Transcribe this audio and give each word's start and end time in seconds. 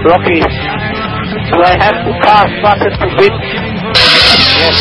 Rocky, 0.00 0.40
do 0.40 1.56
I 1.60 1.76
have 1.76 1.98
to 2.08 2.12
pass 2.24 2.48
button 2.64 2.88
to 2.88 3.06
win? 3.20 3.34
Yes, 4.56 4.76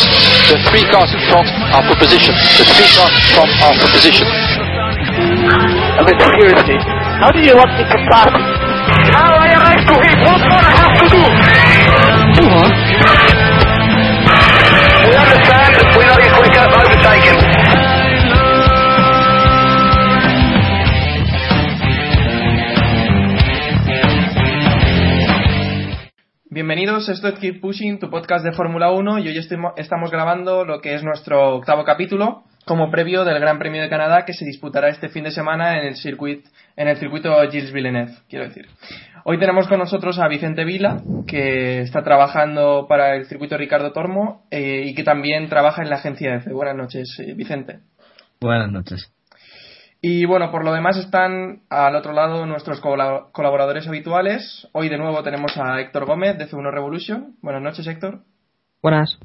the 0.48 0.56
three 0.72 0.86
cars 0.88 1.12
in 1.12 1.20
front 1.28 1.48
are 1.76 1.84
for 1.84 1.96
position. 2.00 2.32
The 2.56 2.64
three 2.64 2.88
cars 2.96 3.12
in 3.12 3.26
front 3.36 3.52
are 3.60 3.76
for 3.84 3.90
position. 4.00 4.28
I 6.00 6.02
mean, 6.08 6.16
seriously, 6.16 6.80
how 7.20 7.32
do 7.36 7.40
you 7.44 7.52
want 7.52 7.72
me 7.76 7.84
to 7.84 7.98
pass? 8.08 8.32
How 9.12 9.36
I 9.36 9.48
arrive 9.60 9.84
to 9.92 9.96
him? 10.00 10.18
What 10.24 10.40
more 10.40 10.64
I 10.64 10.76
have 10.88 10.94
to 11.04 11.06
do? 11.12 11.59
Bienvenidos, 26.70 27.10
esto 27.10 27.30
es 27.30 27.40
Keep 27.40 27.62
Pushing, 27.62 27.98
tu 27.98 28.12
podcast 28.12 28.46
de 28.46 28.52
Fórmula 28.52 28.92
1 28.92 29.18
y 29.18 29.28
hoy 29.28 29.38
estamos 29.76 30.12
grabando 30.12 30.66
lo 30.66 30.82
que 30.82 30.94
es 30.94 31.04
nuestro 31.04 31.56
octavo 31.56 31.84
capítulo 31.84 32.44
como 32.64 32.92
previo 32.92 33.26
del 33.26 33.40
Gran 33.40 33.58
Premio 33.58 33.82
de 33.82 33.90
Canadá 33.90 34.24
que 34.24 34.34
se 34.34 34.46
disputará 34.46 34.90
este 34.90 35.10
fin 35.10 35.24
de 35.24 35.32
semana 35.32 35.80
en 35.80 35.88
el, 35.88 35.96
circuit, 35.96 36.46
en 36.76 36.88
el 36.88 36.98
circuito 36.98 37.34
Gilles 37.50 37.72
Villeneuve, 37.72 38.12
quiero 38.30 38.46
decir. 38.46 38.68
Hoy 39.24 39.40
tenemos 39.40 39.68
con 39.68 39.80
nosotros 39.80 40.20
a 40.20 40.28
Vicente 40.28 40.64
Vila, 40.64 41.02
que 41.26 41.82
está 41.82 42.04
trabajando 42.04 42.86
para 42.88 43.16
el 43.16 43.26
circuito 43.26 43.58
Ricardo 43.58 43.92
Tormo 43.92 44.46
eh, 44.52 44.84
y 44.86 44.94
que 44.94 45.04
también 45.04 45.50
trabaja 45.50 45.82
en 45.82 45.90
la 45.90 45.96
agencia 45.96 46.36
EFE. 46.36 46.54
Buenas 46.54 46.76
noches, 46.76 47.18
eh, 47.18 47.34
Vicente. 47.34 47.80
Buenas 48.40 48.72
noches. 48.72 49.12
Y 50.02 50.26
bueno, 50.26 50.50
por 50.50 50.64
lo 50.64 50.72
demás 50.72 50.96
están 50.98 51.64
al 51.70 51.96
otro 51.96 52.14
lado 52.14 52.46
nuestros 52.46 52.82
colab- 52.82 53.32
colaboradores 53.34 53.86
habituales. 53.88 54.68
Hoy 54.72 54.88
de 54.88 54.98
nuevo 54.98 55.22
tenemos 55.24 55.58
a 55.58 55.80
Héctor 55.82 56.06
Gómez 56.06 56.38
de 56.38 56.48
F1 56.50 56.72
Revolution. 56.72 57.36
Buenas 57.42 57.62
noches, 57.62 57.86
Héctor. 57.86 58.22
Buenas. 58.82 59.20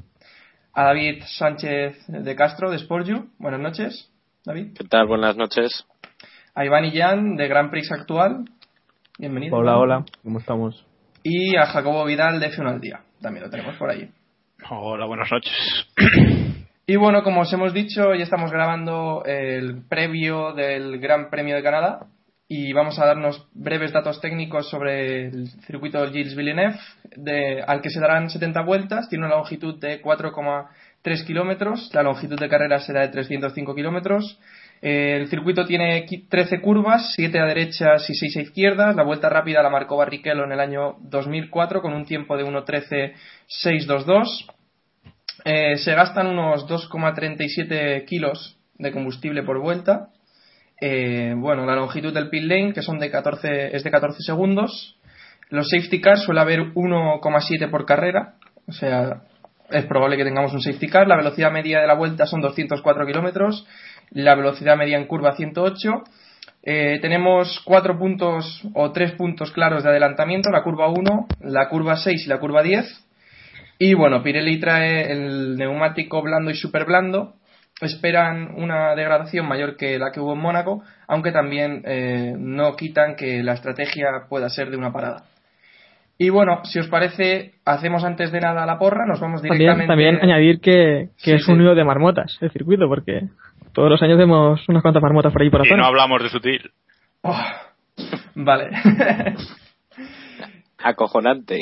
A 0.73 0.83
David 0.83 1.23
Sánchez 1.25 2.05
de 2.07 2.35
Castro 2.35 2.69
de 2.71 2.79
Sportju. 2.79 3.29
Buenas 3.39 3.61
noches, 3.61 4.11
David. 4.43 4.73
¿Qué 4.77 4.83
tal? 4.83 5.07
Buenas 5.07 5.37
noches. 5.37 5.85
A 6.53 6.65
Iván 6.65 6.83
Illán 6.83 7.37
de 7.37 7.47
Grand 7.47 7.71
Prix 7.71 7.89
Actual. 7.93 8.43
Bienvenido. 9.17 9.55
Hola, 9.55 9.77
hola. 9.77 10.05
¿Cómo 10.23 10.39
estamos? 10.39 10.85
Y 11.23 11.55
a 11.55 11.67
Jacobo 11.67 12.03
Vidal 12.03 12.41
de 12.41 12.51
F1 12.51 12.67
al 12.69 12.81
Día. 12.81 12.99
También 13.21 13.45
lo 13.45 13.49
tenemos 13.49 13.75
por 13.77 13.89
allí. 13.89 14.09
Hola, 14.69 15.05
buenas 15.05 15.29
noches. 15.31 15.53
Y 16.87 16.97
bueno, 16.97 17.23
como 17.23 17.41
os 17.41 17.51
hemos 17.51 17.73
dicho, 17.73 18.13
ya 18.13 18.23
estamos 18.23 18.51
grabando 18.51 19.23
el 19.25 19.81
previo 19.89 20.53
del 20.53 20.99
Gran 20.99 21.31
Premio 21.31 21.55
de 21.55 21.63
Canadá 21.63 22.05
y 22.47 22.73
vamos 22.73 22.99
a 22.99 23.07
darnos 23.07 23.47
breves 23.55 23.91
datos 23.91 24.21
técnicos 24.21 24.69
sobre 24.69 25.29
el 25.29 25.47
circuito 25.65 26.07
Gilles 26.11 26.35
Villeneuve, 26.35 26.77
al 27.65 27.81
que 27.81 27.89
se 27.89 27.99
darán 27.99 28.29
70 28.29 28.61
vueltas, 28.61 29.09
tiene 29.09 29.25
una 29.25 29.35
longitud 29.35 29.79
de 29.79 29.99
4,3 29.99 31.25
kilómetros, 31.25 31.89
la 31.91 32.03
longitud 32.03 32.39
de 32.39 32.49
carrera 32.49 32.77
será 32.77 33.01
de 33.01 33.07
305 33.07 33.73
kilómetros. 33.73 34.39
El 34.79 35.27
circuito 35.27 35.65
tiene 35.65 36.05
qui- 36.05 36.29
13 36.29 36.61
curvas, 36.61 37.13
7 37.15 37.39
a 37.39 37.45
derechas 37.45 38.07
y 38.07 38.13
6 38.13 38.37
a 38.37 38.41
izquierdas. 38.41 38.95
La 38.95 39.01
vuelta 39.01 39.27
rápida 39.27 39.63
la 39.63 39.71
marcó 39.71 39.97
Barrichello 39.97 40.43
en 40.43 40.51
el 40.51 40.59
año 40.59 40.97
2004 40.99 41.81
con 41.81 41.93
un 41.93 42.05
tiempo 42.05 42.37
de 42.37 42.43
1.13.622. 42.43 44.45
Eh, 45.45 45.77
se 45.77 45.93
gastan 45.93 46.25
unos 46.25 46.67
2,37 46.67 48.03
kilos 48.05 48.57
de 48.79 48.91
combustible 48.91 49.43
por 49.43 49.59
vuelta. 49.61 50.09
Eh, 50.81 51.35
bueno, 51.37 51.67
la 51.67 51.75
longitud 51.75 52.11
del 52.11 52.29
pit 52.29 52.43
lane, 52.43 52.73
que 52.73 52.81
son 52.81 52.97
de 52.97 53.11
14, 53.11 53.75
es 53.75 53.83
de 53.83 53.91
14 53.91 54.23
segundos. 54.23 54.97
Los 55.49 55.69
safety 55.69 56.01
cars 56.01 56.23
suele 56.23 56.41
haber 56.41 56.73
1,7 56.73 57.69
por 57.69 57.85
carrera. 57.85 58.33
O 58.67 58.71
sea, 58.71 59.21
es 59.69 59.85
probable 59.85 60.17
que 60.17 60.23
tengamos 60.23 60.51
un 60.51 60.61
safety 60.61 60.87
car. 60.87 61.07
La 61.07 61.15
velocidad 61.17 61.51
media 61.51 61.79
de 61.79 61.87
la 61.87 61.93
vuelta 61.93 62.25
son 62.25 62.41
204 62.41 63.05
kilómetros. 63.05 63.67
La 64.09 64.33
velocidad 64.33 64.75
media 64.75 64.97
en 64.97 65.05
curva 65.05 65.35
108. 65.35 66.03
Eh, 66.63 66.97
tenemos 66.99 67.61
cuatro 67.63 67.99
puntos 67.99 68.63
o 68.73 68.91
tres 68.91 69.11
puntos 69.11 69.51
claros 69.51 69.83
de 69.83 69.89
adelantamiento, 69.89 70.49
la 70.49 70.63
curva 70.63 70.89
1, 70.89 71.27
la 71.41 71.69
curva 71.69 71.95
6 71.95 72.25
y 72.25 72.29
la 72.29 72.39
curva 72.39 72.63
10. 72.63 73.04
Y 73.79 73.93
bueno, 73.93 74.23
Pirelli 74.23 74.59
trae 74.59 75.11
el 75.11 75.57
neumático 75.57 76.21
blando 76.21 76.49
y 76.51 76.55
super 76.55 76.85
blando. 76.85 77.33
Esperan 77.81 78.53
una 78.55 78.95
degradación 78.95 79.47
mayor 79.47 79.75
que 79.75 79.99
la 79.99 80.11
que 80.13 80.21
hubo 80.21 80.33
en 80.33 80.39
Mónaco, 80.39 80.81
aunque 81.07 81.33
también 81.33 81.81
eh, 81.85 82.33
no 82.37 82.73
quitan 82.77 83.15
que 83.17 83.43
la 83.43 83.53
estrategia 83.53 84.07
pueda 84.29 84.47
ser 84.49 84.69
de 84.71 84.77
una 84.77 84.93
parada. 84.93 85.23
Y 86.17 86.29
bueno, 86.29 86.63
si 86.63 86.79
os 86.79 86.87
parece, 86.87 87.55
hacemos 87.65 88.05
antes 88.05 88.31
de 88.31 88.39
nada 88.39 88.65
la 88.65 88.79
porra, 88.79 89.05
nos 89.05 89.19
vamos 89.19 89.41
También, 89.41 89.59
directamente. 89.75 89.87
también 89.91 90.19
añadir 90.23 90.61
que, 90.61 91.09
que 91.21 91.31
Sí, 91.31 91.31
es 91.33 91.47
un 91.49 91.57
sí. 91.57 91.61
lío 91.63 91.75
de 91.75 91.83
marmotas 91.83 92.37
el 92.39 92.51
circuito, 92.51 92.87
porque 92.87 93.23
todos 93.73 93.89
los 93.89 94.01
años 94.01 94.17
vemos 94.17 94.61
unas 94.69 94.81
cuantas 94.81 95.03
marmotas 95.03 95.33
por 95.33 95.41
ahí 95.41 95.49
por 95.49 95.59
la 95.59 95.65
Y 95.65 95.69
zona. 95.71 95.81
no 95.81 95.87
hablamos 95.89 96.23
de 96.23 96.29
sutil. 96.29 96.71
Oh, 97.23 97.37
vale. 98.35 98.69
Acojonante. 100.87 101.61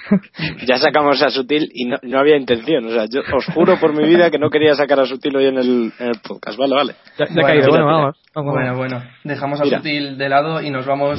ya 0.66 0.76
sacamos 0.78 1.20
a 1.22 1.30
Sutil 1.30 1.68
y 1.74 1.86
no, 1.86 1.96
no 2.02 2.18
había 2.20 2.36
intención. 2.36 2.84
O 2.86 2.90
sea, 2.90 3.06
yo 3.06 3.22
os 3.36 3.44
juro 3.46 3.78
por 3.80 3.92
mi 3.92 4.06
vida 4.06 4.30
que 4.30 4.38
no 4.38 4.50
quería 4.50 4.74
sacar 4.74 5.00
a 5.00 5.06
Sutil 5.06 5.36
hoy 5.36 5.46
en 5.46 5.58
el, 5.58 5.92
en 5.98 6.06
el 6.08 6.20
podcast. 6.26 6.56
Vale, 6.56 6.74
vale. 6.74 6.92
Ya, 7.18 7.26
ya 7.26 7.32
Bueno, 7.34 7.46
caído, 7.48 7.68
bueno, 7.70 7.84
mira. 7.86 7.96
vamos. 7.96 8.16
vamos, 8.34 8.52
Bueno, 8.52 8.66
vamos. 8.72 8.78
bueno, 8.78 9.02
dejamos 9.24 9.60
a 9.60 9.64
Mira. 9.64 9.78
Sutil 9.78 10.16
de 10.16 10.28
lado 10.28 10.62
y 10.62 10.70
nos 10.70 10.86
vamos. 10.86 11.18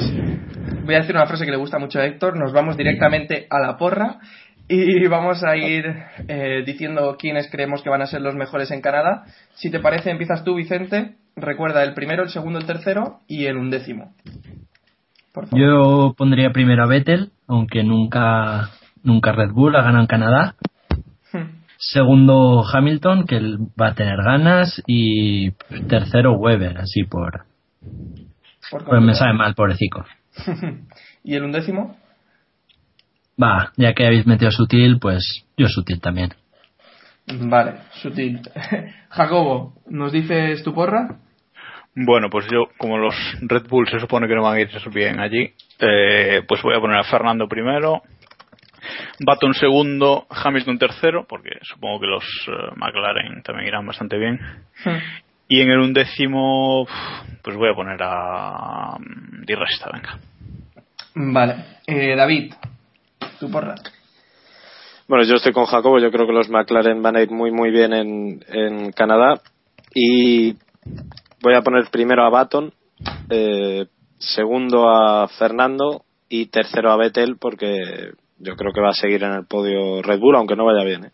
Voy 0.84 0.94
a 0.94 0.98
decir 1.00 1.14
una 1.14 1.26
frase 1.26 1.44
que 1.44 1.50
le 1.50 1.56
gusta 1.58 1.78
mucho 1.78 1.98
a 2.00 2.06
Héctor: 2.06 2.38
nos 2.38 2.52
vamos 2.52 2.76
directamente 2.78 3.46
a 3.50 3.58
la 3.60 3.76
porra 3.76 4.18
y 4.66 5.06
vamos 5.08 5.44
a 5.44 5.56
ir 5.58 5.84
eh, 6.28 6.62
diciendo 6.64 7.16
quiénes 7.18 7.50
creemos 7.50 7.82
que 7.82 7.90
van 7.90 8.00
a 8.00 8.06
ser 8.06 8.22
los 8.22 8.34
mejores 8.34 8.70
en 8.70 8.80
Canadá. 8.80 9.24
Si 9.54 9.70
te 9.70 9.80
parece, 9.80 10.10
empiezas 10.10 10.44
tú, 10.44 10.54
Vicente. 10.54 11.16
Recuerda 11.36 11.82
el 11.82 11.92
primero, 11.94 12.22
el 12.22 12.30
segundo, 12.30 12.58
el 12.58 12.64
tercero 12.66 13.18
y 13.28 13.46
el 13.46 13.56
undécimo. 13.58 14.14
Por 15.34 15.48
favor. 15.48 15.60
Yo 15.60 16.14
pondría 16.16 16.50
primero 16.50 16.84
a 16.84 16.86
Vettel, 16.86 17.32
aunque 17.48 17.82
nunca, 17.82 18.70
nunca 19.02 19.32
Red 19.32 19.50
Bull 19.50 19.74
ha 19.74 19.82
ganado 19.82 20.02
en 20.02 20.06
Canadá. 20.06 20.54
Hmm. 21.32 21.64
Segundo 21.76 22.64
Hamilton, 22.64 23.26
que 23.26 23.36
él 23.38 23.58
va 23.78 23.88
a 23.88 23.94
tener 23.94 24.22
ganas. 24.22 24.80
Y 24.86 25.50
tercero 25.88 26.34
Weber, 26.34 26.78
así 26.78 27.02
por. 27.02 27.46
Por 28.70 28.84
Pues 28.84 29.02
me 29.02 29.14
sabe 29.14 29.32
mal, 29.34 29.56
pobrecito. 29.56 30.04
¿Y 31.24 31.34
el 31.34 31.42
undécimo? 31.42 31.96
Va, 33.42 33.72
ya 33.76 33.92
que 33.92 34.06
habéis 34.06 34.26
metido 34.26 34.52
sutil, 34.52 35.00
pues 35.00 35.44
yo 35.56 35.66
sutil 35.66 36.00
también. 36.00 36.30
Vale, 37.26 37.80
sutil. 38.02 38.40
Jacobo, 39.08 39.74
¿nos 39.88 40.12
dices 40.12 40.62
tu 40.62 40.72
porra? 40.72 41.18
Bueno, 41.96 42.28
pues 42.28 42.46
yo, 42.50 42.64
como 42.76 42.98
los 42.98 43.14
Red 43.42 43.68
Bull 43.68 43.88
se 43.88 44.00
supone 44.00 44.26
que 44.26 44.34
no 44.34 44.42
van 44.42 44.56
a 44.56 44.60
ir 44.60 44.68
bien 44.92 45.20
allí, 45.20 45.52
eh, 45.78 46.42
pues 46.46 46.60
voy 46.62 46.76
a 46.76 46.80
poner 46.80 46.98
a 46.98 47.04
Fernando 47.04 47.46
primero, 47.46 48.02
Baton 49.20 49.54
segundo, 49.54 50.26
Hamilton 50.28 50.78
tercero, 50.78 51.24
porque 51.28 51.50
supongo 51.62 52.00
que 52.00 52.06
los 52.06 52.24
eh, 52.48 52.72
McLaren 52.76 53.42
también 53.42 53.68
irán 53.68 53.86
bastante 53.86 54.18
bien. 54.18 54.40
Y 55.48 55.60
en 55.60 55.70
el 55.70 55.78
undécimo, 55.78 56.86
pues 57.42 57.56
voy 57.56 57.70
a 57.70 57.74
poner 57.74 57.98
a 58.02 58.96
mm, 58.98 59.44
Di 59.44 59.54
Resta, 59.54 59.90
venga. 59.92 60.18
Vale. 61.14 61.54
Eh, 61.86 62.16
David, 62.16 62.54
tu 63.38 63.50
porra. 63.50 63.74
Bueno, 65.06 65.24
yo 65.24 65.34
estoy 65.34 65.52
con 65.52 65.66
Jacobo. 65.66 65.98
Yo 65.98 66.10
creo 66.10 66.26
que 66.26 66.32
los 66.32 66.48
McLaren 66.48 67.02
van 67.02 67.16
a 67.16 67.22
ir 67.22 67.30
muy, 67.30 67.50
muy 67.50 67.70
bien 67.70 67.92
en, 67.92 68.44
en 68.48 68.90
Canadá. 68.92 69.40
Y 69.94 70.56
voy 71.44 71.54
a 71.54 71.62
poner 71.62 71.84
primero 71.90 72.24
a 72.24 72.30
Baton, 72.30 72.72
eh, 73.30 73.86
segundo 74.18 74.88
a 74.88 75.28
Fernando 75.28 76.04
y 76.28 76.46
tercero 76.46 76.90
a 76.90 76.96
Vettel 76.96 77.36
porque 77.38 78.12
yo 78.38 78.56
creo 78.56 78.72
que 78.72 78.80
va 78.80 78.90
a 78.90 78.94
seguir 78.94 79.22
en 79.22 79.32
el 79.32 79.46
podio 79.46 80.02
Red 80.02 80.18
Bull, 80.18 80.36
aunque 80.36 80.56
no 80.56 80.64
vaya 80.64 80.84
bien. 80.84 81.04
¿eh? 81.04 81.10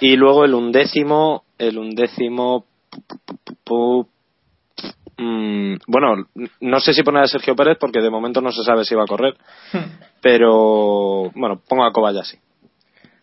Y 0.00 0.16
luego 0.16 0.44
el 0.44 0.54
undécimo, 0.54 1.44
el 1.58 1.78
undécimo, 1.78 2.66
Mm, 5.22 5.76
bueno, 5.86 6.28
no 6.60 6.80
sé 6.80 6.94
si 6.94 7.02
poner 7.02 7.24
a 7.24 7.26
Sergio 7.26 7.54
Pérez 7.54 7.76
porque 7.78 8.00
de 8.00 8.08
momento 8.08 8.40
no 8.40 8.52
se 8.52 8.64
sabe 8.64 8.86
si 8.86 8.94
va 8.94 9.02
a 9.02 9.06
correr, 9.06 9.34
pero 10.22 11.30
bueno, 11.34 11.60
pongo 11.68 11.84
a 11.84 11.92
Kobayashi. 11.92 12.38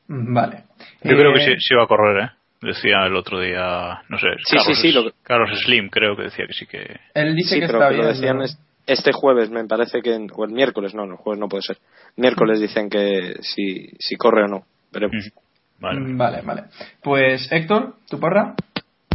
Vale. 0.08 0.66
Yo 1.04 1.18
creo 1.18 1.34
que 1.34 1.40
Eh, 1.42 1.56
sí, 1.56 1.70
sí 1.70 1.76
va 1.76 1.84
a 1.86 1.88
correr, 1.88 2.24
¿eh? 2.24 2.30
Decía 2.62 3.06
el 3.06 3.16
otro 3.16 3.40
día, 3.40 4.02
no 4.10 4.18
sé, 4.18 4.28
Sí, 4.46 4.58
Carlos, 4.58 4.66
sí, 4.66 4.88
sí, 4.88 4.92
lo 4.92 5.04
que- 5.04 5.12
Carlos 5.24 5.50
Slim 5.64 5.90
creo 5.90 6.16
que 6.16 6.24
decía 6.24 6.46
que 6.48 6.54
sí 6.54 6.66
que... 6.66 7.00
Él 7.14 7.36
dice 7.36 7.56
Sí, 7.56 7.60
que 7.62 7.68
pero 7.68 7.80
está 7.80 7.90
que 7.90 7.98
lo 7.98 8.04
bien. 8.04 8.14
decían 8.16 8.42
este 8.88 9.12
jueves, 9.12 9.50
me 9.52 9.64
parece 9.66 10.02
que, 10.02 10.18
o 10.34 10.46
el 10.46 10.52
miércoles, 10.52 10.96
no, 10.96 11.06
no, 11.06 11.14
el 11.14 11.18
jueves 11.20 11.40
no 11.40 11.48
puede 11.50 11.62
ser. 11.62 11.78
Miércoles 12.16 12.60
dicen 12.60 12.90
que 12.90 13.36
si, 13.42 13.88
si 14.00 14.16
corre 14.16 14.44
o 14.46 14.48
no. 14.48 14.64
Veremos. 14.92 15.16
Ujú. 15.28 15.40
Vale. 15.80 16.00
Mm, 16.00 16.18
Vale, 16.18 16.42
vale. 16.42 16.64
Pues 17.04 17.52
Héctor, 17.52 17.96
¿tu 18.10 18.20
porra? 18.20 18.56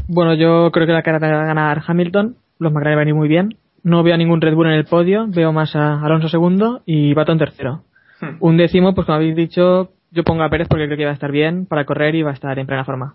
Bueno, 0.07 0.35
yo 0.35 0.71
creo 0.71 0.87
que 0.87 0.93
la 0.93 1.03
cara 1.03 1.19
va 1.19 1.43
a 1.43 1.47
ganar 1.47 1.83
Hamilton. 1.87 2.37
Los 2.61 2.73
McLaren 2.73 2.99
van 2.99 3.07
a 3.07 3.11
ir 3.11 3.15
muy 3.17 3.29
bien. 3.29 3.57
No 3.83 4.05
veo 4.05 4.15
a 4.15 4.19
ningún 4.19 4.41
Red 4.41 4.55
Bull 4.55 4.67
en 4.67 4.75
el 4.75 4.85
podio. 4.85 5.25
Veo 5.27 5.53
más 5.53 5.75
a 5.75 6.01
Alonso 6.05 6.29
segundo 6.29 6.83
y 6.87 7.15
Baton 7.15 7.39
tercero. 7.39 7.83
Hmm. 8.21 8.37
Un 8.39 8.57
décimo, 8.57 8.95
pues 8.95 9.07
como 9.07 9.17
habéis 9.17 9.35
dicho, 9.35 9.91
yo 10.13 10.23
pongo 10.23 10.45
a 10.45 10.51
Pérez 10.51 10.69
porque 10.69 10.85
creo 10.87 10.97
que 10.99 11.05
va 11.07 11.11
a 11.11 11.15
estar 11.15 11.33
bien 11.33 11.67
para 11.67 11.85
correr 11.85 12.15
y 12.15 12.23
va 12.23 12.31
a 12.31 12.35
estar 12.35 12.57
en 12.59 12.67
plena 12.67 12.85
forma. 12.85 13.15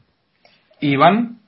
Iván. 0.82 1.40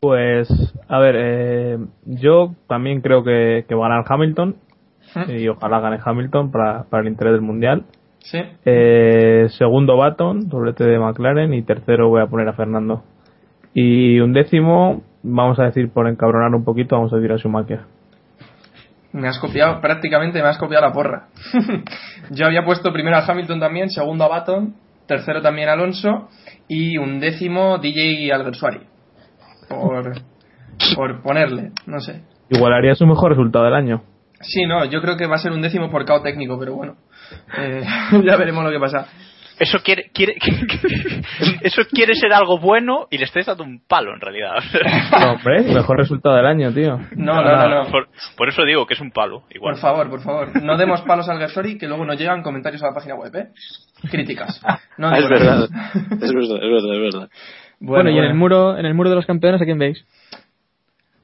Pues, 0.00 0.48
a 0.88 0.98
ver, 0.98 1.14
eh, 1.18 1.78
yo 2.06 2.54
también 2.68 3.00
creo 3.00 3.22
que, 3.22 3.64
que 3.68 3.74
va 3.74 3.86
a 3.86 3.88
ganar 3.88 4.04
Hamilton 4.08 4.56
y 5.28 5.48
ojalá 5.48 5.80
gane 5.80 5.98
Hamilton 6.04 6.50
para, 6.50 6.84
para 6.84 7.02
el 7.02 7.08
interés 7.08 7.34
del 7.34 7.42
mundial. 7.42 7.84
Sí. 8.18 8.38
Eh, 8.64 9.46
segundo 9.50 9.96
Baton, 9.96 10.48
doblete 10.48 10.84
de 10.84 10.98
McLaren 10.98 11.54
y 11.54 11.62
tercero 11.62 12.08
voy 12.08 12.22
a 12.22 12.26
poner 12.26 12.48
a 12.48 12.52
Fernando. 12.52 13.02
Y 13.74 14.20
un 14.20 14.32
décimo, 14.32 15.02
vamos 15.22 15.58
a 15.58 15.64
decir 15.64 15.90
por 15.90 16.08
encabronar 16.08 16.54
un 16.54 16.64
poquito, 16.64 16.96
vamos 16.96 17.12
a 17.12 17.16
decir 17.16 17.32
a 17.32 17.38
Schumacher. 17.38 17.80
Me 19.12 19.28
has 19.28 19.38
copiado, 19.38 19.80
prácticamente 19.80 20.40
me 20.40 20.48
has 20.48 20.58
copiado 20.58 20.86
la 20.86 20.92
porra. 20.92 21.28
Yo 22.30 22.46
había 22.46 22.64
puesto 22.64 22.92
primero 22.92 23.16
a 23.16 23.24
Hamilton 23.26 23.60
también, 23.60 23.90
segundo 23.90 24.24
a 24.24 24.28
Baton, 24.28 24.74
tercero 25.06 25.42
también 25.42 25.68
Alonso 25.68 26.28
y 26.68 26.98
un 26.98 27.20
décimo 27.20 27.78
DJ 27.78 28.32
Alguersuari. 28.32 28.80
Por, 29.68 30.12
por 30.96 31.22
ponerle, 31.22 31.72
no 31.86 32.00
sé. 32.00 32.22
Igualaría 32.50 32.94
su 32.94 33.06
mejor 33.06 33.30
resultado 33.30 33.64
del 33.64 33.74
año. 33.74 34.02
Sí, 34.40 34.66
no, 34.66 34.84
yo 34.84 35.00
creo 35.00 35.16
que 35.16 35.26
va 35.26 35.36
a 35.36 35.38
ser 35.38 35.52
un 35.52 35.62
décimo 35.62 35.90
por 35.90 36.04
cao 36.04 36.22
técnico, 36.22 36.58
pero 36.58 36.74
bueno. 36.74 36.96
Eh, 37.58 37.84
ya 38.24 38.36
veremos 38.36 38.64
lo 38.64 38.70
que 38.70 38.80
pasa. 38.80 39.06
Eso 39.62 39.78
quiere, 39.78 40.10
quiere 40.12 40.34
eso 41.62 41.82
quiere 41.88 42.16
ser 42.16 42.32
algo 42.32 42.58
bueno 42.58 43.06
y 43.10 43.18
le 43.18 43.24
estáis 43.24 43.46
dando 43.46 43.62
un 43.62 43.80
palo 43.86 44.12
en 44.12 44.20
realidad. 44.20 44.54
No, 45.20 45.32
hombre, 45.34 45.62
mejor 45.62 45.98
resultado 45.98 46.34
del 46.34 46.46
año, 46.46 46.72
tío. 46.72 46.98
No, 47.14 47.40
no, 47.42 47.56
no, 47.56 47.68
no. 47.68 47.90
Por, 47.90 48.08
por 48.36 48.48
eso 48.48 48.64
digo 48.64 48.86
que 48.86 48.94
es 48.94 49.00
un 49.00 49.12
palo, 49.12 49.44
igual. 49.50 49.74
Por 49.74 49.80
favor, 49.80 50.10
por 50.10 50.20
favor. 50.20 50.62
No 50.62 50.76
demos 50.76 51.02
palos 51.02 51.28
al 51.28 51.38
Gersori 51.38 51.78
que 51.78 51.86
luego 51.86 52.04
nos 52.04 52.18
llegan 52.18 52.42
comentarios 52.42 52.82
a 52.82 52.86
la 52.88 52.94
página 52.94 53.14
web, 53.14 53.34
¿eh? 53.36 53.48
Críticas. 54.10 54.60
No, 54.98 55.08
Ah, 55.10 55.18
es 55.18 55.28
verdad, 55.28 55.64
es 55.64 56.32
verdad, 56.32 56.56
es 56.56 56.70
verdad, 56.70 56.94
es 56.94 57.14
verdad. 57.14 57.28
Bueno, 57.78 58.10
y 58.10 58.18
en 58.18 58.24
el 58.24 58.34
muro, 58.34 58.76
en 58.76 58.86
el 58.86 58.94
muro 58.94 59.10
de 59.10 59.16
los 59.16 59.26
campeones, 59.26 59.62
¿a 59.62 59.64
quién 59.64 59.78
veis? 59.78 60.04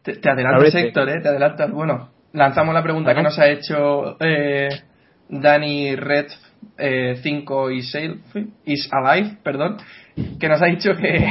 Te, 0.03 0.17
te 0.17 0.31
adelantas. 0.31 0.75
Héctor, 0.75 1.09
¿eh? 1.09 1.21
Te 1.21 1.29
adelantas. 1.29 1.73
Bueno, 1.73 2.11
lanzamos 2.33 2.73
la 2.73 2.85
pregunta 2.85 3.15
que 3.17 3.23
nos 3.23 3.37
ha 3.39 3.49
hecho 3.49 4.17
eh, 4.21 4.69
Dani 5.29 5.97
Red 5.97 6.27
5 6.77 7.71
y 7.71 7.83
Sail, 7.83 8.21
is 8.65 8.89
Alive, 8.93 9.39
perdón, 9.43 9.79
que 10.39 10.49
nos 10.49 10.63
ha 10.63 10.67
dicho 10.67 10.95
que... 10.95 11.29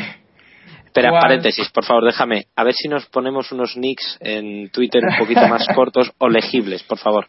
Espera, 0.98 1.12
paréntesis, 1.20 1.70
por 1.70 1.86
favor, 1.86 2.06
déjame. 2.06 2.48
A 2.56 2.64
ver 2.64 2.74
si 2.74 2.88
nos 2.88 3.06
ponemos 3.06 3.52
unos 3.52 3.78
nicks 3.78 4.18
en 4.20 4.70
Twitter 4.72 5.04
un 5.04 5.18
poquito 5.20 5.48
más 5.48 5.68
cortos 5.76 6.12
o 6.18 6.28
legibles, 6.28 6.82
por 6.84 6.98
favor. 6.98 7.28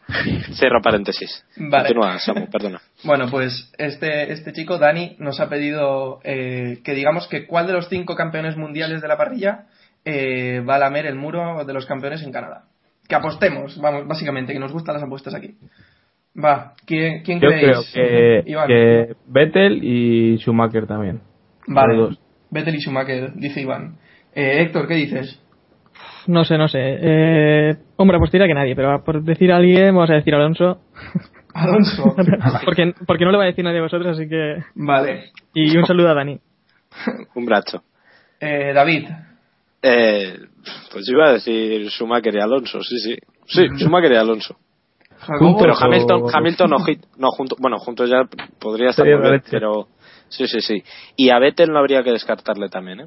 Cierro 0.54 0.80
paréntesis. 0.80 1.44
Vale. 1.56 1.88
Continúa, 1.88 2.18
Samu, 2.18 2.48
perdona. 2.50 2.80
Bueno, 3.04 3.26
pues 3.30 3.70
este, 3.76 4.32
este 4.32 4.54
chico, 4.54 4.78
Dani, 4.78 5.16
nos 5.18 5.38
ha 5.40 5.50
pedido 5.50 6.20
eh, 6.24 6.80
que 6.82 6.94
digamos 6.94 7.28
que 7.28 7.46
cuál 7.46 7.66
de 7.66 7.74
los 7.74 7.88
cinco 7.90 8.16
campeones 8.16 8.56
mundiales 8.56 9.02
de 9.02 9.08
la 9.08 9.18
parrilla 9.18 9.66
eh, 10.04 10.60
va 10.66 10.76
a 10.76 10.78
lamer 10.78 11.04
el 11.04 11.16
muro 11.16 11.62
de 11.64 11.74
los 11.74 11.84
campeones 11.84 12.22
en 12.22 12.32
Canadá. 12.32 12.64
Que 13.06 13.16
apostemos, 13.16 13.78
vamos, 13.78 14.06
básicamente, 14.06 14.54
que 14.54 14.58
nos 14.58 14.72
gustan 14.72 14.94
las 14.94 15.04
apuestas 15.04 15.34
aquí. 15.34 15.56
Va, 16.36 16.74
¿quién, 16.86 17.22
quién 17.22 17.40
Yo 17.40 17.48
creo 17.48 17.82
creéis? 17.82 17.92
que, 17.92 18.42
Iván. 18.46 18.68
que 18.68 19.14
Vettel 19.26 19.82
y 19.82 20.36
Schumacher 20.38 20.86
también. 20.86 21.20
Vale. 21.66 22.16
Vettel 22.50 22.76
y 22.76 22.80
Schumacher, 22.80 23.32
dice 23.34 23.60
Iván. 23.60 23.96
Eh, 24.34 24.62
Héctor, 24.62 24.86
¿qué 24.86 24.94
dices? 24.94 25.42
No 26.26 26.44
sé, 26.44 26.58
no 26.58 26.68
sé. 26.68 26.78
Eh, 26.80 27.76
hombre, 27.96 28.18
pues 28.18 28.30
tira 28.30 28.46
que 28.46 28.54
nadie, 28.54 28.76
pero 28.76 29.02
por 29.02 29.22
decir 29.22 29.50
a 29.50 29.56
alguien, 29.56 29.94
vamos 29.94 30.10
a 30.10 30.14
decir 30.14 30.34
Alonso. 30.34 30.80
Alonso. 31.54 32.14
porque, 32.64 32.92
porque 33.06 33.24
no 33.24 33.32
le 33.32 33.38
va 33.38 33.44
a 33.44 33.48
decir 33.48 33.64
nadie 33.64 33.78
a 33.78 33.82
vosotros, 33.82 34.16
así 34.16 34.28
que. 34.28 34.62
vale. 34.74 35.30
Y 35.54 35.76
un 35.76 35.86
saludo 35.86 36.10
a 36.10 36.14
Dani. 36.14 36.38
Un 37.34 37.46
brazo. 37.46 37.82
Eh, 38.40 38.72
David. 38.74 39.08
Eh, 39.82 40.38
pues 40.92 41.08
iba 41.08 41.28
a 41.28 41.32
decir 41.34 41.88
Schumacher 41.90 42.34
y 42.34 42.40
Alonso, 42.40 42.80
sí, 42.82 42.98
sí. 42.98 43.16
Sí, 43.46 43.66
Schumacher 43.78 44.12
y 44.12 44.16
Alonso. 44.16 44.56
Pero 45.26 45.72
o- 45.72 45.76
Hamilton, 45.84 46.22
Hamilton 46.32 46.72
o 46.74 46.78
Hit, 46.84 47.04
no, 47.18 47.30
junto, 47.30 47.56
bueno, 47.58 47.78
juntos 47.78 48.08
ya 48.10 48.22
podría 48.60 48.90
estar 48.90 49.04
muy 49.06 49.14
bien, 49.30 49.42
pero 49.50 49.88
sí, 50.28 50.46
sí, 50.46 50.60
sí. 50.60 50.82
Y 51.16 51.30
a 51.30 51.38
Vettel 51.38 51.70
no 51.70 51.78
habría 51.78 52.02
que 52.02 52.10
descartarle 52.12 52.68
también, 52.68 53.00
¿eh? 53.00 53.06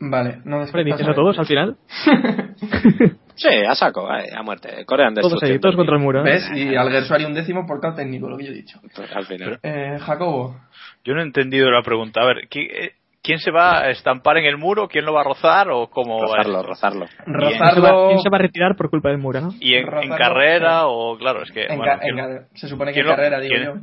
Vale, 0.00 0.38
no 0.44 0.64
¿Dices 0.64 1.08
a 1.08 1.14
todos 1.14 1.38
al 1.38 1.46
final? 1.46 1.76
Sí, 3.38 3.48
a 3.68 3.72
saco, 3.76 4.12
eh, 4.12 4.30
a 4.36 4.42
muerte. 4.42 4.84
Corean 4.84 5.14
Todos 5.14 5.40
ahí, 5.44 5.60
todos 5.60 5.76
contra 5.76 5.94
el 5.94 6.02
muro. 6.02 6.20
¿eh? 6.22 6.24
¿Ves? 6.24 6.50
Y 6.56 6.74
Alguersuari 6.74 7.24
un 7.24 7.34
décimo 7.34 7.66
por 7.68 7.80
cada 7.80 7.94
técnico, 7.94 8.28
lo 8.28 8.36
que 8.36 8.46
yo 8.46 8.50
he 8.50 8.54
dicho. 8.54 8.80
Al 9.14 9.26
final. 9.26 9.60
Eh, 9.62 9.96
Jacobo. 10.00 10.56
Yo 11.04 11.14
no 11.14 11.20
he 11.20 11.22
entendido 11.22 11.70
la 11.70 11.82
pregunta. 11.82 12.20
A 12.20 12.26
ver, 12.26 12.48
¿qui- 12.50 12.68
eh, 12.68 12.94
¿quién 13.22 13.38
se 13.38 13.50
va 13.50 13.80
a 13.80 13.90
estampar 13.90 14.36
en 14.38 14.44
el 14.46 14.56
muro? 14.58 14.88
¿Quién 14.88 15.04
lo 15.04 15.12
va 15.12 15.20
a 15.22 15.24
rozar? 15.24 15.68
¿O 15.70 15.88
cómo 15.90 16.18
va 16.18 16.36
Rozarlo, 16.36 16.62
rozarlo. 16.62 17.06
¿Quién 17.06 17.24
se, 17.52 17.58
va, 17.58 17.70
Rozarlo. 17.72 18.06
quién 18.08 18.18
se 18.20 18.30
va 18.30 18.36
a 18.38 18.40
retirar 18.42 18.76
por 18.76 18.90
culpa 18.90 19.08
del 19.10 19.18
muro, 19.18 19.40
no? 19.40 19.50
¿Y 19.60 19.74
en, 19.74 19.86
en 20.02 20.10
carrera? 20.10 20.86
O 20.86 21.16
claro, 21.18 21.42
es 21.42 21.50
que. 21.50 21.66
En 21.66 21.78
bueno, 21.78 21.92
en 21.94 21.98
¿quién, 22.00 22.16
ca- 22.16 22.48
se 22.54 22.68
supone 22.68 22.92
que 22.92 23.00
en 23.00 23.06
carrera, 23.06 23.40
digo 23.40 23.54
quién- 23.54 23.64
yo. 23.64 23.74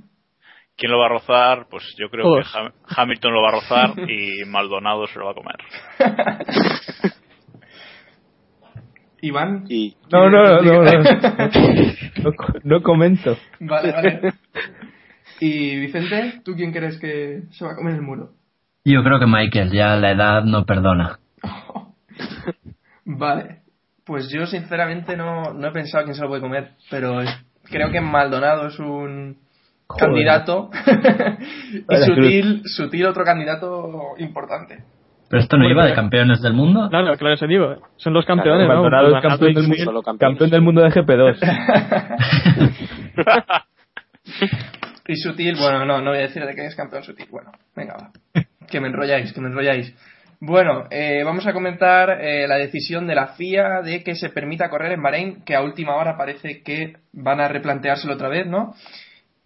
quién 0.77 0.91
lo 0.91 0.99
va 0.99 1.05
a 1.05 1.09
rozar? 1.09 1.67
Pues 1.69 1.83
yo 1.97 2.09
creo 2.09 2.23
Todos. 2.23 2.51
que 2.51 2.57
Ham- 2.59 2.73
Hamilton 2.97 3.33
lo 3.33 3.41
va 3.41 3.49
a 3.49 3.51
rozar 3.51 3.89
y 4.09 4.43
Maldonado 4.45 5.05
se 5.07 5.19
lo 5.19 5.25
va 5.25 5.31
a 5.31 5.35
comer. 5.35 5.55
Iván. 9.21 9.65
Y 9.69 9.95
No, 10.11 10.29
no, 10.29 10.43
no, 10.43 10.61
no, 10.61 10.83
no. 12.23 12.31
No 12.63 12.81
comento. 12.83 13.37
Vale, 13.59 13.91
vale. 13.91 14.33
Y 15.39 15.79
Vicente, 15.79 16.41
¿tú 16.43 16.53
quién 16.55 16.71
crees 16.71 16.99
que 16.99 17.41
se 17.51 17.65
va 17.65 17.71
a 17.71 17.75
comer 17.75 17.95
el 17.95 18.01
muro? 18.01 18.29
Yo 18.85 19.03
creo 19.03 19.19
que 19.19 19.25
Michael, 19.25 19.71
ya 19.71 19.95
la 19.95 20.11
edad 20.11 20.43
no 20.43 20.65
perdona. 20.65 21.17
Vale. 23.05 23.61
Pues 24.05 24.29
yo 24.31 24.45
sinceramente 24.45 25.17
no, 25.17 25.53
no 25.53 25.67
he 25.67 25.71
pensado 25.71 26.03
quién 26.03 26.15
se 26.15 26.21
lo 26.21 26.27
puede 26.29 26.41
comer, 26.41 26.73
pero 26.91 27.21
es- 27.21 27.35
creo 27.63 27.89
que 27.91 27.99
Maldonado 27.99 28.67
es 28.67 28.77
un 28.77 29.37
Joder. 29.87 30.05
candidato 30.05 30.69
y 31.89 31.95
sutil, 32.05 32.61
sutil 32.65 33.07
otro 33.07 33.23
candidato 33.23 34.13
importante. 34.19 34.83
Pero 35.27 35.41
esto 35.41 35.57
no 35.57 35.67
iba 35.67 35.87
de 35.87 35.95
campeones 35.95 36.39
del 36.43 36.53
mundo. 36.53 36.87
Claro, 36.89 37.17
claro, 37.17 37.33
eso 37.33 37.47
digo. 37.47 37.77
Son 37.97 38.13
los 38.13 38.25
campeones, 38.25 38.67
Claro, 38.67 38.83
¿no? 38.83 38.89
Maldonado 38.89 39.07
es 39.07 39.13
Maldonado 39.13 39.39
campeón 39.39 39.53
del, 39.55 39.67
mundo, 39.67 40.03
campeón 40.03 40.49
del 40.51 40.61
mundo 40.61 40.81
de 40.83 40.89
GP2. 40.91 41.37
Y 45.07 45.15
Sutil, 45.17 45.55
bueno, 45.59 45.85
no, 45.85 46.01
no 46.01 46.09
voy 46.11 46.19
a 46.19 46.23
decir 46.23 46.43
de 46.43 46.55
qué 46.55 46.65
es 46.65 46.75
campeón 46.75 47.03
Sutil. 47.03 47.27
Bueno, 47.29 47.51
venga, 47.75 47.95
va. 47.95 48.11
Que 48.67 48.79
me 48.79 48.87
enrolláis, 48.87 49.33
que 49.33 49.41
me 49.41 49.47
enrolláis. 49.47 49.93
Bueno, 50.39 50.85
eh, 50.91 51.23
vamos 51.23 51.47
a 51.47 51.53
comentar 51.53 52.21
eh, 52.21 52.47
la 52.47 52.57
decisión 52.57 53.07
de 53.07 53.15
la 53.15 53.27
FIA 53.29 53.81
de 53.81 54.03
que 54.03 54.15
se 54.15 54.29
permita 54.29 54.69
correr 54.69 54.91
en 54.91 55.01
Bahrein, 55.01 55.41
que 55.43 55.55
a 55.55 55.61
última 55.61 55.95
hora 55.95 56.17
parece 56.17 56.61
que 56.61 56.97
van 57.13 57.39
a 57.39 57.47
replanteárselo 57.47 58.13
otra 58.13 58.29
vez, 58.29 58.45
¿no? 58.45 58.75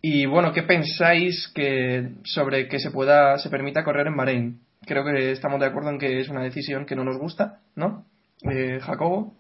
Y 0.02 0.26
bueno, 0.26 0.52
¿qué 0.52 0.64
pensáis 0.64 1.52
que 1.54 2.10
sobre 2.24 2.68
que 2.68 2.80
se 2.80 2.92
pueda, 2.92 3.38
se 3.38 3.50
permita 3.50 3.84
correr 3.84 4.08
en 4.08 4.18
Bahrein? 4.18 4.60
Creo 4.86 5.04
que 5.06 5.32
estamos 5.32 5.60
de 5.60 5.68
acuerdo 5.68 5.90
en 5.90 6.00
que 6.00 6.20
es 6.20 6.30
una 6.30 6.44
decisión 6.44 6.86
que 6.86 6.96
no 6.96 7.04
nos 7.04 7.18
gusta, 7.18 7.60
¿no? 7.76 8.06
Eh, 8.50 8.80
Jacobo. 8.82 9.34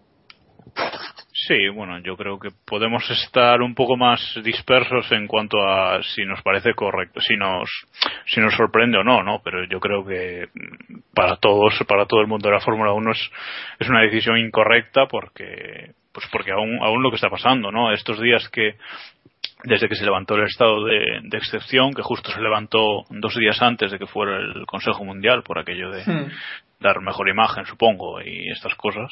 Sí, 1.50 1.68
bueno, 1.68 1.98
yo 1.98 2.16
creo 2.16 2.38
que 2.38 2.50
podemos 2.64 3.10
estar 3.10 3.64
un 3.64 3.74
poco 3.74 3.98
más 3.98 4.22
dispersos 4.44 5.12
en 5.12 5.26
cuanto 5.26 5.58
a 5.68 6.00
si 6.04 6.24
nos 6.24 6.44
parece 6.44 6.76
correcto, 6.76 7.22
si 7.22 7.36
nos, 7.38 7.68
si 8.28 8.40
nos 8.40 8.54
sorprende 8.54 9.00
o 9.00 9.04
no, 9.04 9.24
¿no? 9.24 9.42
Pero 9.44 9.64
yo 9.66 9.80
creo 9.80 10.06
que 10.06 10.48
mm, 10.54 11.00
para 11.16 11.38
todos, 11.38 11.74
para 11.88 12.06
todo 12.06 12.22
el 12.22 12.28
mundo 12.28 12.48
de 12.48 12.54
la 12.54 12.62
Fórmula 12.62 12.94
1 12.94 13.12
es, 13.14 13.32
es 13.80 13.90
una 13.90 14.02
decisión 14.02 14.38
incorrecta 14.38 15.08
porque, 15.08 15.94
pues 16.12 16.28
porque 16.32 16.52
aún, 16.52 16.78
aún 16.84 17.02
lo 17.02 17.10
que 17.10 17.16
está 17.16 17.32
pasando, 17.32 17.72
¿no? 17.72 17.92
Estos 17.94 18.22
días 18.22 18.48
que, 18.50 18.76
desde 19.64 19.90
que 19.90 19.96
se 19.96 20.06
levantó 20.06 20.36
el 20.36 20.44
estado 20.44 20.86
de, 20.86 21.20
de 21.24 21.38
excepción, 21.40 21.96
que 21.96 22.04
justo 22.04 22.30
se 22.30 22.42
levantó 22.42 23.06
dos 23.10 23.34
días 23.34 23.60
antes 23.64 23.90
de 23.90 23.98
que 23.98 24.06
fuera 24.06 24.38
el 24.38 24.68
Consejo 24.68 25.04
Mundial 25.04 25.42
por 25.42 25.58
aquello 25.58 25.90
de, 25.90 26.04
Hmm. 26.06 26.30
dar 26.80 27.02
mejor 27.02 27.28
imagen, 27.28 27.66
supongo, 27.66 28.22
y 28.22 28.50
estas 28.52 28.74
cosas, 28.76 29.12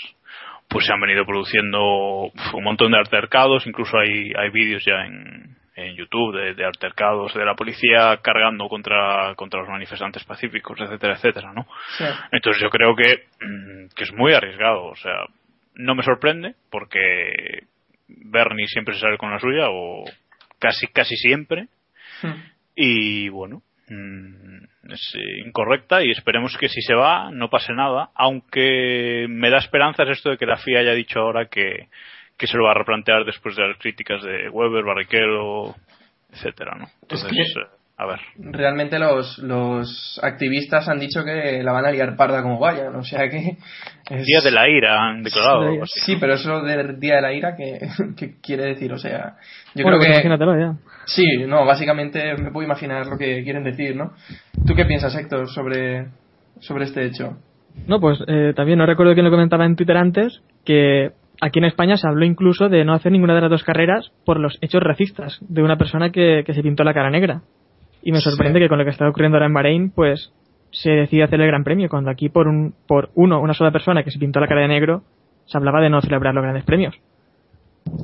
pues 0.67 0.85
se 0.85 0.93
han 0.93 1.01
venido 1.01 1.25
produciendo 1.25 2.31
un 2.53 2.63
montón 2.63 2.91
de 2.91 2.97
altercados, 2.97 3.65
incluso 3.67 3.97
hay, 3.97 4.33
hay 4.37 4.49
vídeos 4.49 4.83
ya 4.85 5.05
en, 5.05 5.55
en 5.75 5.95
YouTube 5.95 6.35
de, 6.35 6.53
de 6.53 6.65
altercados 6.65 7.33
de 7.33 7.45
la 7.45 7.55
policía 7.55 8.19
cargando 8.21 8.67
contra, 8.67 9.33
contra 9.35 9.61
los 9.61 9.69
manifestantes 9.69 10.23
pacíficos, 10.25 10.79
etcétera, 10.79 11.13
etcétera, 11.13 11.53
¿no? 11.53 11.65
Sí. 11.97 12.05
Entonces 12.31 12.61
yo 12.61 12.69
creo 12.69 12.95
que, 12.95 13.25
mm, 13.41 13.87
que 13.95 14.03
es 14.03 14.13
muy 14.13 14.33
arriesgado, 14.33 14.85
o 14.85 14.95
sea, 14.95 15.25
no 15.75 15.95
me 15.95 16.03
sorprende 16.03 16.55
porque 16.69 17.63
Bernie 18.07 18.67
siempre 18.67 18.93
se 18.95 19.01
sale 19.01 19.17
con 19.17 19.31
la 19.31 19.39
suya 19.39 19.69
o 19.69 20.03
casi 20.59 20.87
casi 20.87 21.15
siempre 21.15 21.67
Hmm. 22.21 22.33
y 22.75 23.29
bueno 23.29 23.61
mm, 23.89 24.63
es 24.91 25.13
eh, 25.15 25.41
incorrecta 25.45 26.03
y 26.03 26.11
esperemos 26.11 26.55
que 26.57 26.69
si 26.69 26.81
se 26.81 26.93
va 26.95 27.29
no 27.31 27.49
pase 27.49 27.73
nada 27.73 28.09
aunque 28.15 29.25
me 29.29 29.49
da 29.49 29.57
esperanzas 29.57 30.09
esto 30.09 30.29
de 30.29 30.37
que 30.37 30.45
la 30.45 30.57
FIA 30.57 30.79
haya 30.79 30.93
dicho 30.93 31.19
ahora 31.19 31.47
que, 31.47 31.87
que 32.37 32.47
se 32.47 32.57
lo 32.57 32.65
va 32.65 32.71
a 32.71 32.75
replantear 32.75 33.25
después 33.25 33.55
de 33.55 33.67
las 33.67 33.77
críticas 33.77 34.21
de 34.23 34.49
Weber, 34.49 34.83
Barrichello 34.83 35.75
etcétera 36.31 36.75
¿no? 36.79 36.87
entonces 37.01 37.29
que- 37.31 37.61
eh, 37.61 37.65
a 37.99 38.05
ver 38.05 38.19
Realmente 38.37 38.99
los, 38.99 39.39
los 39.39 40.19
activistas 40.21 40.87
han 40.87 40.99
dicho 40.99 41.23
que 41.25 41.63
la 41.63 41.71
van 41.71 41.85
a 41.85 41.91
liar 41.91 42.15
parda 42.15 42.43
como 42.43 42.59
vayan, 42.59 42.95
o 42.95 43.03
sea 43.03 43.27
que... 43.29 43.57
es- 44.11 44.25
Día 44.25 44.41
de 44.43 44.51
la 44.51 44.69
ira 44.69 45.03
han 45.09 45.23
declarado 45.23 45.81
así. 45.81 45.99
Sí, 46.01 46.17
pero 46.19 46.33
eso 46.35 46.61
del 46.61 46.99
Día 46.99 47.15
de 47.15 47.21
la 47.21 47.33
Ira, 47.33 47.55
¿qué, 47.55 47.79
qué 48.17 48.35
quiere 48.41 48.65
decir? 48.65 48.93
O 48.93 48.97
sea, 48.99 49.37
yo 49.73 49.83
bueno, 49.83 49.97
creo 49.97 49.99
pues 49.99 50.07
que... 50.07 50.13
imagínatelo 50.13 50.59
ya. 50.59 50.77
Sí, 51.05 51.23
no, 51.47 51.65
básicamente 51.65 52.35
me 52.37 52.51
puedo 52.51 52.65
imaginar 52.65 53.07
lo 53.07 53.17
que 53.17 53.43
quieren 53.43 53.63
decir, 53.63 53.95
¿no? 53.95 54.13
¿Tú 54.67 54.75
qué 54.75 54.85
piensas, 54.85 55.15
Héctor, 55.15 55.47
sobre, 55.49 56.07
sobre 56.59 56.83
este 56.83 57.05
hecho? 57.05 57.37
No, 57.87 57.99
pues 57.99 58.19
eh, 58.27 58.53
también 58.55 58.77
no 58.79 58.85
recuerdo 58.85 59.13
quién 59.13 59.25
lo 59.25 59.31
comentaba 59.31 59.65
en 59.65 59.75
Twitter 59.75 59.97
antes, 59.97 60.41
que 60.65 61.11
aquí 61.41 61.59
en 61.59 61.65
España 61.65 61.95
se 61.97 62.07
habló 62.07 62.25
incluso 62.25 62.69
de 62.69 62.83
no 62.85 62.93
hacer 62.93 63.11
ninguna 63.11 63.35
de 63.35 63.41
las 63.41 63.49
dos 63.49 63.63
carreras 63.63 64.11
por 64.25 64.39
los 64.39 64.57
hechos 64.61 64.81
racistas 64.83 65.37
de 65.41 65.63
una 65.63 65.77
persona 65.77 66.11
que, 66.11 66.43
que 66.45 66.53
se 66.53 66.61
pintó 66.63 66.83
la 66.83 66.93
cara 66.93 67.09
negra. 67.09 67.41
Y 68.03 68.11
me 68.11 68.21
sorprende 68.21 68.59
Sí. 68.59 68.65
que 68.65 68.69
con 68.69 68.77
lo 68.77 68.83
que 68.85 68.91
está 68.91 69.07
ocurriendo 69.09 69.37
ahora 69.37 69.47
en 69.47 69.53
Bahrein, 69.53 69.91
pues 69.91 70.31
se 70.71 70.91
decide 70.91 71.23
hacer 71.23 71.39
el 71.41 71.47
Gran 71.47 71.63
Premio, 71.63 71.89
cuando 71.89 72.11
aquí 72.11 72.29
por 72.29 72.47
un 72.47 72.73
por 72.87 73.09
uno, 73.15 73.41
una 73.41 73.53
sola 73.53 73.71
persona 73.71 74.03
que 74.03 74.11
se 74.11 74.19
pintó 74.19 74.39
la 74.39 74.47
cara 74.47 74.61
de 74.61 74.67
negro, 74.67 75.01
se 75.45 75.57
hablaba 75.57 75.81
de 75.81 75.89
no 75.89 76.01
celebrar 76.01 76.33
los 76.35 76.43
grandes 76.43 76.65
premios. 76.65 76.95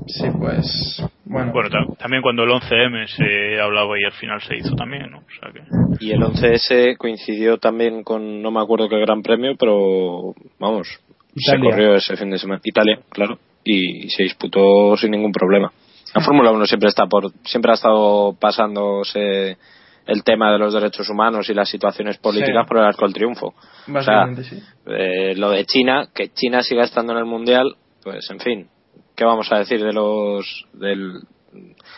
Sí, 0.07 0.27
pues... 0.39 1.03
Bueno, 1.25 1.51
Bueno, 1.51 1.69
ta- 1.69 1.85
también 2.00 2.21
cuando 2.21 2.43
el 2.43 2.51
11M 2.51 3.05
se 3.07 3.59
hablaba 3.59 4.00
y 4.00 4.05
al 4.05 4.13
final 4.13 4.41
se 4.41 4.55
hizo 4.55 4.75
también, 4.75 5.12
¿no? 5.12 5.17
O 5.19 5.23
sea 5.39 5.51
que... 5.51 6.05
Y 6.05 6.12
el 6.12 6.21
11S 6.21 6.95
coincidió 6.97 7.57
también 7.57 8.01
con, 8.03 8.41
no 8.41 8.50
me 8.51 8.62
acuerdo 8.62 8.88
qué 8.88 8.97
gran 9.00 9.21
premio, 9.21 9.55
pero 9.59 10.33
vamos, 10.57 10.88
se 11.35 11.59
corrió 11.59 11.95
ese 11.95 12.15
fin 12.15 12.29
de 12.29 12.38
semana. 12.38 12.62
Italia, 12.63 13.00
claro, 13.09 13.38
y 13.65 14.09
se 14.09 14.23
disputó 14.23 14.95
sin 14.95 15.12
ningún 15.12 15.33
problema. 15.33 15.71
La 16.15 16.21
Fórmula 16.21 16.51
1 16.51 16.65
siempre 16.65 16.88
está 16.89 17.05
por, 17.07 17.31
siempre 17.43 17.71
ha 17.71 17.75
estado 17.75 18.33
pasándose 18.39 19.57
el 20.05 20.24
tema 20.24 20.51
de 20.51 20.60
los 20.60 20.74
derechos 20.74 21.10
humanos 21.10 21.50
y 21.50 21.53
las 21.53 21.69
situaciones 21.69 22.17
políticas 22.17 22.65
Sí. 22.65 22.67
por 22.67 22.77
el 22.77 22.83
arco 22.86 23.05
del 23.05 23.13
triunfo. 23.13 23.53
básicamente 23.88 24.43
sí. 24.43 24.60
Eh, 24.88 25.36
lo 25.36 25.50
de 25.50 25.65
China, 25.65 26.07
que 26.13 26.29
China 26.33 26.62
siga 26.63 26.83
estando 26.83 27.13
en 27.13 27.19
el 27.19 27.25
mundial, 27.25 27.75
pues 28.03 28.29
en 28.31 28.39
fin, 28.39 28.67
¿qué 29.15 29.24
vamos 29.25 29.51
a 29.51 29.60
decir 29.60 29.81
de 29.83 29.93
los 29.93 30.65
del, 30.74 31.13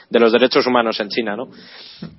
de 0.10 0.20
los 0.20 0.32
derechos 0.32 0.68
humanos 0.68 1.00
en 1.00 1.10
China, 1.10 1.36
no? 1.36 1.48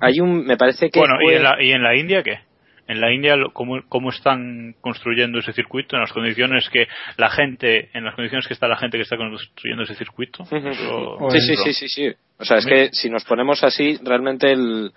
Hay 0.01 0.21
un, 0.21 0.45
me 0.45 0.57
parece 0.57 0.91
que 0.91 0.99
Bueno, 0.99 1.15
¿y 1.23 1.35
en, 1.35 1.43
la, 1.43 1.63
¿y 1.63 1.71
en 1.73 1.83
la 1.83 1.97
India 1.97 2.23
qué? 2.23 2.41
En 2.89 3.01
la 3.01 3.13
India, 3.13 3.35
lo- 3.35 3.53
¿cómo, 3.53 3.81
¿cómo 3.89 4.11
están 4.11 4.77
construyendo 4.81 5.41
ese 5.41 5.53
circuito? 5.53 5.97
En 5.97 6.03
las 6.03 6.13
condiciones 6.13 6.69
que 6.71 6.87
la 7.17 7.29
gente, 7.31 7.91
en 7.93 8.05
las 8.05 8.15
condiciones 8.15 8.47
que 8.47 8.55
está 8.55 8.69
la 8.69 8.77
gente 8.77 8.97
que 8.97 9.03
está 9.03 9.17
construyendo 9.17 9.83
ese 9.83 9.97
circuito. 9.97 10.45
Eso- 10.45 11.19
Sí, 11.31 11.41
sí, 11.41 11.57
sí, 11.57 11.73
sí, 11.73 11.89
sí. 11.89 12.13
O 12.39 12.45
sea, 12.45 12.59
es 12.59 12.67
que 12.67 12.91
si 12.93 13.11
nos 13.11 13.25
ponemos 13.25 13.65
así, 13.65 13.99
realmente 14.05 14.53
el, 14.53 14.93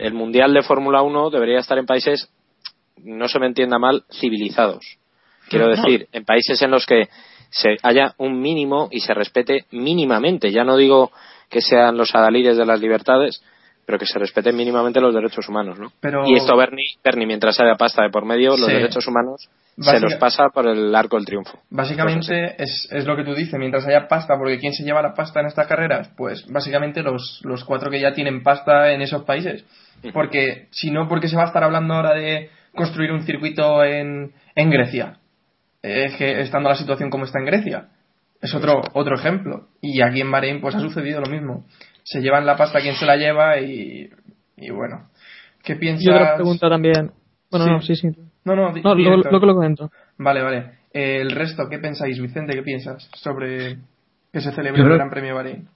el 0.00 0.14
Mundial 0.14 0.52
de 0.54 0.62
Fórmula 0.62 1.02
1 1.02 1.30
debería 1.30 1.58
estar 1.58 1.78
en 1.78 1.86
países, 1.86 2.28
no 2.96 3.28
se 3.28 3.38
me 3.38 3.46
entienda 3.46 3.78
mal, 3.78 4.04
civilizados. 4.10 4.98
Quiero 5.48 5.66
No. 5.66 5.76
decir, 5.76 6.08
en 6.12 6.24
países 6.24 6.60
en 6.62 6.70
los 6.70 6.86
que 6.86 7.08
se 7.50 7.76
haya 7.82 8.14
un 8.18 8.40
mínimo 8.40 8.88
y 8.90 9.00
se 9.00 9.12
respete 9.14 9.64
mínimamente. 9.72 10.52
Ya 10.52 10.64
no 10.64 10.76
digo 10.76 11.10
que 11.48 11.60
sean 11.60 11.96
los 11.96 12.14
adalides 12.14 12.56
de 12.56 12.64
las 12.66 12.80
libertades, 12.80 13.42
pero 13.90 13.98
que 13.98 14.06
se 14.06 14.20
respeten 14.20 14.56
mínimamente 14.56 15.00
los 15.00 15.12
derechos 15.12 15.48
humanos, 15.48 15.76
¿no? 15.80 15.90
Pero- 15.98 16.22
Y 16.28 16.36
esto 16.36 16.56
Bernie, 16.56 16.94
Bernie, 17.02 17.26
mientras 17.26 17.58
haya 17.58 17.74
pasta 17.74 18.04
de 18.04 18.10
por 18.10 18.24
medio, 18.24 18.50
los 18.50 18.68
derechos 18.68 19.04
humanos 19.08 19.50
se 19.76 19.98
los 19.98 20.14
pasa 20.14 20.44
por 20.54 20.68
el 20.68 20.94
arco 20.94 21.16
del 21.16 21.26
triunfo. 21.26 21.58
Básicamente 21.70 22.54
es, 22.62 22.86
es 22.92 23.04
lo 23.04 23.16
que 23.16 23.24
tú 23.24 23.34
dices, 23.34 23.58
mientras 23.58 23.84
haya 23.88 24.06
pasta, 24.06 24.34
porque 24.38 24.58
¿quién 24.60 24.72
se 24.74 24.84
lleva 24.84 25.02
la 25.02 25.12
pasta 25.12 25.40
en 25.40 25.46
estas 25.46 25.66
carreras? 25.66 26.08
Pues 26.16 26.46
básicamente 26.46 27.02
los, 27.02 27.40
los 27.42 27.64
cuatro 27.64 27.90
que 27.90 27.98
ya 28.00 28.12
tienen 28.12 28.44
pasta 28.44 28.92
en 28.92 29.02
esos 29.02 29.24
países. 29.24 29.64
Porque 30.14 30.68
si 30.70 30.92
no, 30.92 31.08
porque 31.08 31.26
se 31.26 31.34
va 31.36 31.42
a 31.42 31.46
estar 31.46 31.64
hablando 31.64 31.94
ahora 31.94 32.14
de 32.14 32.48
construir 32.76 33.10
un 33.10 33.24
circuito 33.24 33.82
en, 33.82 34.32
en 34.54 34.70
Grecia? 34.70 35.18
Es 35.82 36.14
que 36.14 36.42
estando 36.42 36.68
la 36.68 36.76
situación 36.76 37.10
como 37.10 37.24
está 37.24 37.40
en 37.40 37.46
Grecia. 37.46 37.88
Es 38.40 38.54
otro, 38.54 38.80
otro 38.94 39.16
ejemplo. 39.16 39.66
Y 39.82 40.00
aquí 40.00 40.20
en 40.20 40.30
Bahrein 40.30 40.60
pues 40.60 40.74
ha 40.74 40.80
sucedido 40.80 41.20
lo 41.20 41.30
mismo. 41.30 41.66
Se 42.02 42.20
llevan 42.20 42.46
la 42.46 42.56
pasta 42.56 42.80
quien 42.80 42.94
se 42.94 43.06
la 43.06 43.16
lleva 43.16 43.58
y, 43.60 44.08
y 44.56 44.70
bueno. 44.70 45.08
¿Qué 45.62 45.76
piensas? 45.76 46.04
Y 46.04 46.10
otra 46.10 46.34
pregunta 46.36 46.68
también. 46.68 47.10
Bueno, 47.50 47.66
Sí. 47.66 47.70
no, 47.72 47.80
sí, 47.82 47.96
sí. 47.96 48.08
No, 48.44 48.56
no, 48.56 48.70
No, 48.72 48.76
Héctor. 48.76 49.30
luego 49.30 49.46
lo 49.46 49.54
comento. 49.54 49.90
Vale, 50.18 50.42
vale. 50.42 50.58
Eh, 50.92 51.20
el 51.20 51.30
resto, 51.30 51.64
¿qué 51.70 51.78
pensáis, 51.78 52.20
Vicente? 52.20 52.54
¿Qué 52.54 52.62
piensas 52.62 53.08
sobre 53.14 53.76
que 54.32 54.40
se 54.40 54.52
celebre 54.52 54.80
Yo 54.80 54.86
el 54.88 54.94
Gran 54.96 55.10
Premio 55.10 55.30
de 55.30 55.34
Bahrein? 55.34 55.68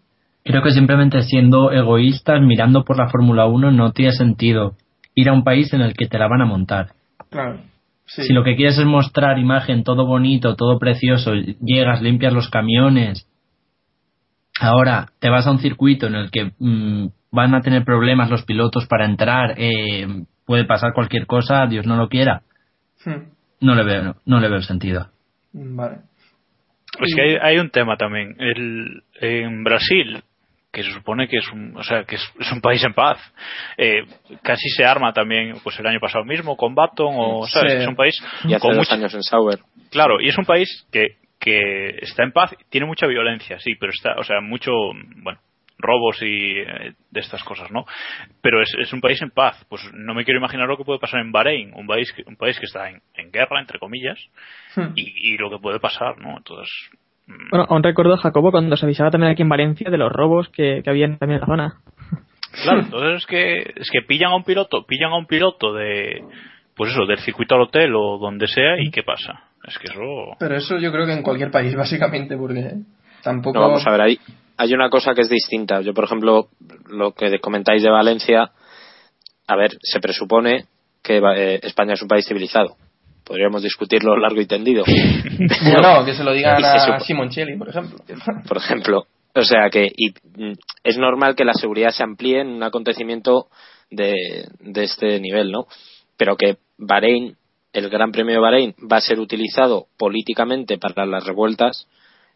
Creo 0.44 0.62
que 0.62 0.72
simplemente 0.72 1.22
siendo 1.22 1.72
egoístas, 1.72 2.40
mirando 2.42 2.84
por 2.84 2.96
la 2.98 3.08
Fórmula 3.08 3.46
1, 3.46 3.70
no 3.72 3.92
tiene 3.92 4.12
sentido 4.12 4.76
ir 5.14 5.28
a 5.28 5.32
un 5.32 5.44
país 5.44 5.72
en 5.72 5.80
el 5.80 5.94
que 5.94 6.06
te 6.06 6.18
la 6.18 6.28
van 6.28 6.42
a 6.42 6.46
montar. 6.46 6.88
Claro. 7.30 7.60
Sí. 8.06 8.22
Si 8.24 8.32
lo 8.34 8.44
que 8.44 8.54
quieres 8.56 8.78
es 8.78 8.84
mostrar 8.84 9.38
imagen, 9.38 9.84
todo 9.84 10.06
bonito, 10.06 10.56
todo 10.56 10.78
precioso, 10.78 11.32
llegas, 11.34 12.02
limpias 12.02 12.32
los 12.34 12.50
camiones, 12.50 13.26
ahora 14.60 15.08
te 15.18 15.28
vas 15.30 15.46
a 15.46 15.50
un 15.50 15.58
circuito 15.58 16.06
en 16.06 16.14
el 16.14 16.30
que 16.30 16.52
mm, 16.58 17.06
van 17.30 17.54
a 17.54 17.60
tener 17.60 17.84
problemas 17.84 18.30
los 18.30 18.44
pilotos 18.44 18.86
para 18.86 19.04
entrar, 19.06 19.54
eh, 19.56 20.06
puede 20.46 20.64
pasar 20.64 20.92
cualquier 20.94 21.26
cosa, 21.26 21.66
Dios 21.66 21.86
no 21.86 21.96
lo 21.96 22.08
quiera, 22.08 22.42
Hmm, 23.04 23.30
no 23.60 23.74
le 23.74 23.84
veo, 23.84 24.16
no, 24.24 24.40
le 24.40 24.48
veo 24.48 24.56
el 24.58 24.64
sentido. 24.64 25.08
Vale. 25.52 25.96
Es 27.00 27.14
que 27.14 27.22
hay, 27.22 27.36
hay 27.42 27.58
un 27.58 27.70
tema 27.70 27.96
también. 27.96 28.34
El, 28.38 29.02
en 29.20 29.64
Brasil, 29.64 30.22
que 30.72 30.82
se 30.84 30.92
supone 30.92 31.28
que 31.28 31.38
es 31.38 31.48
un, 31.52 31.76
o 31.76 31.82
sea, 31.82 32.04
que 32.04 32.14
es, 32.14 32.22
es 32.40 32.50
un 32.52 32.60
país 32.60 32.82
en 32.84 32.94
paz, 32.94 33.18
eh, 33.76 34.04
casi 34.42 34.68
se 34.70 34.84
arma 34.84 35.12
también, 35.12 35.56
pues 35.62 35.78
el 35.80 35.86
año 35.86 36.00
pasado 36.00 36.24
mismo, 36.24 36.56
con 36.56 36.74
Baton, 36.74 37.14
o, 37.18 37.46
¿sabes? 37.46 37.72
Sí. 37.74 37.78
Es 37.82 37.88
un 37.88 37.96
país 37.96 38.14
Y 38.44 38.54
hace 38.54 38.60
con 38.60 38.70
dos 38.70 38.78
mucha- 38.78 38.94
años 38.94 39.14
en 39.14 39.22
Sauber. 39.22 39.58
Claro, 39.90 40.20
y 40.20 40.28
es 40.28 40.38
un 40.38 40.44
país 40.44 40.86
que, 40.92 41.16
que 41.44 41.98
está 42.00 42.22
en 42.22 42.32
paz, 42.32 42.56
tiene 42.70 42.86
mucha 42.86 43.06
violencia, 43.06 43.58
sí, 43.58 43.74
pero 43.78 43.92
está, 43.92 44.14
o 44.18 44.24
sea, 44.24 44.40
mucho, 44.40 44.72
bueno, 45.16 45.38
robos 45.76 46.22
y 46.22 46.58
eh, 46.60 46.94
de 47.10 47.20
estas 47.20 47.44
cosas, 47.44 47.70
¿no? 47.70 47.84
Pero 48.40 48.62
es, 48.62 48.72
es 48.78 48.92
un 48.92 49.02
país 49.02 49.20
en 49.20 49.30
paz. 49.30 49.64
Pues 49.68 49.82
no 49.92 50.14
me 50.14 50.24
quiero 50.24 50.38
imaginar 50.38 50.66
lo 50.66 50.78
que 50.78 50.84
puede 50.84 50.98
pasar 51.00 51.20
en 51.20 51.32
Bahrein, 51.32 51.72
un 51.74 51.86
país 51.86 52.10
que, 52.12 52.22
un 52.26 52.36
país 52.36 52.58
que 52.58 52.64
está 52.66 52.88
en, 52.88 53.02
en 53.14 53.30
guerra, 53.30 53.60
entre 53.60 53.78
comillas, 53.78 54.18
Hmm. 54.76 54.92
y, 54.96 55.34
y 55.34 55.36
lo 55.36 55.50
que 55.50 55.58
puede 55.58 55.78
pasar, 55.78 56.18
¿no? 56.18 56.36
Entonces, 56.36 56.68
mm, 57.26 57.50
Bueno, 57.50 57.66
aún 57.68 57.82
recuerdo, 57.82 58.16
Jacobo, 58.16 58.50
cuando 58.50 58.76
se 58.76 58.86
avisaba 58.86 59.10
también 59.10 59.32
aquí 59.32 59.42
en 59.42 59.48
Valencia 59.48 59.88
de 59.90 59.98
los 59.98 60.10
robos 60.10 60.48
que, 60.48 60.80
que 60.82 60.90
había 60.90 61.06
también 61.16 61.36
en 61.36 61.40
la 61.40 61.46
zona. 61.46 61.74
Claro, 62.64 62.80
entonces 62.84 63.18
es 63.18 63.26
que 63.26 63.58
es 63.76 63.90
que 63.92 64.02
pillan 64.02 64.32
a 64.32 64.36
un 64.36 64.44
piloto, 64.44 64.84
pillan 64.86 65.12
a 65.12 65.16
un 65.16 65.26
piloto 65.26 65.72
de 65.74 66.24
pues 66.74 66.90
eso, 66.90 67.06
del 67.06 67.18
circuito 67.18 67.54
al 67.54 67.62
hotel 67.62 67.94
o 67.94 68.18
donde 68.18 68.48
sea 68.48 68.74
y 68.80 68.90
qué 68.90 69.04
pasa. 69.04 69.44
Es 69.66 69.78
que 69.78 69.86
eso 69.90 70.36
Pero 70.38 70.56
eso 70.56 70.78
yo 70.78 70.92
creo 70.92 71.06
que 71.06 71.12
en 71.12 71.22
cualquier 71.22 71.50
país, 71.50 71.74
básicamente, 71.76 72.36
porque 72.36 72.74
tampoco. 73.22 73.58
No, 73.58 73.66
vamos 73.68 73.86
a 73.86 73.90
ver, 73.90 74.00
hay, 74.02 74.18
hay 74.56 74.74
una 74.74 74.90
cosa 74.90 75.14
que 75.14 75.22
es 75.22 75.28
distinta. 75.28 75.80
Yo, 75.80 75.94
por 75.94 76.04
ejemplo, 76.04 76.48
lo 76.88 77.12
que 77.12 77.38
comentáis 77.40 77.82
de 77.82 77.90
Valencia, 77.90 78.50
a 79.46 79.56
ver, 79.56 79.76
se 79.82 80.00
presupone 80.00 80.66
que 81.02 81.18
eh, 81.18 81.60
España 81.62 81.94
es 81.94 82.02
un 82.02 82.08
país 82.08 82.26
civilizado. 82.26 82.76
Podríamos 83.24 83.62
discutirlo 83.62 84.16
largo 84.16 84.40
y 84.40 84.46
tendido. 84.46 84.84
Bueno, 85.62 86.04
que 86.04 86.14
se 86.14 86.24
lo 86.24 86.32
digan 86.32 86.60
se 86.60 86.66
a 86.66 87.00
Simoncelli, 87.00 87.56
por 87.56 87.68
ejemplo. 87.68 87.98
por 88.46 88.56
ejemplo. 88.56 89.06
O 89.34 89.42
sea 89.42 89.68
que 89.70 89.90
y, 89.96 90.10
mm, 90.10 90.52
es 90.84 90.96
normal 90.96 91.34
que 91.34 91.44
la 91.44 91.54
seguridad 91.54 91.90
se 91.90 92.04
amplíe 92.04 92.40
en 92.40 92.48
un 92.48 92.62
acontecimiento 92.62 93.48
de, 93.90 94.14
de 94.60 94.84
este 94.84 95.18
nivel, 95.20 95.50
¿no? 95.50 95.66
Pero 96.16 96.36
que 96.36 96.58
Bahrein, 96.78 97.36
el 97.74 97.90
Gran 97.90 98.10
Premio 98.12 98.34
de 98.36 98.40
Bahrein, 98.40 98.74
va 98.90 98.96
a 98.96 99.00
ser 99.02 99.20
utilizado 99.20 99.86
políticamente 99.98 100.78
para 100.78 101.04
las 101.04 101.24
revueltas, 101.26 101.86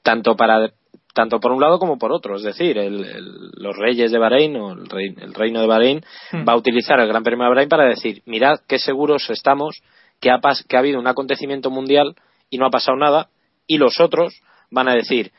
tanto 0.02 0.36
para 0.36 0.70
tanto 1.14 1.40
por 1.40 1.50
un 1.50 1.60
lado 1.60 1.78
como 1.80 1.98
por 1.98 2.12
otro. 2.12 2.36
Es 2.36 2.42
decir, 2.44 2.78
el- 2.78 3.04
el- 3.04 3.50
los 3.56 3.76
reyes 3.76 4.12
de 4.12 4.18
Bahrein 4.18 4.54
o 4.56 4.72
el, 4.72 4.86
rei- 4.88 5.14
el 5.20 5.34
reino 5.34 5.60
de 5.60 5.66
Bahrein 5.66 6.00
Hmm. 6.32 6.46
va 6.46 6.52
a 6.52 6.56
utilizar 6.56 7.00
el 7.00 7.08
Gran 7.08 7.24
Premio 7.24 7.44
de 7.44 7.48
Bahrein 7.50 7.68
para 7.68 7.88
decir, 7.88 8.22
mirad 8.26 8.60
qué 8.68 8.78
seguros 8.78 9.28
estamos, 9.30 9.80
que 10.20 10.30
ha, 10.30 10.38
pas- 10.38 10.64
que 10.68 10.76
ha 10.76 10.80
habido 10.80 11.00
un 11.00 11.06
acontecimiento 11.08 11.70
mundial 11.70 12.14
y 12.50 12.58
no 12.58 12.66
ha 12.66 12.70
pasado 12.70 12.96
nada, 12.96 13.28
y 13.66 13.78
los 13.78 13.98
otros 14.00 14.32
van 14.70 14.88
a 14.88 14.94
decir, 14.94 15.32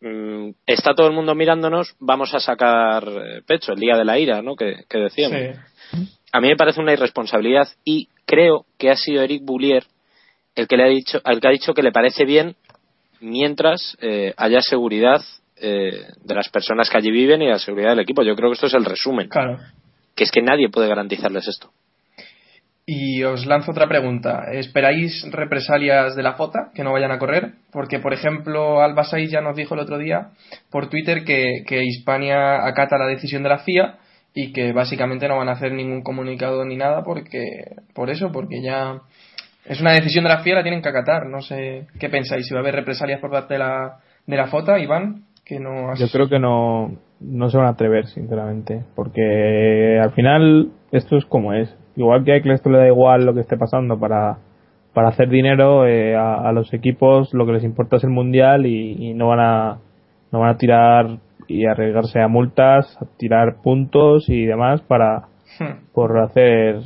mm, 0.00 0.50
está 0.66 0.94
todo 0.94 1.06
el 1.08 1.12
mundo 1.14 1.34
mirándonos, 1.34 1.96
vamos 1.98 2.32
a 2.34 2.38
sacar 2.38 3.04
eh, 3.08 3.42
pecho, 3.46 3.72
el 3.72 3.80
día 3.80 3.96
de 3.96 4.04
la 4.04 4.18
ira, 4.18 4.40
¿no? 4.42 4.54
Que, 4.54 4.84
que 4.88 4.98
decíamos. 4.98 5.38
Sí. 5.38 5.60
A 6.32 6.40
mí 6.40 6.48
me 6.48 6.56
parece 6.56 6.80
una 6.80 6.92
irresponsabilidad 6.92 7.68
y 7.84 8.08
creo 8.26 8.66
que 8.78 8.90
ha 8.90 8.96
sido 8.96 9.22
Eric 9.22 9.44
Boulier 9.44 9.84
el 10.54 10.68
que 10.68 10.76
le 10.76 10.84
ha 10.84 10.88
dicho, 10.88 11.20
el 11.24 11.40
que 11.40 11.48
ha 11.48 11.52
dicho 11.52 11.74
que 11.74 11.82
le 11.82 11.92
parece 11.92 12.24
bien 12.24 12.54
mientras 13.20 13.96
eh, 14.00 14.34
haya 14.36 14.60
seguridad 14.60 15.22
eh, 15.56 16.06
de 16.22 16.34
las 16.34 16.48
personas 16.48 16.90
que 16.90 16.98
allí 16.98 17.10
viven 17.10 17.42
y 17.42 17.48
la 17.48 17.58
seguridad 17.58 17.90
del 17.90 18.00
equipo. 18.00 18.22
Yo 18.22 18.36
creo 18.36 18.50
que 18.50 18.54
esto 18.54 18.66
es 18.66 18.74
el 18.74 18.84
resumen, 18.84 19.28
Claro. 19.28 19.58
que 20.14 20.24
es 20.24 20.30
que 20.30 20.42
nadie 20.42 20.68
puede 20.68 20.88
garantizarles 20.88 21.48
esto. 21.48 21.70
Y 22.86 23.22
os 23.22 23.46
lanzo 23.46 23.70
otra 23.70 23.88
pregunta. 23.88 24.42
¿Esperáis 24.52 25.24
represalias 25.30 26.14
de 26.14 26.22
la 26.22 26.34
FOTA 26.34 26.70
que 26.74 26.84
no 26.84 26.92
vayan 26.92 27.12
a 27.12 27.18
correr? 27.18 27.52
Porque, 27.72 27.98
por 27.98 28.12
ejemplo, 28.12 28.82
Alba 28.82 29.04
Saiz 29.04 29.30
ya 29.30 29.40
nos 29.40 29.56
dijo 29.56 29.72
el 29.74 29.80
otro 29.80 29.96
día 29.96 30.32
por 30.70 30.90
Twitter 30.90 31.24
que, 31.24 31.62
que 31.66 31.82
Hispania 31.82 32.66
acata 32.66 32.98
la 32.98 33.06
decisión 33.06 33.42
de 33.42 33.48
la 33.48 33.58
FIA 33.60 33.98
y 34.34 34.52
que 34.52 34.72
básicamente 34.72 35.28
no 35.28 35.36
van 35.36 35.48
a 35.48 35.52
hacer 35.52 35.72
ningún 35.72 36.02
comunicado 36.02 36.64
ni 36.64 36.76
nada 36.76 37.04
porque 37.04 37.76
por 37.94 38.10
eso, 38.10 38.32
porque 38.32 38.60
ya 38.62 39.00
es 39.64 39.80
una 39.80 39.92
decisión 39.92 40.24
de 40.24 40.30
la 40.30 40.40
FIA, 40.40 40.56
la 40.56 40.62
tienen 40.62 40.82
que 40.82 40.88
acatar. 40.88 41.26
No 41.26 41.40
sé 41.40 41.86
qué 42.00 42.08
pensáis, 42.08 42.46
si 42.46 42.52
va 42.52 42.60
a 42.60 42.62
haber 42.62 42.74
represalias 42.74 43.20
por 43.20 43.30
parte 43.30 43.54
de 43.54 43.60
la, 43.60 43.98
de 44.26 44.36
la 44.36 44.46
FOTA, 44.48 44.78
Iván, 44.80 45.22
que 45.44 45.60
no 45.60 45.90
has- 45.90 46.00
Yo 46.00 46.08
creo 46.12 46.28
que 46.28 46.38
no, 46.40 46.92
no 47.20 47.48
se 47.48 47.56
van 47.56 47.66
a 47.66 47.70
atrever, 47.70 48.06
sinceramente, 48.08 48.82
porque 48.96 49.98
al 50.02 50.10
final 50.12 50.70
esto 50.92 51.16
es 51.16 51.24
como 51.26 51.52
es. 51.54 51.74
Igual 51.96 52.24
que 52.24 52.32
a 52.32 52.36
esto 52.36 52.70
le 52.70 52.78
da 52.78 52.86
igual 52.88 53.24
lo 53.24 53.34
que 53.34 53.40
esté 53.40 53.56
pasando 53.56 53.98
para, 54.00 54.38
para 54.92 55.08
hacer 55.08 55.28
dinero, 55.28 55.86
eh, 55.86 56.16
a, 56.16 56.48
a 56.48 56.52
los 56.52 56.74
equipos 56.74 57.32
lo 57.32 57.46
que 57.46 57.52
les 57.52 57.64
importa 57.64 57.96
es 57.96 58.04
el 58.04 58.10
mundial 58.10 58.66
y, 58.66 59.10
y 59.10 59.14
no 59.14 59.28
van 59.28 59.40
a 59.40 59.78
no 60.32 60.40
van 60.40 60.50
a 60.50 60.58
tirar 60.58 61.18
y 61.48 61.66
arriesgarse 61.66 62.20
a 62.20 62.28
multas, 62.28 62.96
a 63.00 63.06
tirar 63.18 63.56
puntos 63.62 64.28
y 64.28 64.44
demás 64.46 64.80
para 64.82 65.24
Hmm. 65.60 65.86
por 65.92 66.18
hacer 66.18 66.80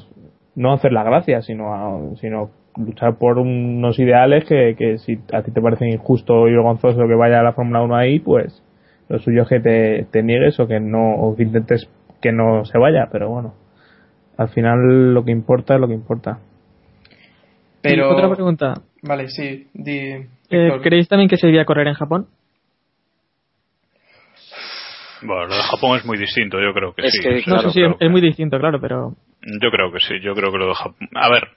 no 0.54 0.72
hacer 0.74 0.92
la 0.92 1.02
gracia, 1.04 1.40
sino 1.40 1.72
a- 1.74 2.16
sino 2.16 2.50
luchar 2.76 3.16
por 3.16 3.38
unos 3.38 3.98
ideales 3.98 4.44
que, 4.44 4.74
que 4.76 4.98
si 4.98 5.18
a 5.32 5.42
ti 5.42 5.50
te 5.52 5.60
parece 5.62 5.88
injusto 5.88 6.46
y 6.48 6.52
vergonzoso 6.52 7.06
que 7.08 7.14
vaya 7.14 7.40
a 7.40 7.42
la 7.42 7.52
Fórmula 7.54 7.80
1 7.82 7.96
ahí, 7.96 8.18
pues 8.18 8.62
lo 9.08 9.18
suyo 9.20 9.42
es 9.42 9.48
que 9.48 9.60
te, 9.60 10.06
te 10.10 10.22
niegues 10.22 10.60
o 10.60 10.66
que 10.68 10.80
no 10.80 11.14
o 11.14 11.34
que 11.34 11.44
intentes 11.44 11.88
que 12.20 12.30
no 12.32 12.64
se 12.66 12.76
vaya, 12.78 13.08
pero 13.10 13.30
bueno, 13.30 13.54
al 14.36 14.48
final 14.50 15.14
lo 15.14 15.24
que 15.24 15.30
importa 15.32 15.74
es 15.76 15.80
lo 15.80 15.88
que 15.88 15.94
importa. 15.94 16.38
Pero... 17.80 18.10
Y 18.10 18.12
otra 18.14 18.28
pregunta. 18.34 18.74
Vale, 19.02 19.28
sí. 19.28 19.68
Di, 19.72 20.26
Eh. 20.50 20.70
¿Creéis 20.82 21.08
también 21.08 21.28
que 21.28 21.36
se 21.36 21.46
debía 21.46 21.64
correr 21.64 21.86
en 21.88 21.94
Japón? 21.94 22.26
Bueno, 25.22 25.46
lo 25.46 25.56
de 25.56 25.62
Japón 25.62 25.98
es 25.98 26.04
muy 26.04 26.18
distinto, 26.18 26.60
yo 26.60 26.72
creo 26.72 26.94
que 26.94 27.06
Es 27.06 27.12
sí. 27.12 27.22
que, 27.22 27.34
No 27.36 27.42
Claro, 27.42 27.62
sé 27.62 27.70
si 27.70 27.82
es, 27.82 27.96
que- 27.96 28.04
es 28.04 28.10
muy 28.10 28.20
distinto, 28.20 28.58
claro, 28.58 28.80
pero 28.80 29.12
Yo 29.60 29.70
creo 29.70 29.92
que 29.92 30.00
sí, 30.00 30.20
yo 30.20 30.34
creo 30.34 30.50
que 30.52 30.58
lo 30.58 30.68
de 30.68 30.74
Japón. 30.74 31.08
A 31.14 31.28
ver, 31.30 31.48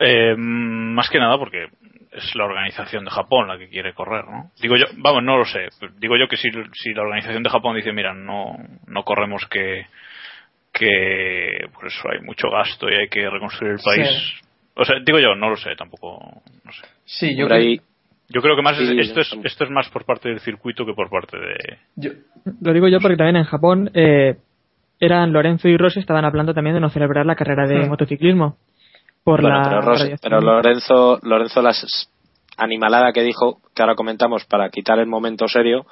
eh, 0.00 0.34
más 0.36 1.08
que 1.10 1.18
nada 1.18 1.38
porque 1.38 1.68
es 2.12 2.34
la 2.34 2.44
organización 2.44 3.04
de 3.04 3.10
Japón 3.10 3.48
la 3.48 3.58
que 3.58 3.68
quiere 3.68 3.92
correr, 3.94 4.24
¿no? 4.26 4.50
Digo 4.60 4.76
yo, 4.76 4.86
vamos, 4.98 5.22
no 5.22 5.36
lo 5.38 5.44
sé. 5.44 5.68
Digo 5.98 6.16
yo 6.16 6.28
que 6.28 6.36
si, 6.36 6.48
si 6.72 6.92
la 6.94 7.02
organización 7.02 7.42
de 7.42 7.50
Japón 7.50 7.76
dice, 7.76 7.92
mira, 7.92 8.14
no, 8.14 8.56
no 8.86 9.02
corremos 9.04 9.46
que, 9.48 9.86
que 10.72 11.66
por 11.74 11.86
eso 11.86 12.08
hay 12.10 12.20
mucho 12.20 12.48
gasto 12.50 12.88
y 12.90 12.94
hay 12.94 13.08
que 13.08 13.28
reconstruir 13.28 13.72
el 13.74 13.80
país. 13.84 14.08
Sí. 14.08 14.46
O 14.74 14.84
sea, 14.84 14.96
digo 15.04 15.18
yo, 15.18 15.34
no 15.34 15.48
lo 15.48 15.56
sé, 15.56 15.74
tampoco, 15.76 16.42
no 16.64 16.72
sé. 16.72 16.82
Sí, 17.04 17.36
yo 17.36 17.46
creo- 17.46 17.58
ahí- 17.58 17.80
Yo 18.28 18.42
creo 18.42 18.56
que 18.56 18.62
más 18.62 18.76
Sí, 18.76 18.98
esto 18.98 19.20
es 19.20 19.32
esto 19.44 19.64
es 19.64 19.70
más 19.70 19.88
por 19.90 20.04
parte 20.04 20.28
del 20.28 20.40
circuito 20.40 20.84
que 20.84 20.94
por 20.94 21.08
parte 21.08 21.36
de 21.38 21.56
yo- 21.96 22.10
lo 22.60 22.72
digo 22.72 22.88
yo 22.88 22.98
porque 23.00 23.16
también 23.16 23.36
en 23.36 23.44
Japón 23.44 23.90
eh, 23.94 24.36
eran 24.98 25.32
Lorenzo 25.32 25.68
y 25.68 25.76
Rossi 25.76 26.00
estaban 26.00 26.24
hablando 26.24 26.52
también 26.54 26.74
de 26.74 26.80
no 26.80 26.90
celebrar 26.90 27.24
la 27.26 27.36
carrera 27.36 27.66
de 27.68 27.84
Hmm. 27.84 27.88
motociclismo 27.90 28.56
por 29.22 29.42
bueno, 29.42 29.58
la 29.58 29.62
pero, 29.68 29.82
Rossi- 29.82 30.18
pero 30.22 30.40
Lorenzo, 30.40 31.20
Lorenzo 31.22 31.62
las 31.62 32.10
animalada 32.56 33.12
que 33.12 33.22
dijo, 33.22 33.60
que 33.74 33.82
ahora 33.82 33.94
comentamos 33.94 34.44
para 34.46 34.70
quitar 34.70 34.98
el 34.98 35.06
momento 35.06 35.46
serio, 35.46 35.84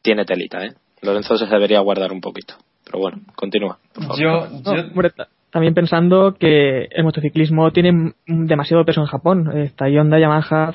tiene 0.00 0.24
telita, 0.24 0.64
¿eh? 0.64 0.72
Lorenzo 1.02 1.36
se 1.36 1.46
debería 1.46 1.80
guardar 1.80 2.12
un 2.12 2.20
poquito. 2.20 2.54
Pero 2.84 3.00
bueno, 3.00 3.18
continúa. 3.34 3.78
por 3.92 4.04
favor. 4.04 4.18
yo, 4.20 4.72
también 5.50 5.74
pensando 5.74 6.34
que 6.38 6.88
el 6.90 7.04
motociclismo 7.04 7.70
tiene 7.72 8.12
demasiado 8.26 8.84
peso 8.84 9.00
en 9.00 9.06
Japón. 9.06 9.56
Está 9.58 9.86
Honda, 9.86 10.18
Yamaha, 10.18 10.72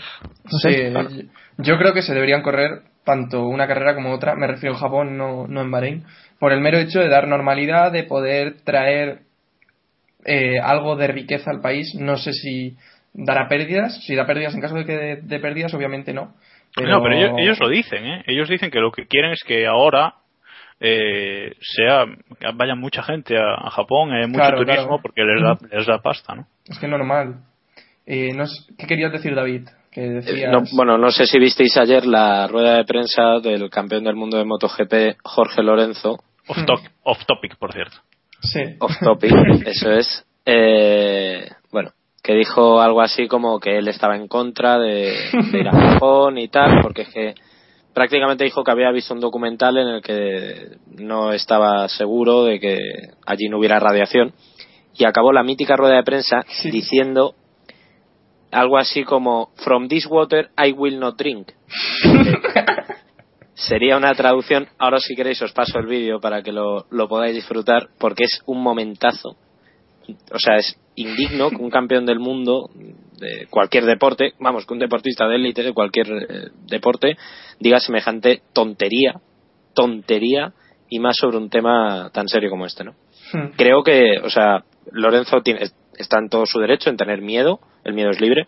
no 0.52 0.60
sé. 0.60 0.74
Sí, 0.74 0.92
claro. 0.92 1.10
yo- 1.58 1.78
creo 1.78 1.94
que 1.94 2.02
se 2.02 2.14
deberían 2.14 2.42
correr 2.42 2.82
tanto 3.04 3.46
una 3.46 3.68
carrera 3.68 3.96
como 3.96 4.14
otra, 4.14 4.36
me 4.36 4.48
refiero 4.48 4.76
en 4.76 4.80
Japón, 4.82 5.18
no, 5.18 5.46
no 5.48 5.62
en 5.62 5.72
Bahrein, 5.72 6.04
por 6.40 6.54
el 6.54 6.62
mero 6.62 6.78
hecho 6.78 7.00
de 7.00 7.10
dar 7.10 7.28
normalidad, 7.28 7.92
de 7.92 8.04
poder 8.04 8.62
traer 8.64 9.20
eh, 10.26 10.60
algo 10.60 10.96
de 10.96 11.08
riqueza 11.08 11.52
al 11.52 11.62
país. 11.62 11.94
No 11.96 12.18
sé 12.18 12.34
si 12.34 12.78
dará 13.14 13.48
pérdidas, 13.48 14.04
si 14.06 14.16
da 14.16 14.26
pérdidas 14.26 14.56
en 14.56 14.62
caso 14.62 14.76
de 14.76 14.86
que 14.86 14.98
de, 14.98 15.16
de 15.18 15.40
pérdidas, 15.40 15.74
obviamente 15.74 16.14
no. 16.14 16.34
Pero, 16.76 16.90
No, 16.90 17.04
pero 17.04 17.16
ellos, 17.16 17.32
ellos 17.38 17.60
lo 17.60 17.70
dicen, 17.70 18.06
¿eh? 18.06 18.24
Ellos 18.26 18.50
dicen 18.50 18.72
que 18.72 18.80
lo 18.80 18.92
que 18.92 19.06
quieren 19.06 19.32
es 19.32 19.44
que 19.44 19.68
ahora 19.68 20.16
eh, 20.80 21.54
sea 21.60 22.06
vaya 22.56 22.76
mucha 22.76 23.04
gente 23.04 23.38
a, 23.38 23.56
a 23.56 23.70
Japón, 23.72 24.14
eh, 24.16 24.28
mucho 24.28 24.40
Claro, 24.40 24.58
turismo, 24.58 24.84
claro. 24.88 25.02
porque 25.02 25.22
les 25.24 25.42
da, 25.42 25.58
les 25.78 25.88
da 25.88 26.00
pasta, 26.02 26.36
¿no? 26.36 26.48
Es 26.68 26.78
que 26.80 26.86
es 26.86 26.92
normal. 26.92 27.36
Eh, 28.06 28.34
no 28.34 28.44
¿Qué 28.78 28.86
querías 28.88 29.12
decir, 29.12 29.34
David? 29.36 29.68
Que 29.92 30.06
Eh, 30.06 30.10
decías... 30.10 30.52
no, 30.52 30.64
bueno, 30.76 30.98
no 30.98 31.10
sé 31.12 31.26
si 31.26 31.40
visteis 31.40 31.78
ayer 31.78 32.06
la 32.06 32.48
rueda 32.48 32.76
de 32.78 32.84
prensa 32.86 33.40
del 33.40 33.70
campeón 33.70 34.04
del 34.04 34.16
mundo 34.16 34.38
de 34.38 34.46
MotoGP, 34.46 35.18
Jorge 35.24 35.64
Lorenzo, 35.64 36.20
Off, 36.48 36.66
to- 36.66 36.82
off 37.04 37.26
topic, 37.26 37.56
por 37.58 37.72
cierto. 37.72 37.96
Sí. 38.42 38.60
off 38.80 38.92
topic, 39.00 39.32
eso 39.66 39.92
es. 39.94 40.26
Eh, 40.46 41.48
bueno, 41.72 41.92
que 42.22 42.34
dijo 42.34 42.82
algo 42.82 43.02
así 43.02 43.28
como 43.30 43.60
que 43.62 43.78
él 43.78 43.88
estaba 43.88 44.18
en 44.18 44.28
contra 44.28 44.78
de, 44.78 45.14
de 45.52 45.60
ir 45.60 45.68
a 45.70 45.72
Japón 45.94 46.38
y 46.38 46.50
tal, 46.50 46.82
porque 46.82 47.04
es 47.04 47.10
que 47.14 47.36
prácticamente 47.94 48.44
dijo 48.44 48.64
que 48.64 48.72
había 48.72 48.92
visto 48.92 49.14
un 49.14 49.20
documental 49.20 49.78
en 49.78 49.88
el 49.88 50.02
que 50.02 50.78
no 50.98 51.32
estaba 51.32 51.88
seguro 51.90 52.44
de 52.44 52.60
que 52.60 52.80
allí 53.26 53.48
no 53.50 53.60
hubiera 53.60 53.80
radiación 53.80 54.34
y 54.96 55.06
acabó 55.06 55.32
la 55.32 55.44
mítica 55.44 55.76
rueda 55.76 55.96
de 55.96 56.04
prensa 56.04 56.44
Sí. 56.62 56.72
diciendo 56.72 57.36
algo 58.52 58.78
así 58.78 59.04
como 59.04 59.50
From 59.64 59.88
this 59.88 60.06
water 60.08 60.50
I 60.58 60.72
will 60.74 61.00
not 61.00 61.18
drink. 61.18 61.52
Sería 63.56 63.98
una 63.98 64.14
traducción, 64.14 64.68
ahora 64.80 65.00
si 65.00 65.16
queréis 65.16 65.42
os 65.42 65.54
paso 65.54 65.78
el 65.80 65.86
vídeo 65.86 66.20
para 66.20 66.42
que 66.42 66.52
lo, 66.52 66.86
lo 66.90 67.08
podáis 67.08 67.36
disfrutar, 67.36 67.90
porque 68.00 68.24
es 68.26 68.42
un 68.48 68.62
momentazo. 68.62 69.38
O 70.32 70.40
sea, 70.40 70.58
es 70.58 70.78
indigno 70.96 71.50
que 71.50 71.58
un 71.58 71.70
campeón 71.70 72.06
del 72.06 72.20
mundo 72.20 72.70
de 73.20 73.48
cualquier 73.50 73.86
deporte, 73.86 74.34
vamos, 74.40 74.66
que 74.66 74.74
un 74.74 74.80
deportista 74.80 75.28
de 75.28 75.36
élite 75.36 75.64
de 75.64 75.74
cualquier 75.74 76.08
eh, 76.12 76.50
deporte 76.68 77.18
diga 77.60 77.80
semejante 77.80 78.42
tontería, 78.54 79.22
tontería, 79.74 80.54
y 80.90 81.00
más 81.00 81.16
sobre 81.18 81.38
un 81.38 81.50
tema 81.50 82.12
tan 82.14 82.28
serio 82.28 82.50
como 82.50 82.66
este, 82.66 82.84
¿no? 82.84 82.92
Hmm. 83.32 83.54
Creo 83.58 83.84
que, 83.84 84.20
o 84.24 84.30
sea, 84.30 84.64
Lorenzo 84.92 85.42
tiene, 85.42 85.62
está 85.98 86.20
en 86.20 86.30
todo 86.30 86.46
su 86.46 86.60
derecho 86.60 86.90
en 86.90 86.98
tener 86.98 87.22
miedo, 87.22 87.60
el 87.84 87.94
miedo 87.94 88.12
es 88.12 88.22
libre, 88.22 88.48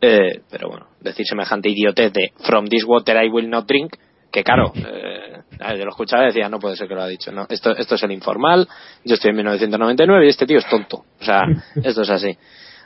eh, 0.00 0.42
pero 0.50 0.68
bueno, 0.68 0.88
decir 1.00 1.24
semejante 1.24 1.70
idiotez 1.70 2.12
de 2.12 2.32
From 2.44 2.66
this 2.66 2.84
water 2.84 3.24
I 3.24 3.28
will 3.28 3.48
not 3.48 3.66
drink, 3.66 3.96
que 4.32 4.42
claro, 4.42 4.72
eh, 4.74 5.42
yo 5.76 5.84
lo 5.84 5.90
escuchaba 5.90 6.24
y 6.24 6.26
decía, 6.28 6.48
no 6.48 6.58
puede 6.58 6.76
ser 6.76 6.88
que 6.88 6.94
lo 6.94 7.02
ha 7.02 7.06
dicho, 7.06 7.30
no, 7.30 7.46
esto, 7.48 7.76
esto 7.76 7.94
es 7.94 8.02
el 8.02 8.12
informal, 8.12 8.66
yo 9.04 9.14
estoy 9.14 9.30
en 9.30 9.36
1999 9.36 10.26
y 10.26 10.28
este 10.28 10.46
tío 10.46 10.58
es 10.58 10.66
tonto, 10.68 11.04
o 11.20 11.24
sea, 11.24 11.42
esto 11.84 12.02
es 12.02 12.10
así, 12.10 12.36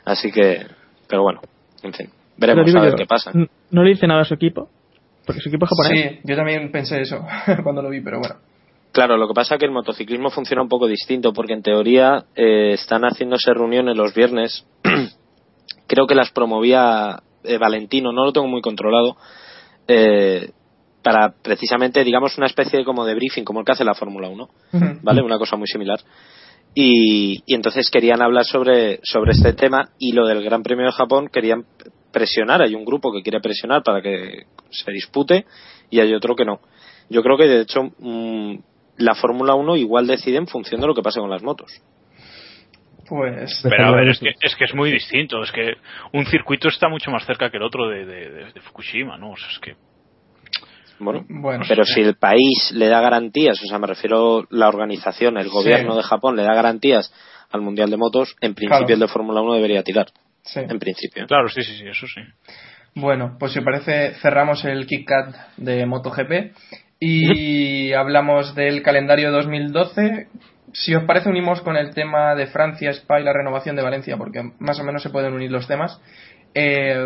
así 0.05 0.31
que, 0.31 0.67
pero 1.07 1.23
bueno, 1.23 1.41
en 1.83 1.93
fin, 1.93 2.09
veremos 2.37 2.75
a 2.75 2.81
ver 2.81 2.91
yo, 2.91 2.97
qué 2.97 3.05
pasa. 3.05 3.31
No 3.71 3.83
le 3.83 3.91
dice 3.91 4.05
nada 4.07 4.21
a 4.21 4.25
su 4.25 4.33
equipo, 4.33 4.69
porque 5.25 5.41
su 5.41 5.49
equipo 5.49 5.65
es 5.65 5.71
japonés. 5.71 6.11
Sí, 6.11 6.19
yo 6.25 6.35
también 6.35 6.71
pensé 6.71 7.01
eso 7.01 7.25
cuando 7.63 7.81
lo 7.81 7.89
vi, 7.89 8.01
pero 8.01 8.19
bueno. 8.19 8.35
Claro, 8.91 9.17
lo 9.17 9.27
que 9.27 9.33
pasa 9.33 9.55
es 9.55 9.59
que 9.59 9.65
el 9.65 9.71
motociclismo 9.71 10.31
funciona 10.31 10.63
un 10.63 10.69
poco 10.69 10.87
distinto, 10.87 11.31
porque 11.31 11.53
en 11.53 11.61
teoría 11.61 12.25
eh, 12.35 12.71
están 12.73 13.03
haciéndose 13.03 13.53
reuniones 13.53 13.95
los 13.95 14.13
viernes. 14.13 14.65
Creo 15.87 16.07
que 16.07 16.15
las 16.15 16.31
promovía 16.31 17.21
eh, 17.43 17.57
Valentino, 17.57 18.11
no 18.11 18.25
lo 18.25 18.33
tengo 18.33 18.47
muy 18.47 18.61
controlado, 18.61 19.17
eh, 19.87 20.49
para 21.07 21.33
precisamente, 21.41 22.03
digamos, 22.03 22.37
una 22.37 22.47
especie 22.47 22.83
como 22.83 23.05
de 23.05 23.15
briefing, 23.15 23.43
como 23.43 23.59
el 23.59 23.65
que 23.65 23.71
hace 23.71 23.83
la 23.85 23.93
Fórmula 23.93 24.27
1, 24.29 24.49
¿vale? 25.03 25.21
Una 25.21 25.37
cosa 25.37 25.55
muy 25.55 25.67
similar. 25.67 25.99
Y, 26.73 27.41
y 27.45 27.55
entonces 27.55 27.89
querían 27.89 28.21
hablar 28.21 28.43
sobre, 28.45 28.99
sobre 29.03 29.31
este 29.31 29.53
tema 29.53 29.89
y 29.97 30.11
lo 30.11 30.27
del 30.27 30.43
Gran 30.43 30.63
Premio 30.63 30.85
de 30.85 30.91
Japón 30.91 31.29
querían 31.31 31.63
presionar. 32.11 32.61
Hay 32.61 32.75
un 32.75 32.85
grupo 32.85 33.11
que 33.11 33.21
quiere 33.23 33.39
presionar 33.39 33.83
para 33.83 34.01
que 34.01 34.43
se 34.69 34.91
dispute 34.91 35.45
y 35.89 35.99
hay 35.99 36.13
otro 36.13 36.35
que 36.35 36.45
no. 36.45 36.59
Yo 37.09 37.23
creo 37.23 37.37
que 37.37 37.47
de 37.47 37.61
hecho 37.61 37.83
mm, 37.99 38.55
la 38.97 39.15
Fórmula 39.15 39.55
1 39.55 39.75
igual 39.77 40.07
decide 40.07 40.37
en 40.37 40.47
función 40.47 40.81
de 40.81 40.87
lo 40.87 40.93
que 40.93 41.01
pase 41.01 41.19
con 41.19 41.29
las 41.29 41.41
motos. 41.41 41.71
Pues 43.07 43.61
Pero 43.63 43.85
a 43.85 43.91
ver, 43.95 44.09
es 44.09 44.19
que, 44.19 44.33
es 44.41 44.55
que 44.55 44.65
es 44.65 44.75
muy 44.75 44.91
distinto. 44.91 45.41
Es 45.41 45.51
que 45.51 45.75
un 46.11 46.25
circuito 46.25 46.67
está 46.67 46.89
mucho 46.89 47.09
más 47.09 47.25
cerca 47.25 47.49
que 47.49 47.55
el 47.57 47.63
otro 47.63 47.87
de, 47.87 48.05
de, 48.05 48.29
de- 48.29 48.51
de 48.51 48.61
Fukushima, 48.61 49.17
¿no? 49.17 49.31
O 49.31 49.37
sea, 49.37 49.47
es 49.49 49.59
que 49.59 49.75
Bueno, 50.99 51.25
Bueno. 51.29 51.63
pero 51.67 51.83
si 51.85 52.01
el 52.01 52.15
país 52.15 52.71
le 52.73 52.87
da 52.87 53.01
garantías, 53.01 53.61
o 53.63 53.67
sea, 53.67 53.79
me 53.79 53.87
refiero 53.87 54.47
la 54.49 54.67
organización, 54.67 55.37
el 55.37 55.49
gobierno 55.49 55.95
de 55.95 56.03
Japón 56.03 56.35
le 56.35 56.43
da 56.43 56.53
garantías 56.55 57.13
al 57.51 57.61
Mundial 57.61 57.89
de 57.89 57.97
Motos, 57.97 58.35
en 58.41 58.53
principio 58.55 58.79
Claro. 58.79 58.93
el 58.93 58.99
de 58.99 59.07
Fórmula 59.07 59.41
1 59.41 59.53
debería 59.53 59.83
tirar. 59.83 60.07
Sí. 60.43 60.59
En 60.61 60.79
principio. 60.79 61.27
Claro, 61.27 61.49
sí, 61.49 61.61
sí, 61.61 61.77
sí, 61.77 61.87
eso 61.87 62.07
sí. 62.07 62.21
Bueno, 62.95 63.35
pues 63.39 63.51
si 63.51 63.59
os 63.59 63.65
parece, 63.65 64.13
cerramos 64.21 64.65
el 64.65 64.87
KitKat 64.87 65.35
de 65.57 65.85
MotoGP 65.85 66.53
y 66.99 67.93
hablamos 67.93 68.55
del 68.55 68.81
calendario 68.81 69.31
2012. 69.31 70.27
Si 70.73 70.95
os 70.95 71.03
parece, 71.03 71.29
unimos 71.29 71.61
con 71.61 71.77
el 71.77 71.93
tema 71.93 72.33
de 72.35 72.47
Francia, 72.47 72.89
Spa 72.91 73.19
y 73.19 73.23
la 73.23 73.33
renovación 73.33 73.75
de 73.75 73.83
Valencia, 73.83 74.17
porque 74.17 74.41
más 74.59 74.79
o 74.79 74.83
menos 74.83 75.03
se 75.03 75.09
pueden 75.09 75.33
unir 75.33 75.51
los 75.51 75.67
temas. 75.67 76.01
Eh, 76.59 77.05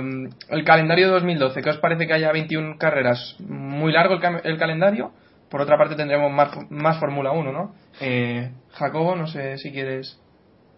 el 0.50 0.64
calendario 0.64 1.10
2012, 1.10 1.62
¿qué 1.62 1.70
os 1.72 1.78
parece 1.80 2.08
que 2.08 2.14
haya 2.14 2.32
21 2.32 2.78
carreras? 2.78 3.36
Muy 3.46 3.92
largo 3.92 4.18
el, 4.46 4.58
calendario. 4.58 5.12
Por 5.50 5.60
otra 5.60 5.78
parte, 5.78 5.96
tendremos 5.96 6.32
más, 6.32 6.52
más 6.70 6.98
Fórmula 7.02 7.32
1, 7.32 7.52
¿no? 7.52 7.74
Eh, 8.00 8.50
Jacobo, 8.72 9.18
no 9.18 9.28
sé 9.28 9.58
si 9.58 9.74
quieres. 9.74 10.18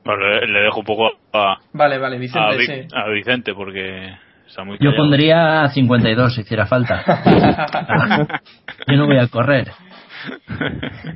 Vale, 0.04 0.48
le 0.48 0.60
dejo 0.62 0.80
un 0.80 0.86
poco 0.86 1.12
a, 1.34 1.58
Vale, 1.72 2.00
vale, 2.00 2.16
a, 2.16 2.20
Vicente, 2.20 2.58
Vi- 2.58 2.66
sí. 2.66 2.88
a 2.96 3.08
Vicente 3.10 3.54
porque 3.54 4.12
está 4.48 4.64
muy 4.64 4.80
Yo 4.80 4.96
pondría 4.96 5.68
52 5.70 6.34
si 6.34 6.42
hiciera 6.42 6.66
falta. 6.66 7.04
Yo 8.88 8.98
no 8.98 9.06
voy 9.06 9.20
a 9.20 9.28
correr. 9.28 9.68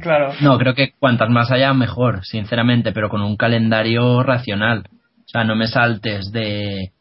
claro. 0.03 0.33
No, 0.41 0.59
creo 0.59 0.75
que 0.75 0.91
cuantas 0.99 1.29
más 1.31 1.49
haya, 1.51 1.73
mejor, 1.73 2.23
sinceramente, 2.23 2.91
pero 2.91 3.09
con 3.09 3.23
un 3.23 3.35
calendario 3.35 4.21
racional. 4.21 4.83
O 5.25 5.29
sea, 5.29 5.43
no 5.43 5.55
me 5.55 5.65
saltes 5.65 6.31
de, 6.31 6.91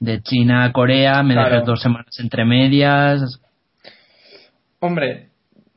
de 0.00 0.20
China 0.22 0.64
a 0.64 0.72
Corea, 0.72 1.22
me 1.22 1.34
Claro. 1.34 1.50
dejes 1.50 1.66
dos 1.66 1.80
semanas 1.80 2.18
entre 2.20 2.44
medias. 2.44 3.40
Hombre, 4.80 5.28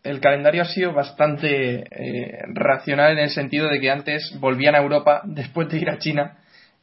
el 0.03 0.19
calendario 0.19 0.61
ha 0.61 0.65
sido 0.65 0.93
bastante 0.93 1.83
eh, 1.91 2.39
racional 2.53 3.13
en 3.13 3.19
el 3.19 3.29
sentido 3.29 3.67
de 3.69 3.79
que 3.79 3.89
antes 3.91 4.37
volvían 4.39 4.75
a 4.75 4.79
Europa 4.79 5.21
después 5.25 5.69
de 5.69 5.79
ir 5.79 5.89
a 5.89 5.97
China 5.99 6.37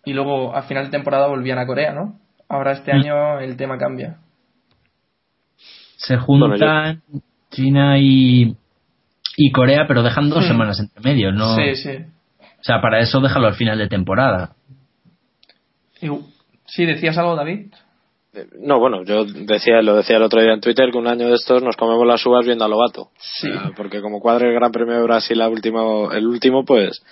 y 0.04 0.12
luego 0.12 0.54
a 0.54 0.62
final 0.62 0.84
de 0.86 0.90
temporada 0.90 1.26
volvían 1.26 1.58
a 1.58 1.66
Corea, 1.66 1.92
¿no? 1.92 2.18
Ahora 2.48 2.72
este 2.72 2.92
Mm. 2.92 2.96
año 2.96 3.40
el 3.40 3.56
tema 3.56 3.76
cambia. 3.76 4.18
Se 5.96 6.16
juntan 6.16 7.02
China 7.50 7.98
y, 7.98 8.54
y 9.36 9.50
Corea, 9.52 9.86
pero 9.88 10.02
dejan 10.02 10.28
dos 10.30 10.44
Hmm. 10.44 10.48
semanas 10.48 10.78
entre 10.78 11.00
medios, 11.02 11.34
¿no? 11.34 11.56
Sí, 11.56 11.74
sí. 11.74 11.90
O 12.40 12.62
sea, 12.66 12.80
para 12.80 13.00
eso 13.00 13.20
déjalo 13.20 13.46
al 13.48 13.54
final 13.54 13.78
de 13.78 13.88
temporada. 13.88 14.52
Y- 16.00 16.08
sí, 16.66 16.86
decías 16.86 17.16
algo, 17.18 17.36
David. 17.36 17.72
Eh, 18.34 18.46
No, 18.60 18.78
bueno, 18.78 19.04
yo 19.04 19.24
decía, 19.24 19.82
lo 19.82 19.96
decía 19.96 20.16
el 20.16 20.22
otro 20.22 20.40
día 20.40 20.52
en 20.52 20.60
Twitter 20.60 20.90
que 20.90 20.98
un 20.98 21.06
año 21.06 21.28
de 21.28 21.34
estos 21.34 21.62
nos 21.62 21.76
comemos 21.76 22.06
las 22.06 22.24
uvas 22.26 22.44
viendo 22.44 22.64
a 22.64 22.68
Lobato. 22.68 23.10
Sí. 23.18 23.48
Porque 23.76 24.00
como 24.00 24.20
cuadre 24.20 24.48
el 24.48 24.54
Gran 24.54 24.72
Premio 24.72 24.94
de 24.94 25.02
Brasil 25.02 25.38
la 25.38 25.48
último, 25.48 26.12
el 26.12 26.26
último, 26.26 26.64
pues, 26.64 27.02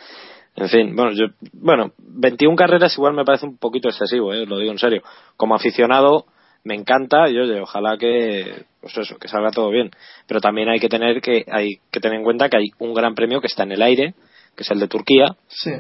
en 0.57 0.69
fin, 0.69 0.95
bueno, 0.95 1.13
yo, 1.13 1.27
bueno, 1.53 1.93
21 1.99 2.57
carreras 2.57 2.95
igual 2.97 3.15
me 3.15 3.25
parece 3.25 3.47
un 3.47 3.59
poquito 3.59 3.89
excesivo, 3.89 4.33
eh, 4.33 4.47
lo 4.47 4.59
digo 4.59 4.73
en 4.73 4.79
serio. 4.79 5.03
Como 5.37 5.55
aficionado 5.55 6.27
me 6.63 6.75
encanta 6.75 7.29
y 7.29 7.39
oye, 7.39 7.61
ojalá 7.61 7.97
que, 7.99 8.65
pues 8.81 8.97
eso, 8.97 9.17
que 9.19 9.29
salga 9.29 9.51
todo 9.51 9.71
bien. 9.71 9.91
Pero 10.27 10.41
también 10.41 10.69
hay 10.69 10.79
que 10.79 10.89
tener 10.89 11.21
que, 11.21 11.45
hay 11.51 11.79
que 11.91 12.01
tener 12.01 12.19
en 12.19 12.25
cuenta 12.25 12.49
que 12.49 12.57
hay 12.57 12.67
un 12.79 12.95
Gran 12.95 13.15
Premio 13.15 13.41
que 13.41 13.49
está 13.49 13.65
en 13.65 13.73
el 13.73 13.83
aire, 13.83 14.15
que 14.57 14.63
es 14.63 14.71
el 14.71 14.79
de 14.79 14.89
Turquía, 14.89 15.37
Sí. 15.49 15.71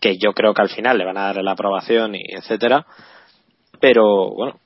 Que 0.00 0.16
yo 0.18 0.32
creo 0.32 0.54
que 0.54 0.62
al 0.62 0.68
final 0.70 0.98
le 0.98 1.04
van 1.04 1.18
a 1.18 1.26
dar 1.32 1.42
la 1.42 1.52
aprobación 1.52 2.14
y 2.14 2.22
etcétera. 2.28 2.86
Pero 3.80 4.30
bueno 4.34 4.58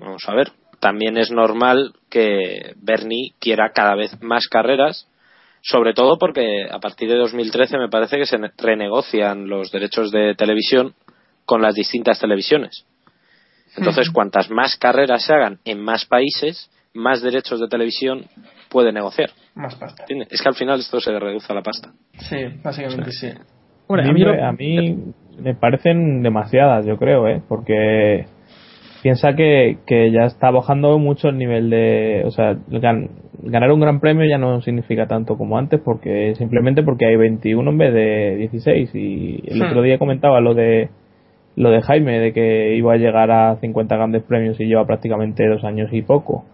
vamos 0.00 0.22
a 0.28 0.34
ver. 0.34 0.52
También 0.80 1.16
es 1.16 1.30
normal 1.32 1.92
que 2.08 2.74
Bernie 2.76 3.32
quiera 3.40 3.72
cada 3.74 3.94
vez 3.94 4.20
más 4.22 4.46
carreras 4.48 5.08
sobre 5.60 5.92
todo 5.92 6.18
porque 6.18 6.66
a 6.70 6.78
partir 6.78 7.08
de 7.08 7.16
2013 7.16 7.78
me 7.78 7.88
parece 7.88 8.16
que 8.16 8.26
se 8.26 8.38
ne- 8.38 8.52
renegocian 8.56 9.48
los 9.48 9.72
derechos 9.72 10.12
de 10.12 10.34
televisión 10.36 10.94
con 11.44 11.60
las 11.62 11.74
distintas 11.74 12.20
televisiones. 12.20 12.84
Entonces 13.76 14.10
cuantas 14.10 14.50
más 14.50 14.76
carreras 14.76 15.24
se 15.24 15.32
hagan 15.32 15.58
en 15.64 15.80
más 15.82 16.04
países 16.06 16.70
más 16.94 17.22
derechos 17.22 17.60
de 17.60 17.68
televisión 17.68 18.26
puede 18.70 18.92
negociar. 18.92 19.30
Más 19.54 19.74
pasta. 19.76 20.02
¿Entiendes? 20.04 20.28
es 20.30 20.40
que 20.42 20.48
al 20.48 20.54
final 20.54 20.80
esto 20.80 21.00
se 21.00 21.18
reduce 21.18 21.52
a 21.52 21.54
la 21.56 21.62
pasta. 21.62 21.92
Sí, 22.20 22.36
básicamente 22.62 23.12
sí. 23.12 23.28
Hombre, 23.88 24.04
a, 24.08 24.12
mí, 24.12 24.24
me- 24.24 24.42
a 24.42 24.52
mí 24.52 24.98
me 25.42 25.54
parecen 25.54 26.22
demasiadas, 26.22 26.86
yo 26.86 26.96
creo, 26.98 27.26
¿eh? 27.28 27.40
Porque 27.48 28.26
piensa 29.02 29.34
que, 29.34 29.78
que 29.86 30.10
ya 30.10 30.24
está 30.24 30.50
bajando 30.50 30.98
mucho 30.98 31.28
el 31.28 31.38
nivel 31.38 31.70
de... 31.70 32.22
O 32.26 32.30
sea, 32.30 32.54
gan- 32.68 33.08
ganar 33.42 33.70
un 33.72 33.80
gran 33.80 34.00
premio 34.00 34.26
ya 34.28 34.38
no 34.38 34.60
significa 34.62 35.06
tanto 35.06 35.36
como 35.38 35.56
antes, 35.58 35.80
porque 35.80 36.34
simplemente 36.36 36.82
porque 36.82 37.06
hay 37.06 37.16
21 37.16 37.70
en 37.70 37.78
vez 37.78 37.94
de 37.94 38.36
16. 38.36 38.90
Y 38.94 39.42
el 39.46 39.58
Hmm. 39.62 39.66
otro 39.66 39.82
día 39.82 39.98
comentaba 39.98 40.40
lo 40.40 40.54
de 40.54 40.88
lo 41.56 41.70
de 41.70 41.82
Jaime, 41.82 42.20
de 42.20 42.32
que 42.32 42.76
iba 42.76 42.92
a 42.92 42.98
llegar 42.98 43.32
a 43.32 43.56
50 43.56 43.96
grandes 43.96 44.22
premios 44.22 44.60
y 44.60 44.66
lleva 44.66 44.86
prácticamente 44.86 45.44
dos 45.48 45.64
años 45.64 45.88
y 45.92 46.02
poco. 46.02 46.44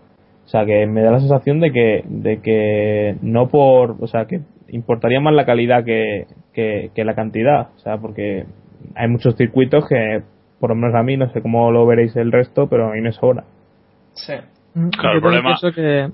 O 0.46 0.48
sea, 0.48 0.64
que 0.64 0.86
me 0.86 1.02
da 1.02 1.10
la 1.10 1.20
sensación 1.20 1.60
de 1.60 1.72
que, 1.72 2.04
de 2.08 2.40
que 2.40 3.16
no 3.20 3.48
por, 3.48 3.96
o 4.00 4.06
sea, 4.06 4.24
que 4.26 4.40
importaría 4.68 5.20
más 5.20 5.34
la 5.34 5.44
calidad 5.44 5.84
que, 5.84 6.24
que, 6.54 6.90
que 6.94 7.04
la 7.04 7.14
cantidad. 7.14 7.68
O 7.76 7.78
sea, 7.80 7.98
porque 7.98 8.46
hay 8.94 9.08
muchos 9.08 9.36
circuitos 9.36 9.86
que, 9.88 10.22
por 10.60 10.70
lo 10.70 10.76
menos 10.76 10.94
a 10.94 11.02
mí, 11.02 11.16
no 11.16 11.28
sé 11.32 11.42
cómo 11.42 11.70
lo 11.70 11.86
veréis 11.86 12.14
el 12.16 12.32
resto, 12.32 12.68
pero 12.68 12.88
a 12.88 12.92
mí 12.92 13.00
me 13.00 13.12
sobra. 13.12 13.44
Sí. 14.14 14.32
Mm, 14.74 14.88
Claro, 14.90 15.16
el 15.16 15.20
problema- 15.20 15.56
pienso 15.60 15.72
que, 15.74 16.08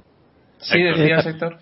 Sí, 0.59 0.79
Héctor. 0.79 0.99
decías, 0.99 1.27
Héctor. 1.27 1.57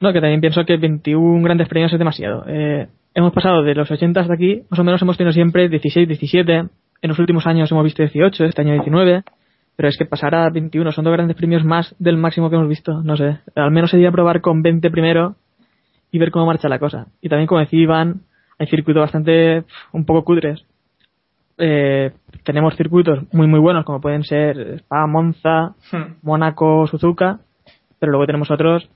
no, 0.00 0.12
que 0.12 0.20
también 0.20 0.40
pienso 0.40 0.64
que 0.64 0.76
21 0.76 1.42
grandes 1.44 1.68
premios 1.68 1.92
es 1.92 1.98
demasiado. 1.98 2.44
Eh, 2.48 2.86
hemos 3.14 3.32
pasado 3.32 3.62
de 3.62 3.74
los 3.74 3.90
80 3.90 4.20
hasta 4.20 4.34
aquí, 4.34 4.62
más 4.70 4.80
o 4.80 4.84
menos 4.84 5.00
hemos 5.02 5.16
tenido 5.16 5.32
siempre 5.32 5.68
16, 5.68 6.08
17. 6.08 6.52
En 6.54 7.08
los 7.08 7.18
últimos 7.18 7.46
años 7.46 7.70
hemos 7.72 7.84
visto 7.84 8.02
18, 8.02 8.44
este 8.44 8.62
año 8.62 8.72
19. 8.74 9.22
Pero 9.74 9.88
es 9.88 9.96
que 9.96 10.04
pasar 10.04 10.34
a 10.34 10.50
21 10.50 10.92
son 10.92 11.04
dos 11.04 11.12
grandes 11.14 11.36
premios 11.36 11.64
más 11.64 11.96
del 11.98 12.16
máximo 12.18 12.50
que 12.50 12.56
hemos 12.56 12.68
visto. 12.68 13.02
No 13.02 13.16
sé. 13.16 13.38
Al 13.56 13.70
menos 13.70 13.90
sería 13.90 14.12
probar 14.12 14.40
con 14.40 14.62
20 14.62 14.90
primero 14.90 15.34
y 16.12 16.18
ver 16.18 16.30
cómo 16.30 16.46
marcha 16.46 16.68
la 16.68 16.78
cosa. 16.78 17.06
Y 17.20 17.28
también, 17.28 17.48
como 17.48 17.60
decía 17.60 17.80
Iván, 17.80 18.20
hay 18.58 18.68
circuitos 18.68 19.00
bastante, 19.00 19.64
un 19.92 20.04
poco 20.04 20.24
cutres. 20.24 20.64
Eh, 21.58 22.12
tenemos 22.44 22.76
circuitos 22.76 23.24
muy, 23.32 23.46
muy 23.46 23.58
buenos, 23.58 23.84
como 23.84 24.00
pueden 24.00 24.22
ser 24.22 24.78
Spa, 24.78 25.06
Monza, 25.06 25.74
Hmm. 25.90 26.14
Mónaco, 26.22 26.86
Suzuka, 26.86 27.40
pero 27.98 28.12
luego 28.12 28.26
tenemos 28.26 28.50
otros 28.50 28.88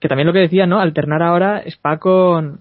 que 0.00 0.08
también 0.08 0.26
lo 0.26 0.32
que 0.32 0.40
decía, 0.40 0.66
¿no? 0.66 0.80
Alternar 0.80 1.22
ahora 1.22 1.62
Spa 1.66 1.98
con, 1.98 2.60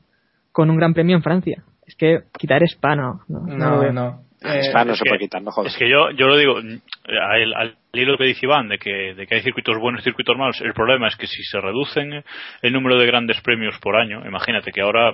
con 0.52 0.70
un 0.70 0.78
gran 0.78 0.94
premio 0.94 1.16
en 1.16 1.24
Francia. 1.24 1.64
Es 1.86 1.96
que 1.96 2.24
quitar 2.38 2.64
Spa 2.64 2.96
no. 2.96 3.22
No, 3.28 3.42
no 3.42 3.92
no. 3.92 4.20
Eh, 4.44 4.72
no 4.86 4.92
es 4.92 4.98
se 4.98 5.04
que- 5.04 5.10
puede 5.10 5.20
quitar 5.20 5.42
no 5.42 5.52
jodas 5.52 5.72
Es 5.74 5.80
que 5.80 5.90
yo, 5.90 6.12
yo 6.12 6.28
lo 6.28 6.38
digo, 6.38 6.58
al, 6.58 7.54
al 7.54 7.76
hilo 7.94 8.18
que 8.18 8.26
dice 8.26 8.46
Iván, 8.46 8.68
de 8.70 8.78
que, 8.78 9.14
de 9.14 9.26
que 9.28 9.36
hay 9.36 9.42
circuitos 9.42 9.78
buenos 9.78 10.02
y 10.02 10.04
circuitos 10.04 10.38
malos, 10.38 10.60
el 10.62 10.74
problema 10.74 11.08
es 11.08 11.16
que 11.16 11.28
si 11.28 11.44
se 11.44 11.60
reducen 11.62 12.24
el 12.62 12.74
número 12.74 12.98
de 12.98 13.06
grandes 13.06 13.40
premios 13.42 13.78
por 13.80 13.96
año, 13.96 14.26
imagínate 14.26 14.72
que 14.72 14.82
ahora 14.82 15.14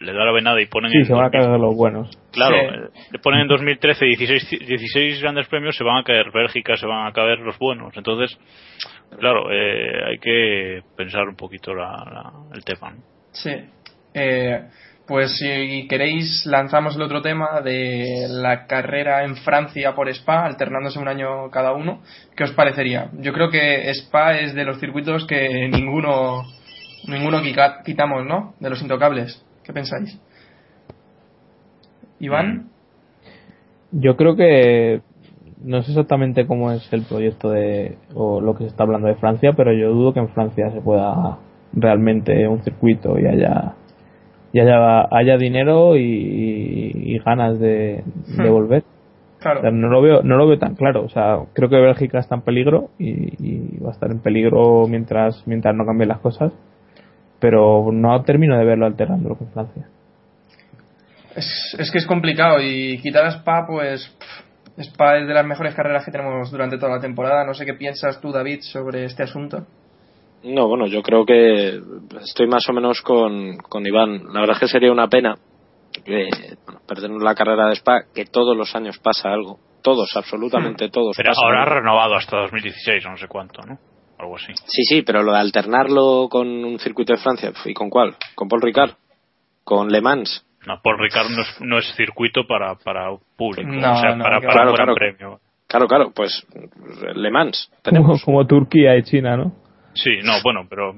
le 0.00 0.12
da 0.14 0.24
la 0.24 0.32
venada 0.32 0.60
y 0.62 0.66
ponen 0.66 0.90
Sí, 0.92 0.98
en 0.98 1.04
se 1.04 1.12
van 1.12 1.24
a 1.24 1.28
2000 1.28 1.46
caer 1.46 1.60
los 1.60 1.76
buenos. 1.76 2.18
Claro, 2.32 2.56
Sí. 2.56 2.66
eh, 2.74 3.00
le 3.12 3.18
ponen 3.18 3.40
en 3.40 3.48
2013 3.48 4.06
16, 4.06 4.48
16 4.66 5.20
grandes 5.20 5.46
premios, 5.48 5.76
se 5.76 5.84
van 5.84 5.98
a 5.98 6.04
caer 6.04 6.30
Bélgica, 6.32 6.76
se 6.76 6.86
van 6.86 7.06
a 7.06 7.12
caer 7.12 7.38
los 7.40 7.58
buenos. 7.58 7.94
Entonces, 7.96 8.38
claro, 9.18 9.50
eh, 9.52 10.04
hay 10.08 10.18
que 10.18 10.80
pensar 10.96 11.28
un 11.28 11.36
poquito 11.36 11.74
la, 11.74 11.88
la- 12.10 12.32
el 12.54 12.64
tema. 12.64 12.92
¿no? 12.92 13.02
Sí. 13.32 13.50
Eh, 14.14 14.62
pues 15.10 15.38
si 15.38 15.88
queréis, 15.88 16.46
lanzamos 16.46 16.94
el 16.94 17.02
otro 17.02 17.20
tema 17.20 17.60
de 17.62 18.28
la 18.28 18.68
carrera 18.68 19.24
en 19.24 19.34
Francia 19.34 19.92
por 19.92 20.08
Spa, 20.08 20.46
alternándose 20.46 21.00
un 21.00 21.08
año 21.08 21.50
cada 21.50 21.72
uno. 21.72 22.00
¿Qué 22.36 22.44
os 22.44 22.52
parecería? 22.52 23.10
Yo 23.18 23.32
creo 23.32 23.50
que 23.50 23.90
Spa 23.90 24.38
es 24.38 24.54
de 24.54 24.64
los 24.64 24.78
circuitos 24.78 25.26
que 25.26 25.68
ninguno, 25.68 26.44
ninguno 27.08 27.42
quitamos, 27.84 28.24
¿no? 28.24 28.54
De 28.60 28.70
los 28.70 28.80
intocables. 28.82 29.44
¿Qué 29.64 29.72
pensáis? 29.72 30.16
Iván. 32.20 32.68
Yo 33.90 34.16
creo 34.16 34.36
que 34.36 35.00
no 35.60 35.82
sé 35.82 35.90
exactamente 35.90 36.46
cómo 36.46 36.70
es 36.70 36.88
el 36.92 37.02
proyecto 37.02 37.50
de 37.50 37.98
o 38.14 38.40
lo 38.40 38.54
que 38.54 38.62
se 38.62 38.70
está 38.70 38.84
hablando 38.84 39.08
de 39.08 39.16
Francia, 39.16 39.54
pero 39.56 39.72
yo 39.72 39.90
dudo 39.90 40.14
que 40.14 40.20
en 40.20 40.28
Francia 40.28 40.70
se 40.70 40.80
pueda 40.80 41.40
realmente 41.72 42.46
un 42.46 42.62
circuito 42.62 43.18
y 43.18 43.26
haya 43.26 43.74
y 44.52 44.60
haya, 44.60 45.06
haya 45.10 45.36
dinero 45.36 45.96
y, 45.96 46.92
y 46.94 47.18
ganas 47.18 47.58
de, 47.58 48.02
de 48.36 48.48
Hmm. 48.48 48.52
volver. 48.52 48.84
Claro. 49.40 49.60
O 49.60 49.62
sea, 49.62 49.70
no 49.70 49.88
lo 49.88 50.02
veo 50.02 50.22
no 50.22 50.36
lo 50.36 50.46
veo 50.46 50.58
tan 50.58 50.74
claro. 50.74 51.02
O 51.04 51.08
sea, 51.08 51.38
creo 51.54 51.68
que 51.70 51.76
Bélgica 51.76 52.18
está 52.18 52.34
en 52.34 52.42
peligro 52.42 52.90
y, 52.98 53.10
y 53.42 53.78
va 53.78 53.88
a 53.88 53.92
estar 53.92 54.10
en 54.10 54.20
peligro 54.20 54.86
mientras 54.86 55.42
mientras 55.46 55.74
no 55.74 55.86
cambien 55.86 56.08
las 56.08 56.18
cosas. 56.20 56.52
Pero 57.38 57.90
no 57.90 58.22
termino 58.22 58.58
de 58.58 58.64
verlo 58.66 58.84
alterando 58.86 59.34
con 59.34 59.48
Francia. 59.52 59.86
Es, 61.34 61.76
es 61.78 61.90
que 61.90 61.98
es 61.98 62.06
complicado 62.06 62.60
y 62.60 62.98
quitar 62.98 63.24
a 63.24 63.30
Spa, 63.30 63.66
pues 63.66 64.14
pff, 64.18 64.80
Spa 64.88 65.18
es 65.18 65.26
de 65.26 65.32
las 65.34 65.46
mejores 65.46 65.74
carreras 65.74 66.04
que 66.04 66.10
tenemos 66.10 66.50
durante 66.50 66.76
toda 66.76 66.96
la 66.96 67.00
temporada. 67.00 67.46
No 67.46 67.54
sé 67.54 67.64
qué 67.64 67.74
piensas 67.74 68.20
tú, 68.20 68.32
David, 68.32 68.60
sobre 68.62 69.04
este 69.04 69.22
asunto. 69.22 69.64
No, 70.42 70.68
bueno, 70.68 70.86
yo 70.86 71.02
creo 71.02 71.24
que 71.26 71.80
estoy 72.22 72.46
más 72.46 72.68
o 72.68 72.72
menos 72.72 73.02
con, 73.02 73.56
con 73.58 73.86
Iván. 73.86 74.24
La 74.32 74.40
verdad 74.40 74.56
es 74.56 74.60
que 74.60 74.68
sería 74.68 74.90
una 74.92 75.08
pena 75.08 75.36
que, 76.04 76.28
bueno, 76.64 76.80
perder 76.86 77.10
la 77.10 77.34
carrera 77.34 77.66
de 77.68 77.74
Spa, 77.76 78.04
que 78.14 78.24
todos 78.24 78.56
los 78.56 78.74
años 78.74 78.98
pasa 78.98 79.30
algo. 79.32 79.58
Todos, 79.82 80.10
absolutamente 80.16 80.88
todos. 80.88 81.16
Pero 81.16 81.32
ahora 81.36 81.60
ha 81.60 81.62
algo. 81.64 81.74
renovado 81.76 82.14
hasta 82.14 82.38
2016 82.38 83.04
o 83.06 83.10
no 83.10 83.16
sé 83.16 83.28
cuánto, 83.28 83.62
¿no? 83.62 83.78
Algo 84.18 84.36
así. 84.36 84.52
Sí, 84.66 84.82
sí, 84.84 85.02
pero 85.02 85.22
lo 85.22 85.32
de 85.32 85.38
alternarlo 85.38 86.28
con 86.30 86.46
un 86.46 86.78
circuito 86.78 87.12
de 87.14 87.18
Francia, 87.18 87.52
¿y 87.64 87.72
con 87.74 87.88
cuál? 87.88 88.14
¿Con 88.34 88.48
Paul 88.48 88.60
Ricard? 88.62 88.90
¿Con 89.64 89.88
Le 89.88 90.00
Mans? 90.02 90.44
No, 90.66 90.78
Paul 90.82 90.98
Ricard 90.98 91.30
no 91.30 91.40
es, 91.42 91.56
no 91.60 91.78
es 91.78 91.94
circuito 91.96 92.46
para, 92.46 92.74
para 92.76 93.08
público, 93.36 93.70
No, 93.70 93.92
o 93.92 93.96
sea, 93.96 94.14
no, 94.14 94.22
para, 94.24 94.40
para 94.40 94.64
va. 94.64 94.70
un 94.70 94.74
gran 94.74 94.74
Claro, 94.74 94.74
claro. 94.74 94.94
premio. 94.94 95.40
Claro, 95.66 95.86
claro, 95.86 96.12
pues 96.14 96.46
Le 97.14 97.30
Mans. 97.30 97.68
Como, 97.70 97.82
Tenemos. 97.82 98.24
como 98.24 98.46
Turquía 98.46 98.96
y 98.98 99.02
China, 99.04 99.36
¿no? 99.38 99.52
Sí, 99.94 100.10
no, 100.22 100.34
bueno, 100.42 100.66
pero 100.68 100.94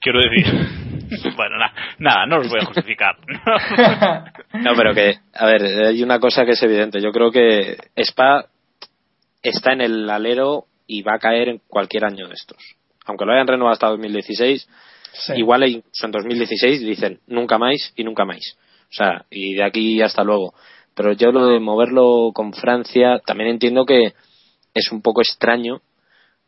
quiero 0.00 0.20
decir. 0.20 0.46
bueno, 1.36 1.58
na- 1.58 1.74
nada, 1.98 2.26
no 2.26 2.38
os 2.38 2.48
voy 2.48 2.60
a 2.60 2.66
justificar. 2.66 3.16
No, 4.56 4.72
pero 4.74 4.94
que, 4.94 5.16
a 5.34 5.46
ver, 5.46 5.62
hay 5.86 6.02
una 6.02 6.18
cosa 6.18 6.44
que 6.46 6.52
es 6.52 6.62
evidente. 6.62 7.00
Yo 7.02 7.12
creo 7.12 7.30
que 7.30 7.76
Spa 7.96 8.46
está 9.42 9.72
en 9.74 9.82
el 9.82 10.08
alero 10.08 10.64
y 10.86 11.02
va 11.02 11.14
a 11.16 11.18
caer 11.18 11.48
en 11.50 11.60
cualquier 11.68 12.04
año 12.06 12.26
de 12.26 12.34
estos. 12.34 12.56
Aunque 13.04 13.26
lo 13.26 13.32
hayan 13.32 13.46
renovado 13.46 13.74
hasta 13.74 13.88
2016, 13.88 14.66
Sí. 15.12 15.32
igual 15.36 15.62
en 15.64 15.82
2016 16.10 16.80
dicen 16.80 17.20
nunca 17.26 17.58
más 17.58 17.92
y 17.96 18.04
nunca 18.04 18.24
más. 18.24 18.56
O 18.90 18.92
sea, 18.94 19.24
y 19.30 19.54
de 19.54 19.64
aquí 19.64 20.00
hasta 20.00 20.24
luego. 20.24 20.54
Pero 20.94 21.12
yo 21.12 21.32
lo 21.32 21.46
de 21.48 21.60
moverlo 21.60 22.30
con 22.32 22.52
Francia, 22.54 23.20
también 23.26 23.50
entiendo 23.50 23.84
que 23.84 24.14
es 24.74 24.90
un 24.92 25.02
poco 25.02 25.20
extraño 25.20 25.80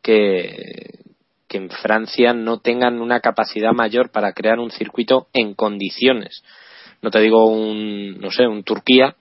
que, 0.01 0.99
que 1.49 1.57
en 1.57 1.69
Francia 1.69 2.33
no 2.33 2.59
tengan 2.59 3.01
una 3.01 3.19
capacidad 3.19 3.73
mayor 3.73 4.11
para 4.11 4.31
crear 4.33 4.59
un 4.59 4.71
circuito 4.71 5.27
en 5.33 5.55
condiciones. 5.55 6.43
No 7.01 7.09
te 7.11 7.19
digo 7.19 7.45
un, 7.47 8.19
no 8.19 8.29
sé, 8.31 8.47
un 8.47 8.63
Turquía, 8.63 9.15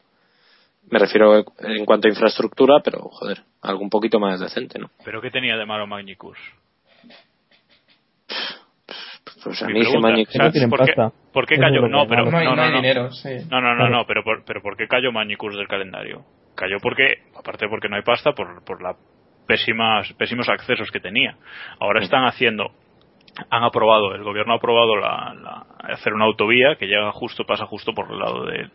me 0.90 0.98
refiero 0.98 1.44
en 1.58 1.84
cuanto 1.84 2.08
a 2.08 2.10
infraestructura, 2.10 2.80
pero 2.84 3.00
joder, 3.00 3.42
algo 3.62 3.82
un 3.82 3.90
poquito 3.90 4.20
más 4.20 4.40
decente, 4.40 4.78
¿no? 4.78 4.90
pero 5.04 5.20
¿qué 5.20 5.30
tenía 5.30 5.56
de 5.56 5.66
malo 5.66 5.86
Magnicus? 5.86 6.38
Pues 9.44 9.62
a 9.62 9.66
mí 9.66 9.80
tienen 9.82 10.68
¿por, 10.68 10.84
qué, 10.84 10.92
pasta. 10.94 11.12
por 11.32 11.46
qué 11.46 11.56
cayó? 11.56 11.88
No, 11.88 12.06
pero 12.08 12.30
no 12.30 12.38
hay, 12.38 12.44
no, 12.44 12.56
no 12.56 12.62
hay 12.62 12.68
no, 12.68 12.76
no. 12.76 12.82
dinero, 12.82 13.12
sí. 13.12 13.30
No, 13.50 13.60
no, 13.60 13.74
no, 13.74 13.88
no, 13.88 14.04
pero 14.06 14.24
por, 14.24 14.44
pero 14.44 14.60
¿por 14.60 14.76
qué 14.76 14.88
cayó 14.88 15.12
Magnicus 15.12 15.56
del 15.56 15.68
calendario? 15.68 16.24
Cayó 16.56 16.78
porque, 16.82 17.22
aparte 17.36 17.68
porque 17.68 17.88
no 17.88 17.96
hay 17.96 18.02
pasta, 18.02 18.32
por, 18.32 18.64
por 18.64 18.82
la 18.82 18.96
pésimas, 19.48 20.12
pésimos 20.12 20.48
accesos 20.48 20.90
que 20.92 21.00
tenía. 21.00 21.34
Ahora 21.80 22.00
están 22.02 22.24
haciendo, 22.26 22.70
han 23.50 23.64
aprobado, 23.64 24.14
el 24.14 24.22
gobierno 24.22 24.52
ha 24.52 24.56
aprobado 24.56 24.94
la, 24.96 25.34
la- 25.34 25.64
hacer 25.94 26.12
una 26.12 26.26
autovía 26.26 26.76
que 26.78 26.86
llega 26.86 27.10
justo, 27.12 27.44
pasa 27.44 27.64
justo 27.64 27.92
por 27.94 28.10
el 28.12 28.18
lado 28.18 28.44
del, 28.44 28.70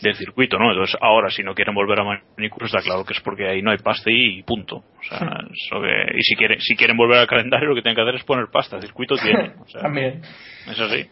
del 0.00 0.14
circuito, 0.14 0.58
¿no? 0.58 0.70
Entonces 0.70 0.96
ahora 1.00 1.28
si 1.30 1.42
no 1.42 1.54
quieren 1.54 1.74
volver 1.74 2.00
a 2.00 2.04
Magnicus 2.04 2.64
está 2.64 2.80
claro 2.80 3.04
que 3.04 3.12
es 3.12 3.20
porque 3.20 3.46
ahí 3.48 3.60
no 3.60 3.70
hay 3.70 3.78
pasta 3.78 4.10
y 4.10 4.42
punto. 4.44 4.76
O 4.76 5.02
sea, 5.02 5.18
eso 5.52 5.80
que- 5.80 6.16
y 6.18 6.22
si 6.22 6.34
quieren, 6.36 6.58
si 6.60 6.74
quieren 6.74 6.96
volver 6.96 7.18
al 7.18 7.26
calendario 7.26 7.68
lo 7.68 7.74
que 7.74 7.82
tienen 7.82 7.96
que 7.96 8.02
hacer 8.02 8.14
es 8.14 8.24
poner 8.24 8.46
pasta, 8.50 8.80
circuito 8.80 9.14
tienen. 9.16 9.52
O 9.60 9.66
sea, 9.68 9.82
También. 9.82 10.22
es 10.70 10.80
así. 10.80 11.06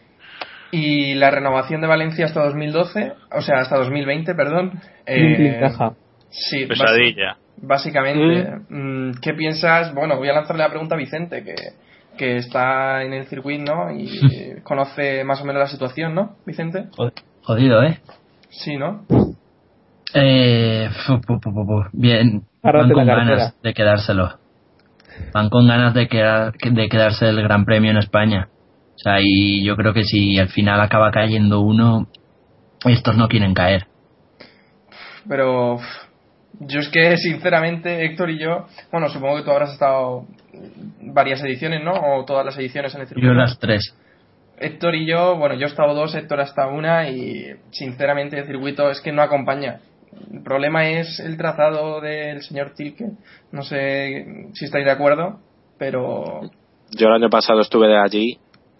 Y 0.71 1.13
la 1.13 1.29
renovación 1.29 1.81
de 1.81 1.87
Valencia 1.87 2.25
hasta 2.25 2.43
2012, 2.45 3.11
o 3.31 3.41
sea, 3.41 3.59
hasta 3.59 3.77
2020, 3.77 4.33
perdón. 4.33 4.71
Eh, 5.05 5.57
caja. 5.59 5.91
Sí, 6.33 6.65
Pesadilla. 6.65 7.37
Básicamente. 7.57 8.49
Mm, 8.69 9.11
¿Qué 9.21 9.33
piensas? 9.33 9.93
Bueno, 9.93 10.17
voy 10.17 10.27
a 10.29 10.33
lanzarle 10.33 10.63
la 10.63 10.69
pregunta 10.69 10.95
a 10.95 10.97
Vicente, 10.97 11.43
que, 11.43 11.55
que 12.17 12.37
está 12.37 13.03
en 13.03 13.13
el 13.13 13.25
circuito, 13.27 13.73
¿no? 13.73 13.91
Y 13.91 14.09
conoce 14.63 15.23
más 15.23 15.39
o 15.41 15.45
menos 15.45 15.59
la 15.61 15.67
situación, 15.67 16.15
¿no, 16.15 16.35
Vicente? 16.45 16.85
Jod- 16.97 17.13
Jodido, 17.43 17.83
¿eh? 17.83 17.99
Sí, 18.49 18.77
¿no? 18.77 19.05
Eh, 20.13 20.89
fu- 21.05 21.19
pu- 21.21 21.39
pu- 21.39 21.53
pu- 21.53 21.65
pu. 21.65 21.89
bien, 21.93 22.43
van 22.61 22.91
con 22.91 23.05
ganas 23.05 23.55
de 23.61 23.73
quedárselo. 23.73 24.37
Van 25.33 25.49
con 25.49 25.67
ganas 25.67 25.93
de, 25.93 26.07
quedar- 26.07 26.53
de 26.53 26.89
quedarse 26.89 27.27
el 27.29 27.41
Gran 27.43 27.65
Premio 27.65 27.91
en 27.91 27.97
España. 27.97 28.49
O 28.95 28.97
sea, 28.97 29.17
y 29.21 29.63
yo 29.63 29.75
creo 29.75 29.93
que 29.93 30.03
si 30.03 30.37
al 30.39 30.49
final 30.49 30.79
acaba 30.81 31.11
cayendo 31.11 31.61
uno, 31.61 32.07
estos 32.85 33.17
no 33.17 33.27
quieren 33.27 33.53
caer. 33.53 33.87
Pero 35.27 35.79
yo 36.59 36.79
es 36.79 36.89
que, 36.89 37.17
sinceramente, 37.17 38.05
Héctor 38.05 38.29
y 38.29 38.39
yo, 38.39 38.67
bueno, 38.91 39.09
supongo 39.09 39.37
que 39.37 39.43
tú 39.43 39.51
habrás 39.51 39.73
estado 39.73 40.25
varias 41.01 41.41
ediciones, 41.43 41.83
¿no? 41.83 41.93
O 41.93 42.25
todas 42.25 42.45
las 42.45 42.57
ediciones 42.57 42.93
en 42.95 43.01
el 43.01 43.07
circuito. 43.07 43.27
Yo 43.27 43.33
las 43.33 43.57
tres. 43.59 43.95
Héctor 44.57 44.95
y 44.95 45.07
yo, 45.07 45.35
bueno, 45.35 45.55
yo 45.55 45.65
he 45.65 45.69
estado 45.69 45.93
dos, 45.93 46.13
Héctor 46.15 46.39
ha 46.39 46.43
estado 46.43 46.73
una 46.73 47.09
y 47.09 47.55
sinceramente 47.71 48.37
el 48.37 48.45
circuito 48.45 48.89
es 48.89 49.01
que 49.01 49.11
no 49.11 49.21
acompaña. 49.21 49.79
El 50.31 50.43
problema 50.43 50.87
es 50.87 51.19
el 51.19 51.37
trazado 51.37 51.99
del 51.99 52.41
señor 52.43 52.73
Tilke. 52.75 53.05
No 53.51 53.63
sé 53.63 54.25
si 54.53 54.65
estáis 54.65 54.85
de 54.85 54.91
acuerdo, 54.91 55.39
pero 55.77 56.41
Yo 56.91 57.07
el 57.07 57.13
año 57.13 57.29
pasado 57.29 57.61
estuve 57.61 57.87
de 57.87 57.97
allí, 57.97 58.37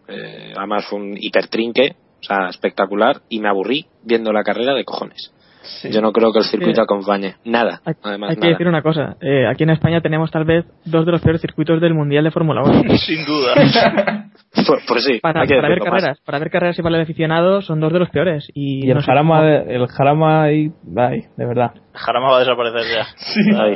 eh, 0.07 0.53
además 0.55 0.85
fue 0.85 0.99
un 0.99 1.17
hipertrinque, 1.19 1.95
o 2.21 2.23
sea, 2.23 2.49
espectacular, 2.49 3.21
y 3.29 3.39
me 3.39 3.49
aburrí 3.49 3.87
viendo 4.03 4.31
la 4.31 4.43
carrera 4.43 4.73
de 4.75 4.85
cojones. 4.85 5.33
Sí. 5.63 5.89
Yo 5.91 6.01
no 6.01 6.11
creo 6.11 6.31
que 6.31 6.39
el 6.39 6.45
circuito 6.45 6.75
Sí. 6.75 6.81
acompañe. 6.81 7.35
Nada, 7.45 7.81
Hay, 7.85 7.93
además 8.03 8.29
hay 8.31 8.35
que 8.35 8.41
nada. 8.41 8.51
decir 8.51 8.67
una 8.67 8.81
cosa. 8.81 9.15
eh, 9.21 9.47
aquí 9.47 9.63
en 9.63 9.71
España 9.71 10.01
tenemos 10.01 10.29
tal 10.31 10.45
vez 10.45 10.65
dos 10.85 11.05
de 11.05 11.11
los 11.11 11.21
peores 11.21 11.41
circuitos 11.41 11.79
del 11.81 11.93
Mundial 11.93 12.23
de 12.23 12.31
Fórmula 12.31 12.61
1. 12.63 12.97
Sin 12.97 13.25
duda. 13.25 13.53
Pues, 14.55 14.83
pues 14.87 15.03
sí, 15.03 15.19
Para, 15.19 15.41
hay 15.41 15.47
que 15.47 15.55
para 15.55 15.67
ver 15.67 15.79
más. 15.79 15.85
carreras, 15.89 16.21
para 16.23 16.37
ver 16.39 16.51
carreras 16.51 16.77
y 16.77 16.83
para 16.83 16.95
el 16.97 17.01
aficionado 17.01 17.61
son 17.63 17.79
dos 17.79 17.91
de 17.91 17.97
los 17.97 18.09
peores. 18.11 18.47
Y, 18.53 18.85
Y 18.85 18.89
el 18.89 18.97
no 18.97 19.01
jarama, 19.01 19.43
de- 19.43 19.75
el 19.75 19.87
jarama 19.87 20.43
ahí, 20.43 20.71
ay, 20.95 21.21
de 21.35 21.45
verdad. 21.47 21.71
Jarama 21.93 22.29
va 22.29 22.35
a 22.37 22.39
desaparecer 22.39 22.81
ya. 22.95 23.59
Ahí. 23.63 23.73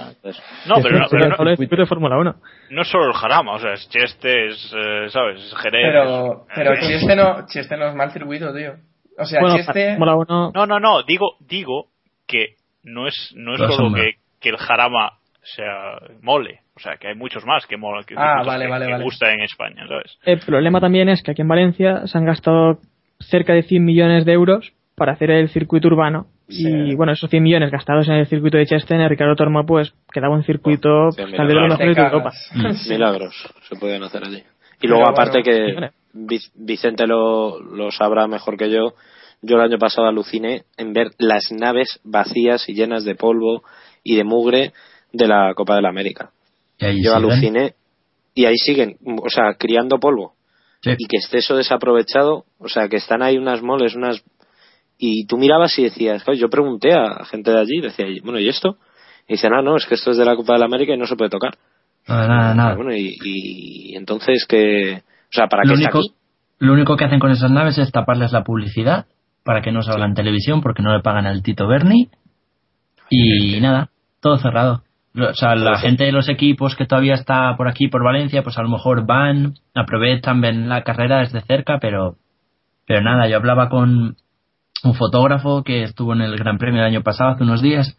No, 0.68 0.76
pero, 0.84 1.00
no, 1.00 1.06
es 1.06 1.12
pero 1.12 1.24
el 1.24 1.30
no, 1.32 1.36
solo 1.36 1.50
circuito 1.56 1.82
de 1.82 1.86
Fórmula 1.88 2.18
1. 2.20 2.36
no 2.72 2.82
es 2.84 2.88
solo 2.90 3.08
el 3.08 3.14
Jarama, 3.14 3.54
o 3.54 3.60
sea, 3.60 3.74
es 3.74 3.90
Cheste, 3.90 4.48
es, 4.50 4.74
eh, 4.76 5.10
¿sabes? 5.10 5.44
Es 5.46 5.56
Jerez. 5.58 5.82
pero, 5.92 6.46
pero 6.56 6.76
Cheste 6.80 7.16
no, 7.16 7.46
Cheste 7.48 7.76
no 7.78 7.88
es 7.90 7.96
mal 7.96 8.12
circuito, 8.12 8.54
tío. 8.54 8.74
O 9.18 9.26
sea, 9.26 9.42
bueno, 9.42 9.58
Cheste, 9.58 9.90
Fórmula 9.98 10.16
1 10.16 10.52
No, 10.54 10.66
no, 10.66 10.80
no, 10.80 11.04
digo, 11.04 11.38
digo 11.40 11.88
que 12.28 12.56
no 12.84 13.08
es, 13.08 13.34
no 13.36 13.54
es 13.54 13.60
Lo 13.60 13.72
solo 13.72 13.96
que, 13.96 14.16
que 14.40 14.50
el 14.50 14.58
Jarama 14.58 15.14
sea 15.42 15.98
mole, 16.22 16.60
o 16.76 16.80
sea, 16.80 16.98
que 16.98 17.08
hay 17.08 17.16
muchos 17.16 17.46
más 17.46 17.66
que, 17.66 17.78
mola, 17.78 18.04
que, 18.06 18.16
Ah, 18.18 18.44
circuitos 18.44 18.48
vale, 18.48 18.66
que, 18.66 18.72
vale, 18.72 18.86
que 18.86 18.92
vale. 18.92 19.04
gusta 19.04 19.32
en 19.32 19.42
España, 19.42 19.88
¿sabes? 19.88 20.18
El 20.26 20.40
problema 20.40 20.80
también 20.82 21.10
es 21.10 21.24
que 21.24 21.32
aquí 21.32 21.42
en 21.42 21.48
Valencia 21.48 22.06
se 22.06 22.18
han 22.18 22.26
gastado 22.26 22.80
cerca 23.20 23.54
de 23.54 23.64
100 23.64 23.84
millones 23.84 24.26
de 24.26 24.34
euros 24.34 24.74
para 24.96 25.14
hacer 25.14 25.32
el 25.32 25.50
circuito 25.50 25.88
urbano. 25.88 26.28
Sí. 26.50 26.66
Y 26.68 26.96
bueno, 26.96 27.12
esos 27.14 27.30
100 27.30 27.44
millones 27.44 27.72
gastados 27.72 28.08
en 28.08 28.16
el 28.16 28.26
circuito 28.28 28.58
de 28.58 28.66
Chester, 28.66 29.00
en 29.00 29.10
Ricardo 29.10 29.36
Tormo, 29.36 29.66
pues 29.66 29.94
quedaba 30.14 30.34
un 30.36 30.44
circuito 30.44 31.12
Sí, 31.12 31.18
pues, 31.22 31.28
mira, 31.32 31.38
tal 31.38 31.48
vez 31.48 31.56
de 31.56 31.62
los 31.62 31.78
claro. 31.78 31.78
mejores 31.78 31.96
de 31.96 32.02
te 32.02 32.08
Europa. 32.08 32.32
Sí. 32.84 32.90
Milagros 32.94 33.54
se 33.70 33.76
pueden 33.78 34.04
hacer 34.04 34.24
allí. 34.24 34.38
Y 34.38 34.44
Pero 34.82 34.94
luego, 34.96 35.04
bueno, 35.12 35.14
aparte 35.22 35.44
que 35.44 35.90
Vicente 36.56 37.06
lo, 37.06 37.60
lo 37.60 37.92
sabrá 37.92 38.28
mejor 38.28 38.58
que 38.58 38.70
yo, 38.70 38.94
yo 39.42 39.56
el 39.56 39.62
año 39.62 39.78
pasado 39.78 40.08
aluciné 40.08 40.64
en 40.78 40.94
ver 40.94 41.12
las 41.18 41.52
naves 41.52 42.00
vacías 42.04 42.68
y 42.70 42.74
llenas 42.74 43.04
de 43.04 43.16
polvo 43.16 43.64
y 44.04 44.16
de 44.16 44.24
mugre 44.24 44.74
de 45.14 45.28
la 45.28 45.54
Copa 45.56 45.76
de 45.76 45.82
la 45.82 45.90
América. 45.90 46.32
Y 46.80 46.86
ahí 46.86 46.96
yo 47.04 47.12
siguen. 47.12 47.16
aluciné 47.16 47.76
y 48.34 48.46
ahí 48.46 48.58
siguen, 48.58 48.98
o 49.06 49.30
sea, 49.30 49.56
criando 49.56 50.00
polvo. 50.00 50.34
Sí. 50.82 50.92
Y 50.98 51.08
que 51.08 51.18
esté 51.18 51.40
eso 51.40 51.56
desaprovechado, 51.56 52.46
o 52.60 52.70
sea, 52.70 52.88
que 52.88 52.98
están 52.98 53.24
ahí 53.24 53.38
unas 53.38 53.62
moles, 53.62 53.96
unas... 53.96 54.24
Y 55.00 55.26
tú 55.26 55.38
mirabas 55.38 55.78
y 55.80 55.84
decías, 55.84 56.24
"Joder, 56.24 56.40
yo 56.40 56.50
pregunté 56.50 56.94
a 56.94 57.26
gente 57.26 57.52
de 57.52 57.60
allí, 57.60 57.82
decía, 57.82 58.06
bueno, 58.24 58.40
¿y 58.40 58.48
esto? 58.50 58.78
Y 59.28 59.34
dicen, 59.34 59.54
ah, 59.54 59.62
no, 59.62 59.76
es 59.76 59.86
que 59.86 59.96
esto 59.96 60.12
es 60.12 60.18
de 60.18 60.26
la 60.26 60.36
Copa 60.36 60.54
de 60.54 60.60
la 60.60 60.66
América 60.66 60.94
y 60.94 60.98
no 60.98 61.06
se 61.08 61.16
puede 61.16 61.30
tocar. 61.30 61.58
Nada, 62.08 62.28
nada, 62.28 62.54
nada. 62.54 62.76
Bueno, 62.76 62.96
y, 62.96 63.18
y 63.24 63.96
entonces 63.96 64.46
que... 64.48 65.02
O 65.30 65.34
sea, 65.34 65.48
¿para 65.48 65.64
lo, 65.64 65.70
qué 65.70 65.84
está 65.84 65.90
único, 65.90 66.00
aquí? 66.00 66.16
lo 66.60 66.74
único 66.74 66.96
que 66.96 67.06
hacen 67.06 67.20
con 67.20 67.32
esas 67.32 67.52
naves 67.52 67.78
es 67.78 67.92
taparles 67.92 68.32
la 68.32 68.44
publicidad 68.44 69.06
para 69.44 69.62
que 69.62 69.72
no 69.72 69.82
salga 69.82 70.06
en 70.06 70.14
televisión 70.14 70.62
porque 70.62 70.84
no 70.84 70.94
le 70.96 71.02
pagan 71.02 71.26
al 71.26 71.42
Tito 71.42 71.68
Berni. 71.68 72.10
Y 73.10 73.60
nada, 73.62 73.90
todo 74.20 74.38
cerrado. 74.38 74.84
O 75.16 75.34
sea, 75.34 75.56
la 75.56 75.80
gente 75.80 76.04
de 76.04 76.12
los 76.12 76.30
equipos 76.30 76.76
que 76.76 76.86
todavía 76.86 77.16
está 77.16 77.56
por 77.58 77.68
aquí, 77.68 77.88
por 77.88 78.04
Valencia, 78.04 78.44
pues 78.44 78.58
a 78.58 78.62
lo 78.62 78.70
mejor 78.70 79.06
van, 79.08 79.56
aprovechan, 79.74 80.42
ven 80.42 80.70
la 80.70 80.84
carrera 80.84 81.20
desde 81.20 81.42
cerca, 81.42 81.80
pero, 81.80 82.18
pero 82.86 83.02
nada, 83.02 83.28
yo 83.28 83.38
hablaba 83.38 83.70
con 83.70 84.18
un 84.84 84.94
fotógrafo 84.94 85.64
que 85.64 85.84
estuvo 85.84 86.14
en 86.14 86.22
el 86.22 86.38
Gran 86.38 86.58
Premio 86.58 86.82
el 86.82 86.88
año 86.88 87.02
pasado, 87.02 87.32
hace 87.32 87.44
unos 87.44 87.62
días, 87.62 87.98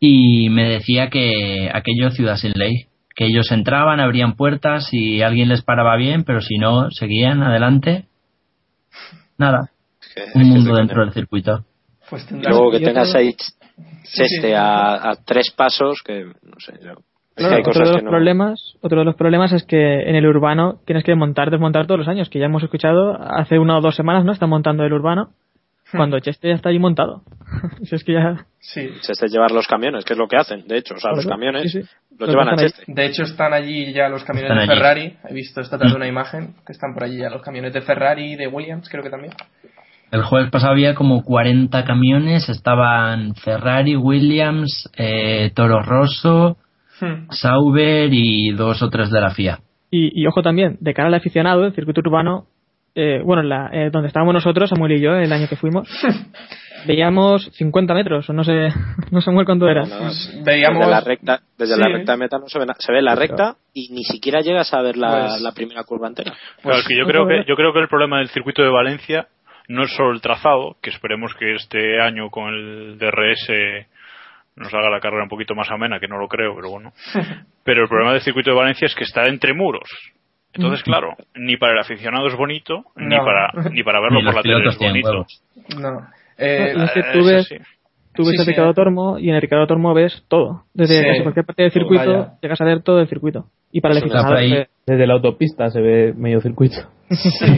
y 0.00 0.50
me 0.50 0.68
decía 0.68 1.08
que 1.08 1.70
aquello 1.72 2.10
ciudad 2.10 2.36
sin 2.36 2.52
ley, 2.52 2.86
que 3.16 3.24
ellos 3.24 3.50
entraban, 3.50 3.98
abrían 3.98 4.36
puertas 4.36 4.88
y 4.92 5.22
alguien 5.22 5.48
les 5.48 5.62
paraba 5.62 5.96
bien, 5.96 6.22
pero 6.24 6.40
si 6.42 6.58
no, 6.58 6.90
seguían 6.90 7.42
adelante. 7.42 8.04
Nada, 9.38 9.70
que- 10.14 10.24
un 10.34 10.42
que 10.42 10.48
mundo 10.48 10.74
dentro 10.76 11.02
del 11.04 11.12
circuito. 11.12 11.64
Pues 12.08 12.30
Y 12.30 12.34
luego 12.34 12.70
que 12.70 12.80
yo 12.80 12.86
tengas 12.86 13.14
ahí 13.14 13.34
sí. 14.04 14.52
a, 14.54 15.10
a 15.10 15.16
tres 15.24 15.50
pasos, 15.50 16.00
que 16.04 16.24
no 16.24 16.58
sé, 16.58 16.74
yo 16.84 16.92
Es 17.36 17.46
que 17.46 17.54
hay 17.54 17.60
otro 17.60 17.72
cosas 17.72 17.82
de 17.88 17.88
los 17.88 17.96
que 17.96 18.02
no- 18.04 18.10
problemas, 18.10 18.74
otro 18.80 18.98
de 19.00 19.04
los 19.04 19.16
problemas 19.16 19.52
es 19.52 19.64
que 19.64 20.08
en 20.08 20.14
el 20.14 20.26
urbano 20.26 20.80
tienes 20.86 21.02
que 21.04 21.14
montar, 21.14 21.50
desmontar 21.50 21.86
todos 21.86 21.98
los 22.00 22.08
años, 22.08 22.28
que 22.30 22.38
ya 22.38 22.46
hemos 22.46 22.62
escuchado 22.62 23.18
hace 23.20 23.58
una 23.58 23.76
o 23.76 23.80
dos 23.80 23.96
semanas, 23.96 24.24
¿no? 24.24 24.32
Están 24.32 24.50
montando 24.50 24.84
el 24.84 24.92
urbano, 24.92 25.30
cuando 25.92 26.18
Cheste 26.20 26.48
ya 26.48 26.54
está 26.54 26.68
allí 26.70 26.78
montado. 26.78 27.22
si 27.84 27.94
es 27.94 28.02
que 28.04 28.14
ya... 28.14 28.46
Sí. 28.58 28.88
Se 29.00 29.12
este 29.12 29.28
llevar 29.28 29.52
los 29.52 29.66
camiones, 29.68 30.04
que 30.04 30.14
es 30.14 30.18
lo 30.18 30.26
que 30.26 30.36
hacen, 30.36 30.66
de 30.66 30.78
hecho. 30.78 30.94
O 30.94 30.98
sea, 30.98 31.12
los 31.12 31.24
Claro, 31.24 31.36
camiones 31.38 31.70
sí, 31.72 31.82
sí. 31.82 31.88
los 32.10 32.20
Los 32.20 32.28
llevan 32.30 32.48
a 32.48 32.50
dejan 32.52 32.64
ahí. 32.64 32.70
Cheste. 32.72 32.92
De 32.92 33.06
hecho, 33.06 33.22
están 33.22 33.52
allí 33.54 33.92
ya 33.92 34.08
los 34.08 34.24
camiones 34.24 34.50
Están 34.50 34.66
de 34.66 34.72
allí. 34.72 34.80
Ferrari. 34.80 35.16
He 35.30 35.34
visto 35.34 35.60
esta 35.60 35.78
tarde 35.78 35.94
una 35.94 36.08
imagen 36.08 36.54
que 36.66 36.72
están 36.72 36.92
por 36.94 37.04
allí 37.04 37.18
ya 37.18 37.30
los 37.30 37.42
camiones 37.42 37.72
de 37.72 37.80
Ferrari 37.82 38.32
y 38.32 38.36
de 38.36 38.48
Williams, 38.48 38.88
creo 38.88 39.02
que 39.02 39.10
también. 39.10 39.32
El 40.10 40.22
jueves 40.22 40.50
pasado 40.50 40.72
había 40.72 40.94
como 40.94 41.22
40 41.24 41.84
camiones, 41.84 42.48
estaban 42.48 43.34
Ferrari, 43.34 43.96
Williams, 43.96 44.88
eh, 44.96 45.50
Toro 45.54 45.82
Rosso, 45.82 46.56
Hmm. 46.98 47.28
Sauber 47.30 48.08
y 48.10 48.52
dos 48.52 48.80
o 48.82 48.88
tres 48.88 49.10
de 49.10 49.20
la 49.20 49.28
FIA. 49.28 49.58
Y, 49.90 50.18
y 50.18 50.26
ojo 50.26 50.40
también, 50.42 50.78
de 50.80 50.94
cara 50.94 51.08
al 51.08 51.14
aficionado, 51.14 51.66
el 51.66 51.74
circuito 51.74 52.00
urbano, 52.00 52.46
eh, 52.96 53.20
bueno, 53.24 53.42
la, 53.42 53.68
eh, 53.72 53.90
donde 53.92 54.08
estábamos 54.08 54.34
nosotros, 54.34 54.68
Samuel 54.70 54.92
y 54.92 55.00
yo, 55.00 55.14
el 55.14 55.32
año 55.32 55.46
que 55.48 55.54
fuimos, 55.56 55.86
veíamos 56.86 57.50
50 57.56 57.94
metros, 57.94 58.28
o 58.28 58.32
no 58.32 58.42
sé, 58.44 58.68
no 59.10 59.20
sé 59.20 59.30
muy 59.30 59.44
cuánto 59.44 59.68
era. 59.68 59.82
Pues 59.82 60.40
veíamos. 60.44 60.78
Desde 60.80 60.90
la 60.90 61.00
recta, 61.00 61.40
desde 61.58 61.74
Sí. 61.74 61.80
la 61.80 61.88
recta 61.88 62.12
de 62.12 62.18
meta 62.18 62.38
no 62.38 62.48
se 62.48 62.58
ve, 62.58 62.66
na- 62.66 62.74
se 62.78 62.92
ve 62.92 63.02
la 63.02 63.14
recta 63.14 63.56
y 63.74 63.88
ni 63.92 64.04
siquiera 64.04 64.40
llegas 64.40 64.72
a 64.74 64.82
ver 64.82 64.96
la, 64.96 65.26
Pues- 65.28 65.42
la 65.42 65.52
primera 65.52 65.84
curva 65.84 66.08
entera. 66.08 66.32
Claro, 66.62 66.78
es 66.78 66.86
que 66.88 66.96
yo 66.96 67.04
Pues, 67.04 67.12
creo 67.12 67.26
que, 67.26 67.34
joder. 67.34 67.46
yo 67.46 67.54
creo 67.56 67.72
que 67.72 67.80
el 67.80 67.88
problema 67.88 68.18
del 68.18 68.28
circuito 68.28 68.62
de 68.62 68.70
Valencia 68.70 69.28
no 69.68 69.82
es 69.82 69.90
solo 69.96 70.12
el 70.12 70.20
trazado, 70.20 70.76
que 70.80 70.90
esperemos 70.90 71.34
que 71.34 71.54
este 71.54 72.00
año 72.00 72.30
con 72.30 72.48
el 72.54 72.98
DRS 72.98 73.86
nos 74.54 74.72
haga 74.72 74.88
la 74.88 75.00
carrera 75.00 75.24
un 75.24 75.28
poquito 75.28 75.54
más 75.54 75.70
amena, 75.70 75.98
que 76.00 76.08
no 76.08 76.18
lo 76.18 76.28
creo, 76.28 76.54
pero 76.54 76.70
bueno. 76.70 76.92
Pero 77.64 77.82
el 77.82 77.88
problema 77.88 78.12
del 78.12 78.22
circuito 78.22 78.50
de 78.52 78.56
Valencia 78.56 78.86
es 78.86 78.94
que 78.94 79.02
está 79.04 79.24
entre 79.24 79.52
muros. 79.52 79.88
Entonces, 80.54 80.82
claro, 80.84 81.14
ni 81.34 81.56
para 81.56 81.72
el 81.74 81.78
aficionado 81.80 82.26
es 82.28 82.34
bonito, 82.36 82.84
ni 82.96 83.14
No. 83.16 83.24
para 83.24 83.52
ni 83.70 83.82
para 83.82 84.00
verlo 84.00 84.18
Ni 84.20 84.24
por 84.24 84.34
la 84.36 84.42
tele 84.42 84.68
es 84.68 84.78
bonito. 84.78 85.26
No. 85.78 86.06
Eh, 86.38 86.74
Y 86.76 86.82
es 86.82 86.90
que 86.92 87.00
Eh, 87.00 87.04
tú 87.12 87.24
ves, 87.26 87.46
sí. 87.48 87.56
tú 88.14 88.22
ves 88.24 88.30
Sí, 88.32 88.36
el 88.38 88.44
sí. 88.44 88.50
Ricardo 88.52 88.72
Tormo 88.74 89.18
y 89.18 89.28
en 89.28 89.34
el 89.34 89.40
Ricardo 89.42 89.66
Tormo 89.66 89.92
ves 89.94 90.24
todo. 90.28 90.62
Desde 90.74 90.94
Sí. 90.94 91.04
casi 91.06 91.22
cualquier 91.22 91.44
parte 91.46 91.62
del 91.62 91.72
circuito 91.72 92.10
Vaya. 92.10 92.32
llegas 92.42 92.60
a 92.60 92.64
ver 92.64 92.82
todo 92.82 93.00
el 93.00 93.08
circuito. 93.08 93.46
Y 93.72 93.80
para 93.80 93.92
el 93.92 93.98
aficionado, 93.98 94.34
Desde 94.86 95.06
la 95.06 95.14
autopista 95.14 95.68
se 95.70 95.80
ve 95.80 96.14
medio 96.16 96.40
circuito. 96.40 96.76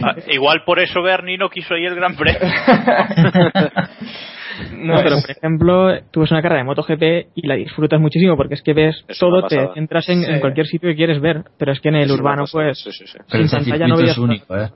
Ah, 0.03 0.15
igual 0.27 0.63
por 0.65 0.79
eso 0.79 1.01
Bernie 1.01 1.37
no 1.37 1.49
quiso 1.49 1.75
ir 1.77 1.87
el 1.87 1.95
Gran 1.95 2.15
Premio. 2.15 2.39
No, 4.77 4.95
pero 5.03 5.21
por 5.21 5.31
ejemplo, 5.31 5.89
tú 6.11 6.21
ves 6.21 6.31
una 6.31 6.41
carrera 6.41 6.59
de 6.61 6.65
MotoGP 6.65 7.31
y 7.35 7.47
la 7.47 7.55
disfrutas 7.55 7.99
muchísimo 7.99 8.35
porque 8.37 8.55
es 8.55 8.61
que 8.61 8.73
ves 8.73 9.03
Es 9.07 9.19
todo, 9.19 9.47
te 9.47 9.67
centras 9.73 10.07
en, 10.09 10.23
Sí. 10.23 10.31
en 10.31 10.39
cualquier 10.39 10.65
sitio 10.67 10.89
que 10.89 10.95
quieres 10.95 11.19
ver. 11.21 11.43
Pero 11.57 11.71
es 11.71 11.79
que 11.79 11.89
en 11.89 11.95
el 11.95 12.03
Es 12.09 12.11
urbano, 12.11 12.45
pues, 12.51 12.77
Sí, 12.79 12.91
sí, 12.91 13.05
sí. 13.07 13.17
Pero 13.17 13.27
sin 13.29 13.45
ese 13.45 13.55
pantalla 13.71 13.85
circuito 13.85 14.03
no 14.05 14.11
es 14.11 14.17
único, 14.17 14.57
¿eh? 14.57 14.69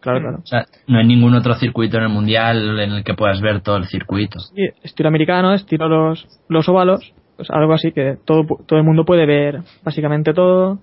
Claro, 0.00 0.18
Mm. 0.18 0.22
claro. 0.22 0.38
O 0.42 0.46
sea, 0.46 0.64
no 0.86 0.98
hay 0.98 1.06
ningún 1.06 1.34
otro 1.34 1.54
circuito 1.54 1.98
en 1.98 2.04
el 2.04 2.08
mundial 2.08 2.80
en 2.80 2.90
el 2.92 3.04
que 3.04 3.14
puedas 3.14 3.40
ver 3.40 3.60
todo 3.60 3.76
el 3.76 3.84
circuito. 3.86 4.38
Y 4.56 4.66
estilo 4.82 5.08
americano, 5.08 5.52
estilo 5.52 5.88
los, 5.88 6.26
los 6.48 6.68
óvalos, 6.68 7.12
pues 7.36 7.50
algo 7.50 7.72
así 7.74 7.92
que 7.92 8.16
todo, 8.24 8.46
todo 8.66 8.78
el 8.78 8.84
mundo 8.84 9.04
puede 9.04 9.26
ver 9.26 9.60
básicamente 9.84 10.32
todo. 10.32 10.78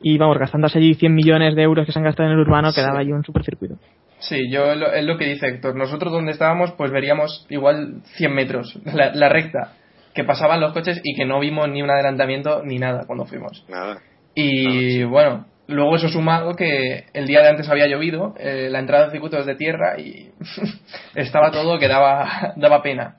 Y 0.00 0.16
vamos, 0.16 0.38
gastándose 0.38 0.78
allí 0.78 0.94
100 0.94 1.12
millones 1.12 1.56
de 1.56 1.62
euros 1.62 1.84
que 1.84 1.90
se 1.92 1.98
han 1.98 2.04
gastado 2.04 2.28
en 2.28 2.34
el 2.36 2.40
urbano, 2.40 2.70
quedaba 2.72 3.00
allí 3.00 3.10
un 3.12 3.24
supercircuito. 3.24 3.74
Sí, 4.20 4.50
yo 4.50 4.74
lo- 4.74 4.92
es 4.92 5.04
lo 5.04 5.16
que 5.16 5.26
dice 5.26 5.46
Héctor. 5.46 5.76
Nosotros 5.76 6.12
donde 6.12 6.32
estábamos, 6.32 6.72
pues 6.72 6.90
veríamos 6.90 7.46
igual 7.48 8.02
100 8.16 8.34
metros, 8.34 8.78
la, 8.84 9.12
la 9.14 9.28
recta, 9.28 9.74
que 10.14 10.24
pasaban 10.24 10.60
los 10.60 10.72
coches 10.72 11.00
y 11.04 11.14
que 11.14 11.24
no 11.24 11.38
vimos 11.40 11.68
ni 11.68 11.82
un 11.82 11.90
adelantamiento 11.90 12.62
ni 12.64 12.78
nada 12.78 13.04
cuando 13.06 13.24
fuimos. 13.26 13.64
Nada. 13.68 14.00
Y 14.34 15.04
bueno, 15.04 15.46
luego 15.68 15.96
eso 15.96 16.08
sumado 16.08 16.54
que 16.54 17.06
el 17.12 17.26
día 17.26 17.42
de 17.42 17.48
antes 17.48 17.68
había 17.68 17.86
llovido, 17.86 18.34
eh, 18.38 18.68
la 18.70 18.80
entrada 18.80 19.04
del 19.04 19.12
circuito 19.12 19.38
es 19.38 19.46
de 19.46 19.54
tierra 19.54 19.98
y 20.00 20.30
estaba 21.14 21.50
todo 21.50 21.78
que 21.78 21.88
daba, 21.88 22.52
daba 22.56 22.82
pena. 22.82 23.16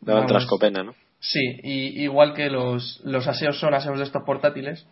Daban 0.00 0.22
Vamos. 0.24 0.32
trascopena, 0.32 0.82
¿no? 0.84 0.94
Sí, 1.20 1.40
y, 1.64 2.02
igual 2.04 2.32
que 2.32 2.48
los, 2.48 3.00
los 3.04 3.26
aseos 3.26 3.58
son 3.58 3.74
aseos 3.74 3.98
de 3.98 4.04
estos 4.04 4.22
portátiles. 4.24 4.86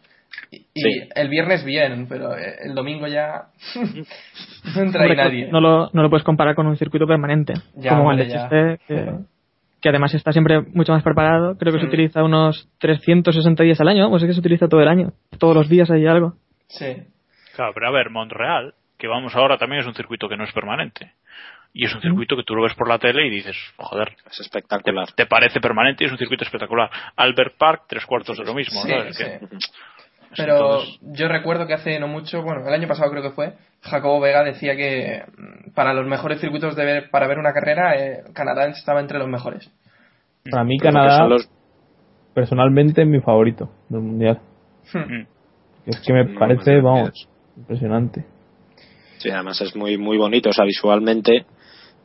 Y, 0.50 0.56
y 0.74 0.80
Sí. 0.80 1.08
el 1.14 1.28
viernes 1.28 1.64
bien, 1.64 2.06
pero 2.08 2.36
el 2.36 2.74
domingo 2.74 3.06
ya 3.06 3.46
no 3.76 4.82
entra 4.82 5.02
ahí 5.02 5.10
Hombre, 5.10 5.16
nadie. 5.16 5.48
No 5.50 5.60
lo, 5.60 5.90
no 5.92 6.02
lo 6.02 6.10
puedes 6.10 6.24
comparar 6.24 6.54
con 6.54 6.66
un 6.66 6.76
circuito 6.76 7.06
permanente, 7.06 7.54
Ya, 7.74 7.90
como 7.96 8.12
el 8.12 8.18
de 8.18 8.78
que, 8.86 9.12
que 9.80 9.88
además 9.88 10.14
está 10.14 10.32
siempre 10.32 10.60
mucho 10.60 10.92
más 10.92 11.02
preparado. 11.02 11.56
Creo 11.58 11.72
que 11.72 11.80
se 11.80 11.86
Mm. 11.86 11.88
utiliza 11.88 12.22
unos 12.22 12.68
360 12.78 13.62
días 13.64 13.80
al 13.80 13.88
año, 13.88 14.08
pues 14.10 14.22
es 14.22 14.28
que 14.28 14.34
se 14.34 14.40
utiliza 14.40 14.68
todo 14.68 14.80
el 14.80 14.88
año. 14.88 15.12
Todos 15.38 15.54
los 15.56 15.68
días 15.68 15.90
hay 15.90 16.06
algo. 16.06 16.34
Sí. 16.68 16.96
Claro, 17.54 17.72
pero 17.74 17.88
a 17.88 17.92
ver, 17.92 18.10
Montreal, 18.10 18.74
que 18.98 19.08
vamos 19.08 19.34
ahora 19.34 19.56
también 19.58 19.80
es 19.80 19.86
un 19.86 19.94
circuito 19.94 20.28
que 20.28 20.36
no 20.36 20.44
es 20.44 20.52
permanente. 20.52 21.12
Y 21.72 21.84
es 21.84 21.94
un 21.94 22.00
circuito 22.00 22.36
que 22.36 22.42
tú 22.42 22.54
lo 22.54 22.62
ves 22.62 22.72
por 22.74 22.88
la 22.88 22.98
tele 22.98 23.26
y 23.26 23.30
dices, 23.30 23.54
joder, 23.76 24.16
Es 24.30 24.36
te, 24.36 24.42
espectacular. 24.44 25.12
te 25.12 25.26
parece 25.26 25.60
permanente 25.60 26.04
y 26.04 26.06
es 26.06 26.12
un 26.12 26.16
circuito 26.18 26.42
espectacular. 26.44 26.88
Albert 27.16 27.56
Park, 27.58 27.82
tres 27.86 28.06
cuartos 28.06 28.38
de 28.38 28.44
lo 28.44 28.54
mismo, 28.54 28.80
Sí, 28.82 28.88
¿sabes? 28.90 29.16
sí. 29.16 29.24
Que- 29.24 29.40
Pero 30.36 30.80
yo 31.02 31.28
recuerdo 31.28 31.66
que 31.66 31.74
hace 31.74 31.98
no 32.00 32.08
mucho, 32.08 32.42
bueno, 32.42 32.66
el 32.66 32.72
año 32.74 32.88
pasado 32.88 33.10
creo 33.10 33.22
que 33.22 33.30
fue, 33.30 33.54
Jacobo 33.82 34.20
Vega 34.20 34.42
decía 34.42 34.76
que 34.76 35.22
mm, 35.36 35.70
para 35.74 35.94
los 35.94 36.06
mejores 36.06 36.40
circuitos 36.40 36.74
de 36.76 36.84
ver, 36.84 37.10
para 37.10 37.26
ver 37.26 37.38
una 37.38 37.52
carrera, 37.52 37.94
eh, 37.96 38.22
Canadá 38.34 38.66
estaba 38.68 39.00
entre 39.00 39.18
los 39.18 39.28
mejores. 39.28 39.70
Para 40.50 40.64
mí 40.64 40.78
Canadá, 40.78 41.26
los- 41.26 41.48
personalmente, 42.34 43.02
es 43.02 43.08
mi 43.08 43.20
favorito 43.20 43.70
del 43.88 44.00
mundial. 44.02 44.40
Mm. 44.92 45.26
Es 45.86 46.00
que 46.00 46.12
me 46.12 46.26
parece, 46.38 46.80
vamos, 46.80 47.28
impresionante. 47.56 48.24
Sí, 49.18 49.30
además 49.30 49.60
es 49.60 49.74
muy 49.74 49.96
muy 49.96 50.18
bonito, 50.18 50.50
o 50.50 50.52
sea, 50.52 50.64
visualmente 50.64 51.46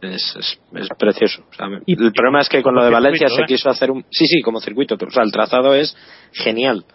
es, 0.01 0.35
es, 0.39 0.59
es 0.75 0.89
precioso. 0.97 1.43
O 1.49 1.53
sea, 1.53 1.67
el 1.85 2.11
problema 2.13 2.39
es 2.41 2.49
que 2.49 2.63
con 2.63 2.73
lo 2.75 2.83
de 2.83 2.91
Valencia 2.91 3.27
circuito, 3.27 3.35
se 3.35 3.41
¿eh? 3.53 3.55
quiso 3.55 3.69
hacer 3.69 3.91
un... 3.91 4.05
Sí, 4.09 4.25
sí, 4.25 4.41
como 4.41 4.59
circuito, 4.59 4.95
o 4.95 5.11
sea, 5.11 5.23
el 5.23 5.31
trazado 5.31 5.75
es 5.75 5.95
genial. 6.31 6.85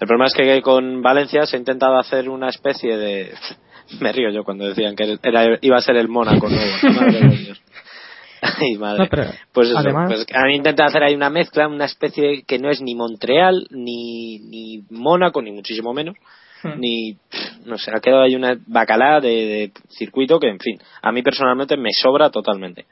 El 0.00 0.06
problema 0.06 0.26
es 0.26 0.34
que 0.34 0.62
con 0.62 1.02
Valencia 1.02 1.46
se 1.46 1.56
ha 1.56 1.58
intentado 1.58 1.98
hacer 1.98 2.28
una 2.28 2.48
especie 2.48 2.96
de... 2.96 3.32
Me 4.00 4.12
río 4.12 4.30
yo 4.30 4.42
cuando 4.42 4.66
decían 4.66 4.96
que 4.96 5.16
era, 5.22 5.58
iba 5.60 5.76
a 5.76 5.80
ser 5.80 5.96
el 5.96 6.08
Mónaco 6.08 6.48
nuevo. 6.48 6.72
Madre 7.00 7.20
de 7.20 7.36
Dios. 7.36 7.62
Ay, 8.42 8.76
madre. 8.78 9.08
No, 9.10 9.32
Pues 9.52 9.68
eso, 9.68 9.78
además- 9.78 10.12
pues 10.12 10.26
han 10.34 10.50
intentado 10.50 10.88
hacer 10.88 11.02
ahí 11.02 11.14
una 11.14 11.30
mezcla, 11.30 11.68
una 11.68 11.84
especie 11.86 12.42
que 12.44 12.58
no 12.58 12.68
es 12.70 12.80
ni 12.82 12.94
Montreal, 12.94 13.66
ni, 13.70 14.38
ni 14.40 14.82
Mónaco, 14.90 15.40
ni 15.42 15.52
muchísimo 15.52 15.92
menos, 15.94 16.16
Hmm. 16.62 16.80
ni, 16.80 17.16
no 17.66 17.76
sé, 17.76 17.90
ha 17.94 18.00
quedado 18.00 18.22
ahí 18.22 18.34
una 18.34 18.56
bacalá 18.66 19.20
de, 19.20 19.28
de 19.28 19.72
circuito 19.90 20.40
que, 20.40 20.48
en 20.48 20.58
fin, 20.58 20.78
a 21.02 21.12
mí 21.12 21.22
personalmente 21.22 21.76
me 21.76 21.90
sobra 21.92 22.30
totalmente. 22.30 22.86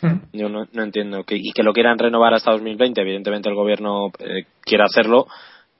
Hmm. 0.00 0.20
Yo 0.32 0.48
no, 0.48 0.66
no 0.72 0.82
entiendo 0.82 1.22
que, 1.24 1.36
y 1.36 1.52
que 1.52 1.62
lo 1.62 1.74
quieran 1.74 1.98
renovar 1.98 2.32
hasta 2.32 2.52
2020, 2.52 2.98
evidentemente 3.00 3.50
el 3.50 3.54
gobierno 3.54 4.06
eh, 4.20 4.44
quiere 4.62 4.84
hacerlo, 4.84 5.26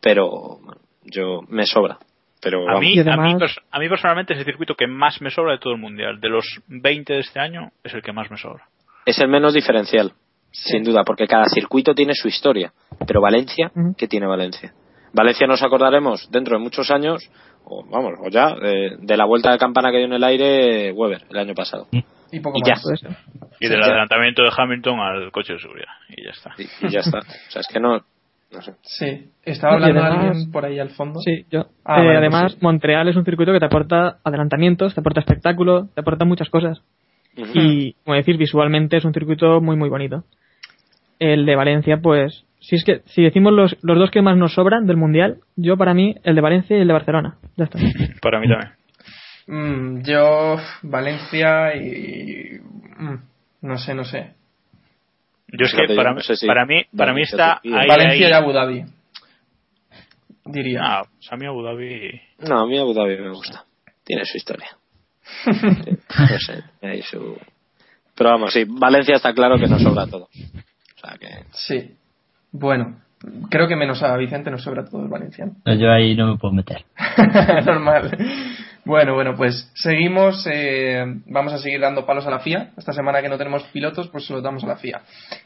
pero 0.00 0.28
bueno, 0.62 0.80
yo 1.04 1.40
me 1.48 1.66
sobra. 1.66 1.98
Pero 2.42 2.66
A 2.70 2.80
mí, 2.80 2.98
a, 2.98 3.04
mí, 3.18 3.36
a 3.70 3.78
mí 3.78 3.88
personalmente 3.90 4.32
es 4.32 4.38
el 4.38 4.44
circuito 4.46 4.74
que 4.74 4.86
más 4.86 5.20
me 5.20 5.28
sobra 5.30 5.52
de 5.52 5.58
todo 5.58 5.74
el 5.74 5.78
mundial. 5.78 6.20
De 6.20 6.30
los 6.30 6.46
20 6.68 7.12
de 7.12 7.18
este 7.20 7.38
año, 7.38 7.70
es 7.84 7.92
el 7.92 8.00
que 8.02 8.12
más 8.12 8.30
me 8.30 8.38
sobra. 8.38 8.64
es 9.04 9.18
el 9.18 9.28
menos 9.28 9.52
diferencial, 9.52 10.12
sin 10.50 10.82
duda, 10.82 11.04
porque 11.04 11.26
cada 11.26 11.44
circuito 11.46 11.94
tiene 11.94 12.14
su 12.14 12.28
historia. 12.28 12.72
Pero 13.06 13.20
Valencia, 13.20 13.70
Ujú. 13.74 13.94
¿qué 13.96 14.08
tiene 14.08 14.26
Valencia? 14.26 14.72
Valencia 15.12 15.46
nos 15.46 15.62
acordaremos 15.62 16.30
dentro 16.30 16.56
de 16.56 16.62
muchos 16.62 16.90
años, 16.90 17.28
o 17.64 17.84
vamos, 17.90 18.12
o 18.24 18.28
ya, 18.30 18.54
eh, 18.62 18.96
de 18.98 19.16
la 19.18 19.26
vuelta 19.26 19.50
de 19.52 19.58
campana 19.58 19.90
que 19.90 19.98
dio 19.98 20.06
en 20.06 20.12
el 20.14 20.24
aire 20.24 20.92
Weber 20.92 21.24
el 21.28 21.36
año 21.38 21.52
pasado. 21.54 21.88
Y 22.32 22.40
poco 22.40 22.58
Y 22.58 22.62
ya. 22.66 22.74
más. 22.74 22.82
ser. 23.00 23.10
Y 23.60 23.66
Sí, 23.66 23.68
del 23.68 23.80
ya. 23.80 23.86
adelantamiento 23.86 24.42
de 24.44 24.50
Hamilton 24.56 24.98
al 25.00 25.30
coche 25.32 25.54
de 25.54 25.58
seguridad. 25.58 25.88
Y 26.08 26.24
ya 26.24 26.30
está. 26.30 26.54
Y, 26.56 26.86
y 26.86 26.90
ya 26.90 27.00
está. 27.00 27.18
O 27.18 27.50
sea, 27.50 27.60
es 27.60 27.66
que 27.70 27.80
no, 27.80 27.98
no 28.52 28.62
sé. 28.62 28.72
Sí. 28.82 29.30
Estaba 29.44 29.74
hablando 29.74 30.00
además- 30.00 30.26
alguien 30.26 30.52
por 30.52 30.64
ahí 30.64 30.78
al 30.78 30.90
fondo. 30.90 31.20
Sí, 31.20 31.44
yo. 31.50 31.66
Ah, 31.84 32.00
Eh, 32.02 32.06
vale, 32.06 32.18
además, 32.18 32.42
pues 32.42 32.52
sí. 32.54 32.58
Montreal 32.62 33.08
es 33.08 33.16
un 33.16 33.24
circuito 33.24 33.52
que 33.52 33.60
te 33.60 33.66
aporta 33.66 34.18
adelantamientos, 34.24 34.94
te 34.94 35.00
aporta 35.00 35.20
espectáculo, 35.20 35.88
te 35.94 36.00
aporta 36.00 36.24
muchas 36.24 36.48
cosas. 36.50 36.82
Y, 37.54 37.92
como 38.04 38.16
decir, 38.16 38.36
visualmente 38.36 38.96
es 38.96 39.04
un 39.04 39.14
circuito 39.14 39.60
muy, 39.60 39.76
muy 39.76 39.88
bonito. 39.88 40.24
El 41.18 41.46
de 41.46 41.54
Valencia, 41.54 41.98
pues, 42.02 42.44
si 42.60 42.76
es 42.76 42.84
que, 42.84 43.02
si 43.06 43.22
decimos 43.22 43.52
los, 43.52 43.76
los 43.82 43.98
dos 43.98 44.10
que 44.10 44.20
más 44.22 44.36
nos 44.36 44.54
sobran 44.54 44.86
del 44.86 44.96
Mundial, 44.96 45.38
yo 45.56 45.76
para 45.76 45.94
mí, 45.94 46.16
el 46.24 46.34
de 46.34 46.40
Valencia 46.40 46.76
y 46.76 46.80
el 46.80 46.86
de 46.88 46.92
Barcelona. 46.92 47.36
Ya 47.56 47.64
está. 47.64 47.78
Para 48.22 48.40
mí 48.40 48.46
también. 48.48 48.72
Mm, 49.46 50.02
yo, 50.02 50.56
Valencia 50.82 51.74
y... 51.76 52.58
mm, 52.98 53.16
no 53.62 53.78
sé, 53.78 53.94
no 53.94 54.04
sé. 54.04 54.34
Yo 55.52 55.64
es 55.64 55.70
Fíjate, 55.70 55.86
que 55.88 55.94
yo 55.94 55.96
para, 55.96 56.14
no 56.14 56.20
sé 56.20 56.36
si 56.36 56.46
para 56.46 56.66
mí, 56.66 56.82
para 56.96 57.12
mí 57.12 57.22
Valencia, 57.22 57.36
está 57.36 57.60
ahí, 57.62 57.88
Valencia 57.88 58.26
ahí. 58.26 58.32
y 58.32 58.34
Abu 58.34 58.52
Dhabi. 58.52 58.84
Diría. 60.44 60.80
Ah, 60.82 61.02
pues 61.04 61.32
a 61.32 61.36
mí 61.36 61.46
Abu 61.46 61.62
Dhabi. 61.62 62.20
No, 62.38 62.60
a 62.60 62.66
mí 62.66 62.78
Abu 62.78 62.94
Dhabi 62.94 63.16
me 63.18 63.30
gusta. 63.30 63.64
Tiene 64.04 64.24
su 64.24 64.36
historia. 64.36 64.68
No 66.18 66.38
sé, 66.38 66.64
hay 66.82 67.02
su... 67.02 67.38
Pero 68.16 68.30
vamos, 68.30 68.52
sí, 68.52 68.64
Valencia 68.66 69.14
está 69.14 69.32
claro 69.32 69.58
que 69.58 69.68
nos 69.68 69.80
sobra 69.80 70.06
todo. 70.06 70.24
O 70.24 71.00
sea 71.00 71.16
que... 71.18 71.44
Sí. 71.52 71.94
Bueno, 72.50 73.00
Creo 73.50 73.68
que 73.68 73.76
menos 73.76 74.02
a 74.02 74.16
Vicente 74.16 74.50
nos 74.50 74.62
sobra 74.62 74.84
todo 74.84 75.02
el 75.02 75.08
valenciano. 75.08 75.52
No, 75.66 75.74
Yo 75.74 75.90
ahí 75.90 76.16
no 76.16 76.26
me 76.32 76.38
puedo 76.38 76.54
meter. 76.54 76.84
Normal. 77.66 78.16
Bueno, 78.90 79.14
bueno, 79.14 79.36
pues 79.36 79.70
seguimos. 79.74 80.44
eh, 80.50 81.04
vamos 81.26 81.52
a 81.52 81.58
seguir 81.58 81.78
dando 81.80 82.04
palos 82.04 82.26
a 82.26 82.30
la 82.30 82.40
FIA. 82.40 82.72
Esta 82.76 82.92
semana 82.92 83.22
que 83.22 83.28
no 83.28 83.38
tenemos 83.38 83.62
pilotos, 83.72 84.08
pues 84.08 84.26
se 84.26 84.32
los 84.32 84.42
damos 84.42 84.64
a 84.64 84.66
la 84.66 84.76
FIA. 84.78 85.02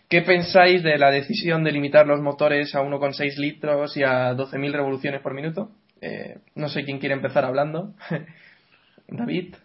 ¿Qué 0.08 0.22
pensáis 0.22 0.82
de 0.82 0.96
la 0.96 1.10
decisión 1.10 1.62
de 1.62 1.70
limitar 1.70 2.06
los 2.06 2.22
motores 2.22 2.74
a 2.74 2.80
1,6 2.80 3.36
litros 3.36 3.98
y 3.98 4.02
a 4.02 4.32
12.000 4.34 4.72
revoluciones 4.72 5.20
por 5.20 5.34
minuto? 5.34 5.68
Eh, 6.00 6.38
no 6.54 6.70
sé 6.70 6.86
quién 6.86 6.98
quiere 6.98 7.14
empezar 7.16 7.44
hablando. 7.44 7.90
David. 9.08 9.56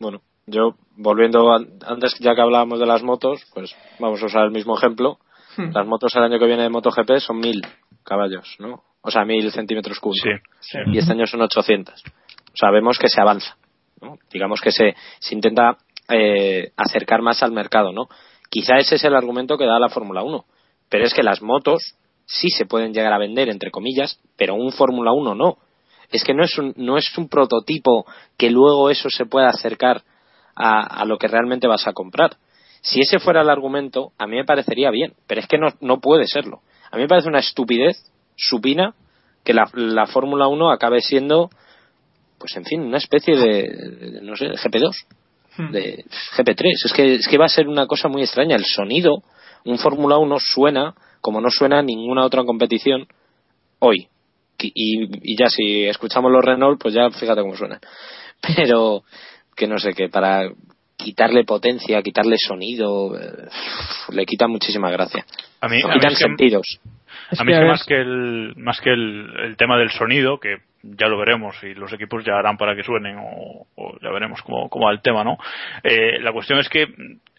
Bueno, 0.00 0.20
yo 0.46 0.74
volviendo 0.96 1.52
a- 1.54 1.64
antes 1.86 2.18
ya 2.18 2.34
que 2.34 2.40
hablábamos 2.40 2.80
de 2.80 2.86
las 2.86 3.04
motos, 3.04 3.46
pues 3.54 3.76
vamos 4.00 4.20
a 4.24 4.26
usar 4.26 4.44
el 4.44 4.50
mismo 4.50 4.76
ejemplo. 4.76 5.18
Las 5.56 5.86
motos 5.86 6.16
el 6.16 6.24
año 6.24 6.40
que 6.40 6.46
viene 6.46 6.64
de 6.64 6.68
MotoGP 6.70 7.18
son 7.18 7.38
1000 7.38 7.62
caballos, 8.02 8.56
¿no? 8.58 8.82
O 9.02 9.10
sea, 9.12 9.24
1000 9.24 9.52
centímetros 9.52 10.00
cúbicos. 10.00 10.40
Sí. 10.60 10.78
Y 10.86 10.98
este 10.98 11.12
año 11.12 11.26
son 11.26 11.42
800. 11.42 12.02
Vemos 12.72 12.98
que 12.98 13.08
se 13.08 13.20
avanza. 13.20 13.56
Digamos 14.32 14.60
que 14.60 14.72
se, 14.72 14.94
intenta 15.30 15.78
eh, 16.08 16.72
acercar 16.76 17.22
más 17.22 17.42
al 17.42 17.52
mercado, 17.52 17.92
¿no? 17.92 18.08
Quizá 18.50 18.76
ese 18.78 18.96
es 18.96 19.04
el 19.04 19.14
argumento 19.14 19.56
que 19.56 19.64
da 19.64 19.78
la 19.78 19.88
Fórmula 19.88 20.22
1. 20.22 20.44
Pero 20.88 21.04
es 21.04 21.14
que 21.14 21.22
las 21.22 21.40
motos 21.40 21.96
sí 22.26 22.50
se 22.50 22.66
pueden 22.66 22.92
llegar 22.92 23.12
a 23.12 23.18
vender, 23.18 23.48
entre 23.48 23.70
comillas, 23.70 24.20
pero 24.36 24.54
un 24.54 24.72
Fórmula 24.72 25.12
1 25.12 25.34
no. 25.34 25.58
Es 26.10 26.24
que 26.24 26.34
no 26.34 26.44
es 26.44 26.58
un, 26.58 26.74
no 26.76 26.98
es 26.98 27.16
un 27.16 27.28
prototipo 27.28 28.04
que 28.36 28.50
luego 28.50 28.90
eso 28.90 29.08
se 29.08 29.24
pueda 29.24 29.48
acercar 29.48 30.02
a, 30.54 30.82
a 30.82 31.04
lo 31.06 31.16
que 31.16 31.28
realmente 31.28 31.66
vas 31.66 31.86
a 31.86 31.92
comprar. 31.92 32.36
Si 32.82 33.00
ese 33.00 33.20
fuera 33.20 33.42
el 33.42 33.48
argumento, 33.48 34.12
a 34.18 34.26
mí 34.26 34.36
me 34.36 34.44
parecería 34.44 34.90
bien, 34.90 35.14
pero 35.26 35.40
es 35.40 35.46
que 35.46 35.56
no, 35.56 35.68
no 35.80 36.00
puede 36.00 36.26
serlo. 36.26 36.60
A 36.90 36.96
mí 36.96 37.02
me 37.02 37.08
parece 37.08 37.28
una 37.28 37.38
estupidez 37.38 37.96
supina 38.36 38.94
que 39.44 39.54
la, 39.54 39.70
la 39.72 40.06
Fórmula 40.06 40.48
1 40.48 40.70
acabe 40.70 41.00
siendo, 41.00 41.50
pues 42.42 42.56
en 42.56 42.64
fin, 42.64 42.80
una 42.82 42.98
especie 42.98 43.36
de, 43.36 43.62
de, 43.68 44.20
no 44.22 44.34
sé, 44.36 44.46
de 44.46 44.54
GP2, 44.56 44.92
de 45.70 46.04
GP3. 46.36 46.64
Es 46.86 46.92
que, 46.92 47.14
es 47.14 47.28
que 47.28 47.38
va 47.38 47.44
a 47.44 47.48
ser 47.48 47.68
una 47.68 47.86
cosa 47.86 48.08
muy 48.08 48.22
extraña. 48.22 48.56
El 48.56 48.64
sonido, 48.64 49.22
un 49.64 49.78
Fórmula 49.78 50.18
1 50.18 50.38
suena 50.40 50.92
como 51.20 51.40
no 51.40 51.50
suena 51.50 51.80
ninguna 51.82 52.24
otra 52.24 52.42
competición 52.44 53.06
hoy. 53.78 54.08
Y, 54.58 55.32
y 55.32 55.36
ya 55.36 55.48
si 55.48 55.84
escuchamos 55.84 56.32
los 56.32 56.44
Renault, 56.44 56.80
pues 56.82 56.94
ya 56.94 57.08
fíjate 57.10 57.42
cómo 57.42 57.56
suenan. 57.56 57.78
Pero 58.56 59.04
que 59.54 59.68
no 59.68 59.78
sé, 59.78 59.92
que 59.94 60.08
para 60.08 60.50
quitarle 60.96 61.44
potencia, 61.44 62.02
quitarle 62.02 62.36
sonido, 62.38 63.16
eh, 63.16 63.48
le 64.10 64.26
quita 64.26 64.48
muchísima 64.48 64.90
gracia. 64.90 65.24
A 65.60 65.68
mí, 65.68 65.76
Le 65.76 65.84
a 65.84 65.86
mí 65.88 65.94
quitan 65.94 66.12
es 66.12 66.18
que- 66.18 66.24
sentidos. 66.24 66.80
Es 67.32 67.40
a 67.40 67.44
mí 67.44 67.52
que, 67.52 67.58
es 67.58 67.66
más 67.66 67.84
que 67.84 68.00
el 68.00 68.54
más 68.56 68.80
que 68.80 68.90
el, 68.90 69.32
el 69.44 69.56
tema 69.56 69.78
del 69.78 69.90
sonido 69.90 70.38
que 70.38 70.58
ya 70.82 71.06
lo 71.06 71.18
veremos 71.18 71.56
y 71.62 71.74
los 71.74 71.92
equipos 71.92 72.24
ya 72.24 72.34
harán 72.34 72.58
para 72.58 72.76
que 72.76 72.82
suenen 72.82 73.16
o, 73.18 73.66
o 73.76 73.98
ya 74.00 74.10
veremos 74.10 74.42
cómo, 74.42 74.68
cómo 74.68 74.86
va 74.86 74.92
el 74.92 75.00
tema 75.00 75.24
no 75.24 75.38
Eh, 75.82 76.20
la 76.20 76.32
cuestión 76.32 76.58
es 76.58 76.68
que 76.68 76.88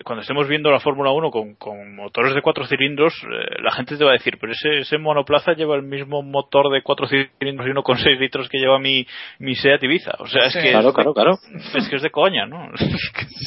cuando 0.03 0.21
estemos 0.21 0.47
viendo 0.47 0.69
la 0.71 0.79
Fórmula 0.79 1.11
1 1.11 1.31
con, 1.31 1.55
con 1.55 1.95
motores 1.95 2.33
de 2.33 2.41
cuatro 2.41 2.65
cilindros 2.65 3.13
eh, 3.23 3.61
la 3.63 3.71
gente 3.71 3.97
te 3.97 4.03
va 4.03 4.11
a 4.11 4.13
decir 4.13 4.37
pero 4.39 4.53
ese, 4.53 4.79
ese 4.79 4.97
monoplaza 4.97 5.53
lleva 5.53 5.75
el 5.75 5.83
mismo 5.83 6.21
motor 6.21 6.71
de 6.71 6.81
cuatro 6.81 7.07
cilindros 7.07 7.67
y 7.67 7.71
uno 7.71 7.83
con 7.83 7.97
seis 7.97 8.19
litros 8.19 8.47
que 8.49 8.57
lleva 8.59 8.79
mi, 8.79 9.05
mi 9.39 9.55
Seat 9.55 9.83
Ibiza 9.83 10.11
o 10.19 10.27
sea 10.27 10.45
es 10.47 10.53
Sí. 10.53 10.59
que 10.61 10.71
Claro, 10.71 10.93
claro, 10.93 11.13
claro. 11.13 11.31
es 11.75 11.87
que 11.89 11.95
es 11.95 12.01
de 12.01 12.09
coña 12.11 12.45
¿no? 12.45 12.67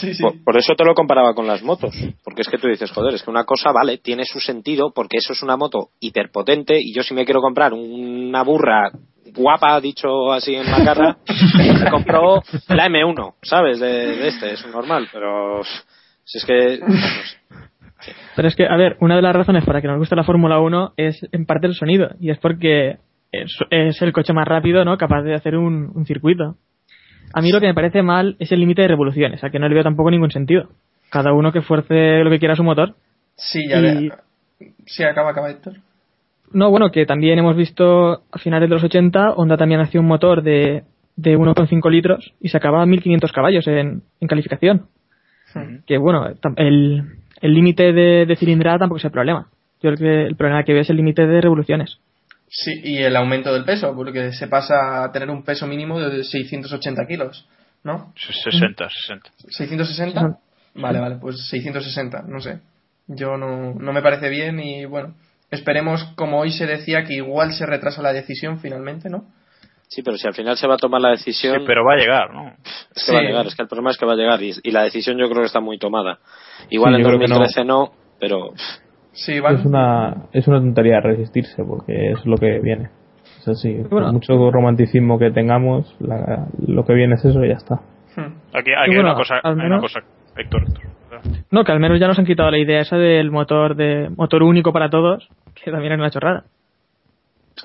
Sí, 0.01 0.15
sí. 0.15 0.23
Por, 0.23 0.43
por 0.45 0.59
eso 0.59 0.75
te 0.75 0.85
lo 0.85 0.95
comparaba 0.95 1.35
con 1.35 1.47
las 1.47 1.63
motos. 1.63 1.95
Porque 2.23 2.43
es 2.43 2.49
que 2.49 2.59
tú 2.59 2.69
dices, 2.69 2.91
joder, 2.91 3.15
es 3.15 3.23
que 3.23 3.31
una 3.31 3.45
cosa, 3.45 3.73
vale, 3.73 3.99
tiene 3.99 4.25
su 4.27 4.41
sentido 4.41 4.93
porque 4.95 5.17
eso 5.19 5.33
es 5.33 5.43
una 5.43 5.57
moto 5.57 5.89
hiperpotente 6.01 6.79
y 6.79 6.95
yo 6.95 7.03
si 7.03 7.15
me 7.15 7.25
quiero 7.25 7.41
comprar 7.41 7.73
una 7.73 8.43
burra 8.43 8.91
guapa, 9.35 9.81
dicho 9.81 10.33
así 10.33 10.55
en 10.55 10.71
la 10.71 10.85
cara, 10.85 11.17
me 11.85 11.91
compro 11.91 12.43
la 12.69 12.89
M1, 12.89 13.35
¿sabes? 13.43 13.81
De, 13.81 14.17
de 14.17 14.29
este, 14.29 14.53
es 14.53 14.67
normal, 14.67 15.09
pero 15.13 15.61
si 16.27 16.39
es 16.39 16.45
que... 16.45 16.81
Pero 18.37 18.49
es 18.49 18.55
que, 18.55 18.67
a 18.67 18.77
ver, 18.77 18.97
una 19.01 19.17
de 19.17 19.23
las 19.23 19.35
razones 19.35 19.65
para 19.65 19.81
que 19.81 19.89
nos 19.89 19.99
guste 19.99 20.15
la 20.15 20.23
Fórmula 20.25 20.61
1 20.61 20.93
es 20.99 21.27
en 21.33 21.47
parte 21.47 21.67
el 21.67 21.75
sonido. 21.75 22.11
Y 22.21 22.31
es 22.31 22.39
porque 22.39 22.99
es, 23.33 23.57
es 23.71 24.01
el 24.03 24.13
coche 24.13 24.33
más 24.35 24.47
rápido, 24.47 24.85
¿no? 24.85 24.99
Capaz 24.99 25.23
de 25.23 25.35
hacer 25.35 25.57
un, 25.57 25.91
un 25.95 26.05
circuito. 26.07 26.57
A 27.33 27.41
mí 27.41 27.51
lo 27.51 27.59
que 27.61 27.67
me 27.67 27.75
parece 27.75 28.03
mal 28.03 28.37
es 28.39 28.53
el 28.53 28.61
límite 28.61 28.83
de 28.83 28.89
revoluciones, 28.89 29.43
a 29.43 29.51
que 29.51 29.59
no 29.59 29.67
le 29.69 29.75
veo 29.75 29.83
tampoco 29.83 30.11
ningún 30.11 30.31
sentido. 30.31 30.69
Cada 31.11 31.33
uno 31.33 31.53
que 31.53 31.63
fuerce 31.63 32.23
lo 32.23 32.31
que 32.31 32.39
quiera 32.39 32.53
a 32.53 32.57
su 32.57 32.63
motor. 32.65 32.95
Sí, 33.37 33.67
ya 33.69 33.79
Y- 33.79 33.83
ve- 33.83 34.13
Sí, 34.87 35.03
acaba, 35.03 35.31
acaba 35.31 35.51
Héctor. 35.51 35.75
No, 36.53 36.71
bueno, 36.71 36.91
que 36.93 37.05
también 37.07 37.39
hemos 37.39 37.57
visto 37.57 38.23
a 38.31 38.39
finales 38.39 38.69
de 38.69 38.75
los 38.75 38.85
80, 38.85 39.33
Honda 39.33 39.57
también 39.57 39.81
hacía 39.81 40.01
un 40.01 40.07
motor 40.07 40.43
de, 40.43 40.85
de 41.17 41.37
1,5 41.37 41.91
litros 41.91 42.33
y 42.41 42.49
sacaba 42.51 42.87
1500 42.87 43.33
caballos 43.33 43.67
en, 43.67 44.03
en 44.21 44.29
calificación. 44.29 44.87
Que 45.87 45.99
bueno, 45.99 46.27
el 46.55 47.05
límite 47.43 47.93
de, 47.93 48.27
de 48.27 48.37
cilindrada 48.37 48.79
tampoco 48.79 48.99
es 48.99 49.05
el 49.05 49.11
problema. 49.11 49.49
Yo 49.83 49.93
creo 49.93 49.97
que 49.97 50.27
el 50.27 50.37
problema 50.37 50.65
que 50.65 50.73
veo 50.73 50.83
es 50.83 50.91
el 50.91 50.97
límite 50.97 51.27
de 51.27 51.41
revoluciones. 51.41 51.99
Sí, 52.49 52.81
y 52.83 52.99
el 52.99 53.17
aumento 53.17 53.53
del 53.53 53.65
peso, 53.65 53.95
porque 53.95 54.33
se 54.33 54.47
pasa 54.47 55.05
a 55.05 55.13
tener 55.13 55.31
un 55.31 55.43
peso 55.43 55.67
mínimo 55.67 56.01
de 56.01 56.23
680 56.23 57.07
kilos, 57.07 57.47
¿no? 57.83 58.13
60 58.17 58.89
60 58.89 59.31
¿660? 59.49 60.39
Vale, 60.77 61.01
vale, 61.01 61.17
pues 61.17 61.49
660, 61.49 62.25
no 62.29 62.41
sé. 62.41 62.61
Yo 63.09 63.37
no, 63.37 63.75
no 63.75 63.93
me 63.93 64.03
parece 64.03 64.29
bien 64.29 64.61
y 64.61 64.85
bueno, 64.85 65.15
esperemos, 65.51 66.05
como 66.17 66.39
hoy 66.39 66.53
se 66.53 66.67
decía, 66.67 67.05
que 67.05 67.15
igual 67.15 67.53
se 67.53 67.67
retrasa 67.67 68.03
la 68.03 68.13
decisión 68.13 68.61
finalmente, 68.61 69.09
¿no? 69.09 69.27
Sí, 69.89 70.03
pero 70.03 70.17
si 70.17 70.27
al 70.27 70.35
final 70.35 70.57
se 70.57 70.67
va 70.67 70.75
a 70.75 70.79
tomar 70.79 71.01
la 71.01 71.11
decisión... 71.11 71.59
Sí, 71.61 71.65
pero 71.67 71.85
va 71.85 71.95
a 71.95 71.97
llegar 71.97 72.35
¿no? 72.35 72.49
Es 72.95 73.07
que 73.07 73.13
va 73.13 73.19
a 73.19 73.21
Sí. 73.23 73.27
llegar, 73.29 73.47
es 73.47 73.55
que 73.55 73.63
el 73.63 73.69
problema 73.69 73.91
es 73.91 73.99
que 73.99 74.07
va 74.07 74.13
a 74.13 74.17
llegar 74.17 74.43
y, 74.43 74.53
y 74.63 74.71
la 74.73 74.83
decisión 74.83 75.17
yo 75.19 75.27
creo 75.29 75.41
que 75.43 75.47
está 75.47 75.61
muy 75.61 75.79
tomada. 75.79 76.19
Igual 76.71 76.95
Sí, 76.95 76.97
en 76.97 77.03
yo 77.03 77.09
creo 77.09 77.21
que 77.21 77.29
no. 77.29 77.39
2013 77.39 77.65
no, 77.65 77.91
pero 78.19 78.51
Sí, 79.13 79.41
van. 79.41 79.57
Es 79.57 79.65
una, 79.65 80.15
es 80.33 80.47
una 80.49 80.59
tontería 80.59 81.01
resistirse 81.01 81.63
porque 81.65 82.11
es 82.13 82.27
lo 82.27 82.37
que 82.37 82.59
viene. 82.61 82.91
Es 83.39 83.49
así. 83.49 83.73
Bueno. 83.75 83.89
Por 83.89 84.13
mucho 84.13 84.51
romanticismo 84.51 85.19
que 85.19 85.31
tengamos, 85.31 85.95
la- 86.01 86.49
lo 86.67 86.85
que 86.85 86.93
viene 86.95 87.15
es 87.15 87.25
eso 87.25 87.43
y 87.45 87.49
ya 87.49 87.55
está. 87.55 87.77
Hmm. 88.17 88.35
aquí, 88.55 88.71
hay 88.77 88.89
bueno, 88.89 89.03
una 89.03 89.15
cosa 89.15 89.41
hay 89.43 89.53
una 89.53 89.79
cosa 89.81 90.01
Héctor. 90.37 90.65
No, 91.51 91.65
que 91.65 91.73
al 91.73 91.81
menos 91.81 91.99
ya 91.99 92.09
nos 92.09 92.19
han 92.19 92.27
quitado 92.27 92.51
la 92.51 92.59
idea 92.59 92.81
esa 92.81 92.97
del 92.99 93.31
motor 93.31 93.75
de 93.77 94.11
motor 94.17 94.43
único 94.43 94.73
para 94.73 94.91
todos, 94.91 95.29
que 95.55 95.71
también 95.71 95.93
era 95.93 96.03
una 96.03 96.11
chorrada. 96.11 96.45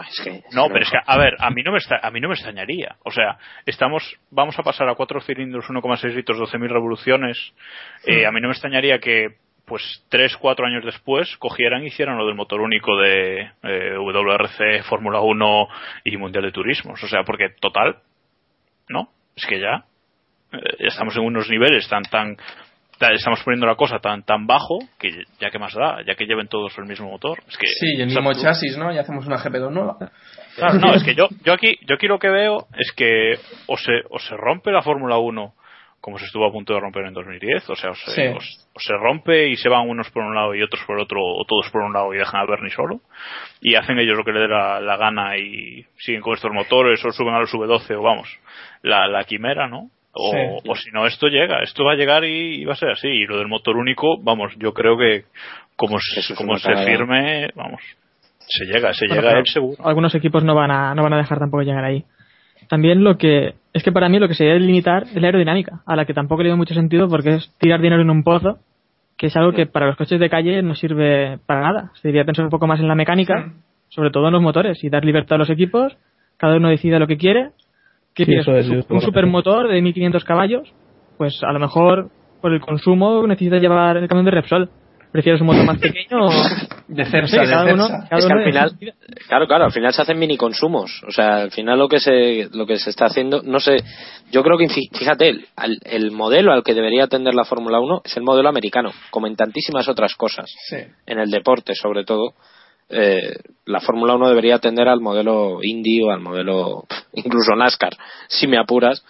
Es 0.10 0.22
que... 0.24 0.44
No, 0.54 0.68
pero 0.68 0.82
es 0.82 0.90
que, 0.90 0.98
a 1.06 1.18
ver, 1.18 1.36
a 1.40 1.50
mí 1.50 1.64
no 1.64 1.72
me 1.72 1.80
a 2.02 2.12
mí 2.12 2.20
no 2.22 2.30
me 2.30 2.36
extrañaría. 2.36 2.96
O 3.04 3.12
sea, 3.12 3.38
estamos, 3.66 4.18
vamos 4.30 4.58
a 4.58 4.64
pasar 4.64 4.88
a 4.90 4.96
cuatro 4.96 5.20
cilindros, 5.22 5.66
1,6 5.68 6.14
litros, 6.16 6.38
12.000 6.40 6.70
revoluciones. 6.70 7.38
Eh, 8.06 8.26
a 8.26 8.32
mí 8.32 8.40
no 8.42 8.48
me 8.48 8.54
extrañaría 8.54 9.00
que, 9.00 9.36
pues, 9.66 10.06
tres, 10.10 10.36
cuatro 10.38 10.66
años 10.66 10.86
después, 10.86 11.36
cogieran 11.38 11.84
y 11.84 11.88
hicieran 11.88 12.18
lo 12.18 12.26
del 12.26 12.36
motor 12.36 12.62
único 12.62 12.98
de 12.98 13.52
eh, 13.64 13.96
WRC, 13.98 14.84
Fórmula 14.84 15.22
1 15.22 15.68
y 16.06 16.18
Mundial 16.18 16.46
de 16.46 16.52
Turismos. 16.52 17.04
O 17.04 17.08
sea, 17.08 17.24
porque, 17.24 17.50
total, 17.60 17.98
¿no? 18.90 19.10
Es 19.36 19.46
que 19.46 19.60
ya, 19.60 19.84
eh, 20.54 20.58
estamos 20.80 21.16
en 21.18 21.24
unos 21.24 21.50
niveles 21.50 21.88
tan, 21.90 22.04
tan, 22.04 22.36
ta- 22.36 22.44
estamos 23.10 23.42
poniendo 23.44 23.66
la 23.68 23.76
cosa 23.76 24.00
tan, 24.00 24.24
tan 24.24 24.46
bajo 24.46 24.80
que 25.00 25.10
ya 25.40 25.50
que 25.50 25.60
más 25.60 25.74
da, 25.74 26.02
ya 26.06 26.16
que 26.16 26.26
lleven 26.26 26.48
todos 26.48 26.78
el 26.78 26.86
mismo 26.86 27.10
motor. 27.10 27.40
Es 27.48 27.58
que 27.58 27.68
Sí, 27.68 27.96
y 27.98 28.02
el 28.02 28.08
mismo 28.08 28.34
chasis, 28.34 28.78
¿no? 28.78 28.92
Y 28.94 28.98
hacemos 28.98 29.26
una 29.28 29.38
GP2 29.38 29.72
nueva. 29.72 29.98
Claro, 30.56 30.76
no, 30.80 30.94
es 30.94 31.04
que 31.04 31.16
yo, 31.16 31.28
yo 31.44 31.54
aquí, 31.54 31.76
yo 31.88 31.96
aquí 31.96 32.08
lo 32.08 32.20
que 32.20 32.30
veo 32.30 32.68
es 32.78 32.92
que 32.94 33.36
o 33.68 33.78
se, 33.78 33.92
o 34.10 34.20
se 34.20 34.36
rompe 34.38 34.72
la 34.72 34.82
Fórmula 34.82 35.18
1 35.18 35.54
como 36.02 36.18
se 36.18 36.26
estuvo 36.26 36.48
a 36.48 36.52
punto 36.52 36.74
de 36.74 36.80
romper 36.80 37.06
en 37.06 37.14
2010, 37.14 37.70
o 37.70 37.76
sea, 37.76 37.92
o 37.92 37.94
se, 37.94 38.10
Sí. 38.12 38.22
o 38.36 38.40
se- 38.42 38.62
o 38.74 38.80
se 38.80 38.94
rompe 38.98 39.50
y 39.50 39.56
se 39.56 39.70
van 39.70 39.88
unos 39.88 40.10
por 40.10 40.24
un 40.24 40.34
lado 40.34 40.56
y 40.56 40.64
otros 40.64 40.84
por 40.88 40.98
otro, 41.00 41.20
o 41.22 41.46
todos 41.48 41.70
por 41.70 41.84
un 41.84 41.94
lado 41.94 42.12
y 42.12 42.18
dejan 42.18 42.42
a 42.42 42.46
Bernie 42.48 42.72
solo, 42.72 43.02
y 43.62 43.76
hacen 43.76 44.00
ellos 44.00 44.18
lo 44.18 44.24
que 44.24 44.32
le 44.32 44.40
dé 44.40 44.48
la, 44.48 44.82
la 44.82 44.98
gana 44.98 45.38
y 45.38 45.86
siguen 46.00 46.22
con 46.22 46.34
estos 46.34 46.52
motores 46.52 47.06
o 47.06 47.12
suben 47.12 47.36
a 47.36 47.40
los 47.42 47.54
V12 47.54 47.96
o 48.00 48.02
vamos, 48.02 48.36
la, 48.82 49.08
la 49.08 49.26
quimera, 49.26 49.68
¿no? 49.68 49.92
O, 50.14 50.32
Sí. 50.32 50.38
o 50.70 50.76
si 50.76 50.92
no, 50.92 51.06
esto 51.06 51.28
llega, 51.28 51.64
esto 51.64 51.86
va 51.86 51.94
a 51.94 51.96
llegar 51.96 52.26
y, 52.26 52.62
y 52.62 52.66
va 52.66 52.74
a 52.74 52.78
ser 52.78 52.90
así. 52.90 53.08
Y 53.08 53.26
lo 53.26 53.38
del 53.38 53.48
motor 53.48 53.78
único, 53.78 54.18
vamos, 54.22 54.54
yo 54.58 54.74
creo 54.74 54.98
que 54.98 55.24
como, 55.76 55.98
es 55.98 56.34
como 56.38 56.58
se 56.58 56.76
firme, 56.86 57.50
vamos, 57.56 57.82
se 58.48 58.66
llega, 58.66 58.94
se 58.94 59.08
Bueno, 59.08 59.22
llega 59.22 59.40
él 59.40 59.48
seguro. 59.48 59.78
Algunos 59.86 60.14
equipos 60.16 60.44
no 60.44 60.54
van 60.54 60.72
a 60.72 60.94
no 60.96 61.04
van 61.04 61.14
a 61.14 61.18
dejar 61.18 61.40
tampoco 61.40 61.64
llegar 61.64 61.84
ahí. 61.86 62.04
También 62.68 63.04
lo 63.04 63.18
que 63.18 63.56
es 63.74 63.84
que 63.84 63.92
para 63.92 64.10
mí 64.10 64.20
lo 64.20 64.28
que 64.28 64.34
se 64.36 64.44
debe 64.44 64.60
limitar 64.60 65.04
es 65.04 65.16
la 65.16 65.28
aerodinámica, 65.28 65.82
a 65.86 65.96
la 65.96 66.06
que 66.06 66.14
tampoco 66.14 66.44
le 66.44 66.50
doy 66.50 66.58
mucho 66.58 66.74
sentido 66.74 67.08
porque 67.08 67.36
es 67.36 67.52
tirar 67.58 67.82
dinero 67.82 68.02
en 68.02 68.10
un 68.10 68.24
pozo, 68.24 68.60
que 69.18 69.28
es 69.28 69.36
algo 69.38 69.54
que 69.54 69.66
para 69.66 69.88
los 69.88 69.96
coches 69.96 70.20
de 70.20 70.30
calle 70.30 70.62
no 70.62 70.76
sirve 70.76 71.40
para 71.46 71.62
nada. 71.62 71.92
Se 71.96 72.08
debería 72.10 72.26
pensar 72.26 72.46
un 72.46 72.52
poco 72.52 72.68
más 72.68 72.80
en 72.80 72.88
la 72.88 72.96
mecánica, 72.96 73.54
sobre 73.90 74.12
todo 74.12 74.28
en 74.28 74.34
los 74.34 74.42
motores 74.42 74.84
y 74.84 74.90
dar 74.90 75.06
libertad 75.06 75.36
a 75.36 75.40
los 75.40 75.50
equipos, 75.50 75.98
cada 76.38 76.58
uno 76.58 76.70
decida 76.70 77.00
lo 77.00 77.08
que 77.08 77.18
quiere. 77.18 77.52
¿Qué 78.14 78.26
Sí, 78.26 78.32
quieres? 78.32 78.48
eso 78.48 78.56
es, 78.58 78.86
un, 78.90 79.02
supermotor 79.02 79.70
de 79.70 79.82
1500 79.82 80.24
caballos, 80.26 80.74
pues 81.18 81.42
a 81.44 81.52
lo 81.52 81.60
mejor 81.60 82.10
por 82.42 82.54
el 82.54 82.60
consumo 82.62 83.26
necesitas 83.28 83.62
llevar 83.62 83.98
el 83.98 84.08
camión 84.08 84.26
de 84.26 84.32
Repsol. 84.32 84.70
¿Prefieres 85.12 85.42
un 85.42 85.48
motor 85.48 85.66
más 85.66 85.78
pequeño 85.78 86.26
o, 86.26 86.30
De 86.88 87.04
Cepsa, 87.06 87.42
de 87.42 87.50
cada 87.50 87.74
uno- 87.74 87.86
es 87.86 88.26
que 88.26 88.34
al 88.34 88.44
final, 88.46 88.72
claro, 89.28 89.46
claro, 89.46 89.66
al 89.66 89.72
final 89.74 89.92
se 89.94 90.02
hacen 90.02 90.18
mini 90.18 90.38
consumos. 90.38 91.04
O 91.06 91.12
sea, 91.12 91.42
al 91.42 91.52
final 91.52 91.78
lo 91.80 91.90
que 91.90 92.00
se, 92.00 92.48
lo 92.54 92.66
que 92.66 92.78
se 92.78 92.90
está 92.92 93.08
haciendo, 93.08 93.42
no 93.44 93.60
sé, 93.60 93.76
yo 94.32 94.42
creo 94.42 94.58
que, 94.58 94.68
fí- 94.70 94.90
fíjate, 94.98 95.28
el, 95.30 95.46
al- 95.58 95.80
el 95.84 96.12
modelo 96.12 96.54
al 96.54 96.64
que 96.64 96.74
debería 96.74 97.04
atender 97.04 97.34
la 97.34 97.44
Fórmula 97.44 97.82
1 97.82 98.04
es 98.06 98.16
el 98.16 98.24
modelo 98.24 98.48
americano, 98.48 98.92
como 99.10 99.28
en 99.28 99.36
tantísimas 99.36 99.90
otras 99.90 100.16
cosas. 100.16 100.50
Sí. 100.70 100.78
En 101.06 101.20
el 101.20 101.30
deporte, 101.30 101.76
sobre 101.76 102.06
todo, 102.06 102.34
eh, 102.92 103.38
la 103.66 103.80
Fórmula 103.80 104.16
1 104.16 104.30
debería 104.30 104.56
atender 104.56 104.88
al 104.88 105.02
modelo 105.02 105.60
Indy 105.62 106.02
o 106.04 106.12
al 106.12 106.20
modelo, 106.20 106.86
incluso 107.14 107.56
NASCAR, 107.56 107.98
si 108.28 108.48
me 108.48 108.58
apuras, 108.58 109.04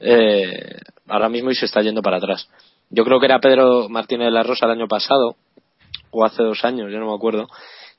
eh, 0.00 0.76
ahora 1.08 1.28
mismo 1.28 1.50
y 1.50 1.54
se 1.54 1.66
está 1.66 1.80
yendo 1.80 2.02
para 2.02 2.18
atrás. 2.18 2.48
Yo 2.90 3.04
creo 3.04 3.20
que 3.20 3.26
era 3.26 3.40
Pedro 3.40 3.88
Martínez 3.88 4.26
de 4.26 4.32
la 4.32 4.42
Rosa 4.42 4.66
el 4.66 4.72
año 4.72 4.88
pasado, 4.88 5.36
o 6.10 6.24
hace 6.24 6.42
dos 6.42 6.64
años, 6.64 6.90
yo 6.90 6.98
no 6.98 7.08
me 7.08 7.14
acuerdo, 7.14 7.48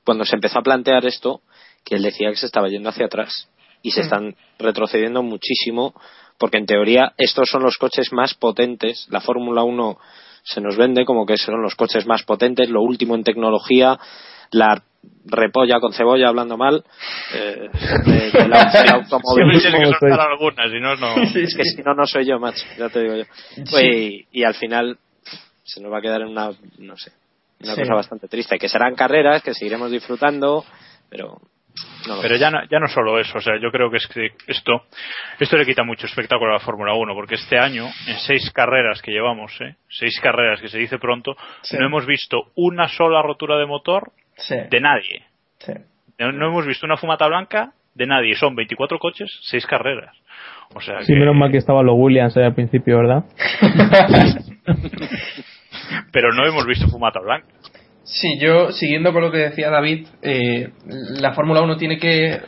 cuando 0.04 0.26
se 0.26 0.36
empezó 0.36 0.60
a 0.60 0.64
plantear 0.64 1.06
esto, 1.06 1.42
que 1.86 1.96
él 1.96 2.04
decía 2.04 2.30
que 2.30 2.36
se 2.38 2.46
estaba 2.46 2.68
yendo 2.68 2.90
hacia 2.90 3.06
atrás 3.06 3.50
y 3.82 3.92
se 3.92 4.02
Mm. 4.02 4.04
están 4.04 4.36
retrocediendo 4.58 5.24
muchísimo, 5.24 5.94
porque 6.38 6.58
en 6.58 6.66
teoría 6.66 7.14
estos 7.18 7.50
son 7.50 7.64
los 7.64 7.78
coches 7.78 8.12
más 8.12 8.34
potentes. 8.34 9.08
La 9.10 9.22
Fórmula 9.22 9.64
1 9.64 9.98
se 10.44 10.62
nos 10.62 10.78
vende 10.78 11.06
como 11.06 11.26
que 11.26 11.38
son 11.38 11.62
los 11.62 11.76
coches 11.76 12.06
más 12.08 12.24
potentes, 12.24 12.70
lo 12.70 12.82
último 12.82 13.16
en 13.16 13.24
tecnología, 13.24 14.00
la 14.52 14.82
repolla 15.26 15.80
con 15.80 15.94
cebolla, 15.94 16.30
hablando 16.30 16.58
mal, 16.58 16.84
eh, 17.34 17.70
de- 18.06 18.92
automovilismo. 18.92 19.70
tiene 19.70 19.80
que 19.80 20.70
si 20.70 20.80
no, 20.80 20.96
no. 20.96 21.16
Es 21.24 21.56
que 21.56 21.64
si 21.64 21.82
no, 21.84 21.94
no 21.94 22.06
soy 22.06 22.26
yo, 22.26 22.40
macho, 22.40 22.66
ya 22.78 22.90
te 22.90 23.02
digo 23.04 23.16
yo. 23.16 23.24
Pues, 23.70 23.84
y, 23.84 24.28
y 24.32 24.44
al 24.44 24.56
final 24.56 24.98
se 25.64 25.82
nos 25.82 25.92
va 25.92 26.00
a 26.00 26.02
quedar 26.02 26.22
en 26.22 26.30
una, 26.30 26.50
no 26.80 26.98
sé, 26.98 27.12
una 27.62 27.76
Sí. 27.76 27.82
cosa 27.82 27.94
bastante 27.94 28.28
triste, 28.28 28.58
que 28.58 28.70
serán 28.70 28.96
carreras, 28.96 29.44
que 29.44 29.54
seguiremos 29.54 29.92
disfrutando, 29.92 30.64
pero 31.10 31.38
no 32.08 32.22
Pero 32.22 32.36
ya 32.38 32.50
no, 32.50 32.60
ya 32.70 32.80
no 32.80 32.88
solo 32.88 33.20
eso, 33.20 33.38
o 33.38 33.42
sea, 33.42 33.54
yo 33.62 33.70
creo 33.72 33.90
que 33.92 33.98
es 33.98 34.08
que 34.08 34.32
esto, 34.48 34.84
esto 35.40 35.58
le 35.58 35.66
quita 35.66 35.84
mucho 35.84 36.08
espectáculo 36.08 36.52
a 36.52 36.54
la 36.56 36.60
Fórmula 36.60 36.94
1, 36.94 37.14
porque 37.14 37.36
este 37.36 37.58
año, 37.60 37.86
en 38.08 38.18
seis 38.20 38.50
carreras 38.52 39.02
que 39.02 39.12
llevamos, 39.12 39.52
¿eh? 39.62 39.76
seis 39.90 40.20
carreras 40.22 40.60
que 40.60 40.70
se 40.70 40.78
dice 40.80 40.98
pronto, 40.98 41.36
Sí. 41.62 41.78
no 41.78 41.86
hemos 41.86 42.06
visto 42.06 42.52
una 42.56 42.88
sola 42.88 43.22
rotura 43.22 43.58
de 43.58 43.66
motor 43.68 44.12
Sí. 44.40 44.56
de 44.70 44.82
nadie. 44.82 45.24
sí. 45.60 45.74
No, 46.18 46.34
no 46.34 46.48
hemos 46.50 46.66
visto 46.68 46.86
una 46.86 46.98
fumata 46.98 47.28
blanca 47.28 47.72
de 47.96 48.06
nadie. 48.06 48.36
Son 48.36 48.54
24 48.54 49.00
coches, 49.00 49.30
seis 49.44 49.66
carreras. 49.66 50.14
O 50.76 50.82
sea, 50.82 51.00
Sí, 51.02 51.14
que- 51.14 51.20
menos 51.20 51.34
mal 51.36 51.50
que 51.50 51.58
estaban 51.58 51.86
los 51.86 51.96
Williams 51.98 52.36
ahí 52.36 52.44
al 52.44 52.54
principio, 52.56 52.98
¿verdad? 52.98 53.24
pero 56.12 56.34
no 56.34 56.46
hemos 56.46 56.66
visto 56.66 56.88
fumata 56.90 57.20
blanca. 57.20 57.48
Sí, 58.04 58.38
yo, 58.40 58.72
siguiendo 58.72 59.14
con 59.14 59.22
lo 59.22 59.32
que 59.32 59.38
decía 59.38 59.70
David, 59.70 60.08
eh, 60.22 60.70
la 61.20 61.34
Fórmula 61.34 61.62
1 61.62 61.78
tiene 61.78 61.98
que 62.00 62.32
eh, 62.34 62.42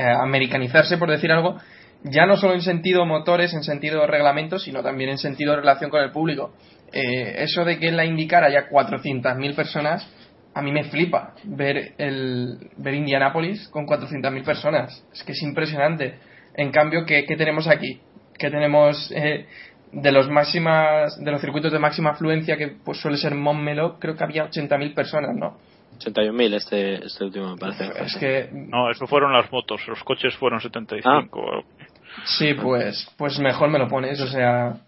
americanizarse, 0.00 0.96
por 0.96 1.10
decir 1.10 1.32
algo, 1.32 1.56
ya 2.04 2.24
no 2.26 2.36
solo 2.36 2.54
en 2.54 2.60
sentido 2.62 3.04
motores, 3.04 3.52
en 3.52 3.64
sentido 3.64 4.06
reglamento, 4.06 4.58
sino 4.58 4.82
también 4.82 5.10
en 5.10 5.18
sentido 5.18 5.56
relación 5.56 5.90
con 5.90 6.02
el 6.02 6.12
público. 6.12 6.54
Eh, 6.92 7.42
eso 7.42 7.64
de 7.64 7.78
que 7.78 7.88
en 7.88 7.96
la 7.96 8.04
IndyCar 8.04 8.44
haya 8.44 8.68
400.000 8.68 9.54
personas, 9.56 10.08
a 10.56 10.62
mí 10.62 10.72
me 10.72 10.84
flipa 10.84 11.34
ver, 11.44 11.92
el, 11.98 12.70
ver 12.78 12.94
Indianápolis 12.94 13.68
con 13.68 13.86
400.000 13.86 14.42
personas. 14.42 15.06
Es 15.12 15.22
que 15.22 15.32
es 15.32 15.42
impresionante. 15.42 16.18
En 16.54 16.72
cambio, 16.72 17.04
¿qué, 17.04 17.26
qué 17.26 17.36
tenemos 17.36 17.68
aquí? 17.68 18.00
Que 18.38 18.50
tenemos 18.50 19.12
eh, 19.14 19.46
de 19.92 20.12
los 20.12 20.30
máximas 20.30 21.22
de 21.22 21.30
los 21.30 21.42
circuitos 21.42 21.72
de 21.72 21.78
máxima 21.78 22.12
afluencia 22.12 22.56
que 22.56 22.68
pues 22.68 22.98
suele 22.98 23.18
ser 23.18 23.34
Montmeló, 23.34 23.98
creo 23.98 24.16
que 24.16 24.24
había 24.24 24.48
80.000 24.48 24.94
personas, 24.94 25.36
¿no? 25.36 25.58
81.000 25.98 26.54
este, 26.54 27.04
este 27.04 27.24
último 27.24 27.50
me 27.50 27.58
parece. 27.58 27.90
Es 28.02 28.16
que 28.16 28.48
No, 28.50 28.90
eso 28.90 29.06
fueron 29.06 29.34
las 29.34 29.52
motos. 29.52 29.86
Los 29.86 30.02
coches 30.04 30.34
fueron 30.36 30.58
75. 30.62 31.64
sí, 32.24 32.54
pues 32.54 33.06
pues 33.18 33.38
mejor 33.40 33.68
me 33.68 33.78
lo 33.78 33.88
pones, 33.88 34.18
o 34.22 34.26
sea, 34.26 34.78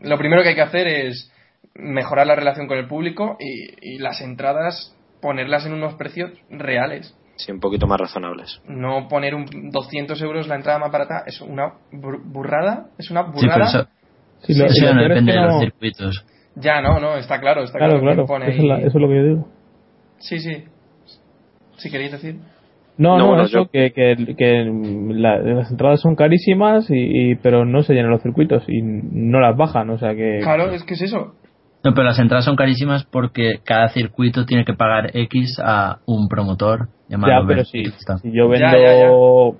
lo 0.00 0.16
primero 0.16 0.44
que 0.44 0.50
hay 0.50 0.54
que 0.54 0.62
hacer 0.62 0.86
es 0.86 1.32
mejorar 1.74 2.28
la 2.28 2.36
relación 2.36 2.68
con 2.68 2.78
el 2.78 2.86
público 2.86 3.36
y, 3.40 3.94
y 3.96 3.98
las 3.98 4.20
entradas 4.20 4.94
ponerlas 5.20 5.66
en 5.66 5.72
unos 5.74 5.94
precios 5.94 6.30
reales. 6.50 7.14
Sí, 7.36 7.52
un 7.52 7.60
poquito 7.60 7.86
más 7.86 8.00
razonables. 8.00 8.60
No 8.66 9.06
poner 9.08 9.34
un 9.34 9.46
200 9.70 10.20
euros 10.22 10.48
la 10.48 10.56
entrada 10.56 10.78
más 10.80 10.90
barata 10.90 11.22
es 11.26 11.40
una 11.40 11.74
bur- 11.92 12.20
burrada, 12.24 12.86
es 12.98 13.10
una 13.10 13.22
Sí, 13.26 13.30
pero 13.40 13.52
burrada. 13.52 13.64
eso, 13.64 13.88
Sí, 14.42 14.54
lo- 14.58 14.66
eso 14.66 14.94
no 14.94 15.02
depende 15.02 15.32
de 15.32 15.40
los 15.40 15.54
no- 15.54 15.60
circuitos. 15.60 16.26
Ya, 16.56 16.80
no, 16.80 16.98
no, 16.98 17.16
está 17.16 17.38
claro, 17.40 17.62
está 17.62 17.78
Claro, 17.78 18.00
claro. 18.00 18.04
claro, 18.04 18.22
que 18.24 18.26
pone 18.28 18.48
eso 18.50 18.62
es, 18.62 18.64
la- 18.68 18.74
ahí- 18.76 18.80
eso 18.84 18.98
es 18.98 19.02
lo 19.02 19.08
que 19.08 19.14
yo 19.16 19.22
digo. 19.24 19.48
Sí, 20.18 20.38
sí. 20.40 20.64
Si 21.76 21.90
queréis 21.90 22.10
decir. 22.12 22.36
No, 22.96 23.10
No, 23.10 23.18
no, 23.18 23.26
bueno, 23.28 23.42
eso, 23.44 23.58
yo- 23.64 23.70
que, 23.70 23.92
que, 23.92 24.34
que 24.36 24.64
la- 25.14 25.38
las 25.38 25.70
entradas 25.70 26.00
son 26.00 26.16
carísimas, 26.16 26.90
y, 26.90 27.30
y- 27.30 27.34
pero 27.36 27.64
no 27.64 27.82
se 27.84 27.94
llenan 27.94 28.10
los 28.10 28.22
circuitos 28.22 28.64
y 28.66 28.82
no 28.82 29.38
las 29.38 29.56
bajan, 29.56 29.88
o 29.90 29.98
sea 29.98 30.16
que... 30.16 30.40
Claro, 30.42 30.70
es 30.72 30.82
que 30.82 30.94
es 30.94 31.02
eso. 31.02 31.34
No, 31.88 31.94
pero 31.94 32.06
las 32.06 32.18
entradas 32.18 32.44
son 32.44 32.54
carísimas 32.54 33.04
porque 33.04 33.60
cada 33.64 33.88
circuito 33.88 34.44
tiene 34.44 34.66
que 34.66 34.74
pagar 34.74 35.10
X 35.16 35.58
a 35.62 36.00
un 36.04 36.28
promotor 36.28 36.88
llamado 37.08 37.32
Ya, 37.32 37.46
pero 37.46 37.64
si, 37.64 37.84
yo 38.24 38.52
Ya, 38.54 38.72
vendo 38.72 39.56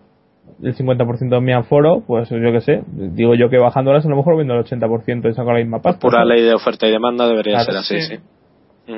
el 0.62 0.76
50% 0.76 1.30
de 1.30 1.40
mi 1.40 1.52
aforo, 1.52 2.02
pues 2.06 2.28
yo 2.28 2.52
qué 2.52 2.60
sé, 2.60 2.82
digo 2.86 3.34
yo 3.34 3.48
que 3.48 3.58
bajándolas 3.58 4.04
a 4.04 4.08
lo 4.08 4.16
mejor 4.16 4.36
vendo 4.36 4.54
el 4.54 4.64
80% 4.64 5.30
y 5.30 5.34
saco 5.34 5.52
la 5.52 5.58
misma 5.58 5.80
pasta. 5.80 6.00
Pura 6.00 6.18
¿sabes? 6.18 6.34
ley 6.34 6.44
de 6.44 6.54
oferta 6.54 6.86
y 6.86 6.90
demanda 6.90 7.26
debería 7.26 7.64
Claro, 7.64 7.82
ser 7.82 7.98
así, 7.98 8.16
sí. 8.16 8.94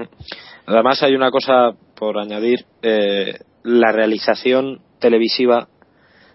Además 0.67 1.03
hay 1.03 1.15
una 1.15 1.31
cosa 1.31 1.73
por 1.97 2.19
añadir, 2.19 2.65
eh, 2.83 3.35
la 3.63 3.93
realización 3.93 4.81
televisiva 4.99 5.69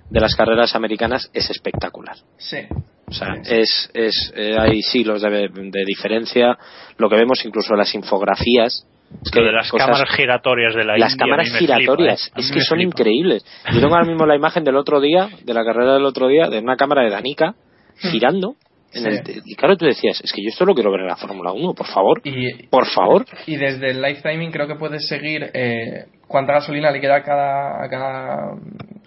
de 0.10 0.20
las 0.22 0.36
carreras 0.36 0.76
americanas 0.76 1.30
es 1.34 1.50
espectacular. 1.50 2.16
Sí. 2.38 2.60
O 3.08 3.12
sea, 3.12 3.36
es, 3.46 3.90
es, 3.94 4.34
eh, 4.36 4.56
hay 4.60 4.82
siglos 4.82 5.22
de, 5.22 5.30
de 5.50 5.86
diferencia. 5.86 6.58
Lo 6.98 7.08
que 7.10 7.16
vemos 7.16 7.44
incluso 7.46 7.74
en 7.74 7.80
las 7.80 7.94
infografías. 7.96 8.88
Lo 9.34 9.44
de 9.46 9.52
las 9.52 9.70
cosas- 9.70 9.86
cámaras 9.88 10.10
giratorias 10.16 10.74
de 10.76 10.84
la 10.84 10.98
las 10.98 11.12
India, 11.14 11.24
cámaras 11.26 11.50
flipa, 11.56 11.76
giratorias, 11.78 12.28
¿eh? 12.28 12.32
Es 12.38 12.52
que 12.52 12.62
son 12.62 12.78
flipa. 12.80 12.90
increíbles. 12.90 13.46
Yo 13.72 13.80
tengo 13.80 13.94
ahora 13.96 14.08
mismo 14.08 14.26
la 14.26 14.36
imagen 14.36 14.64
del 14.64 14.76
otro 14.76 15.00
día, 15.00 15.30
de 15.44 15.54
la 15.54 15.64
carrera 15.64 15.94
del 15.94 16.06
otro 16.06 16.28
día, 16.28 16.50
de 16.50 16.58
una 16.60 16.76
cámara 16.76 17.04
de 17.04 17.12
Danica 17.12 17.54
girando. 18.00 18.56
En 18.94 19.04
Sí. 19.04 19.10
el, 19.10 19.42
y 19.46 19.56
claro, 19.56 19.78
tú 19.78 19.86
decías, 19.86 20.20
es 20.22 20.32
que 20.34 20.42
yo 20.42 20.50
esto 20.50 20.66
lo 20.66 20.74
quiero 20.74 20.90
ver 20.92 21.02
en 21.02 21.08
la 21.08 21.18
Fórmula 21.18 21.52
1, 21.52 21.74
por 21.74 21.86
favor. 21.86 22.22
Y, 22.24 22.64
Por 22.68 22.88
favor. 22.88 23.26
y 23.46 23.56
desde 23.58 23.92
el 23.92 24.02
live 24.02 24.22
timing 24.24 24.52
creo 24.52 24.68
que 24.68 24.76
puedes 24.76 25.08
seguir 25.08 25.52
eh, 25.54 26.06
cuánta 26.28 26.54
gasolina 26.54 26.90
le 26.92 27.00
queda 27.02 27.18
a 27.18 27.24
cada, 27.24 27.86
a 27.86 27.90
cada 27.90 28.56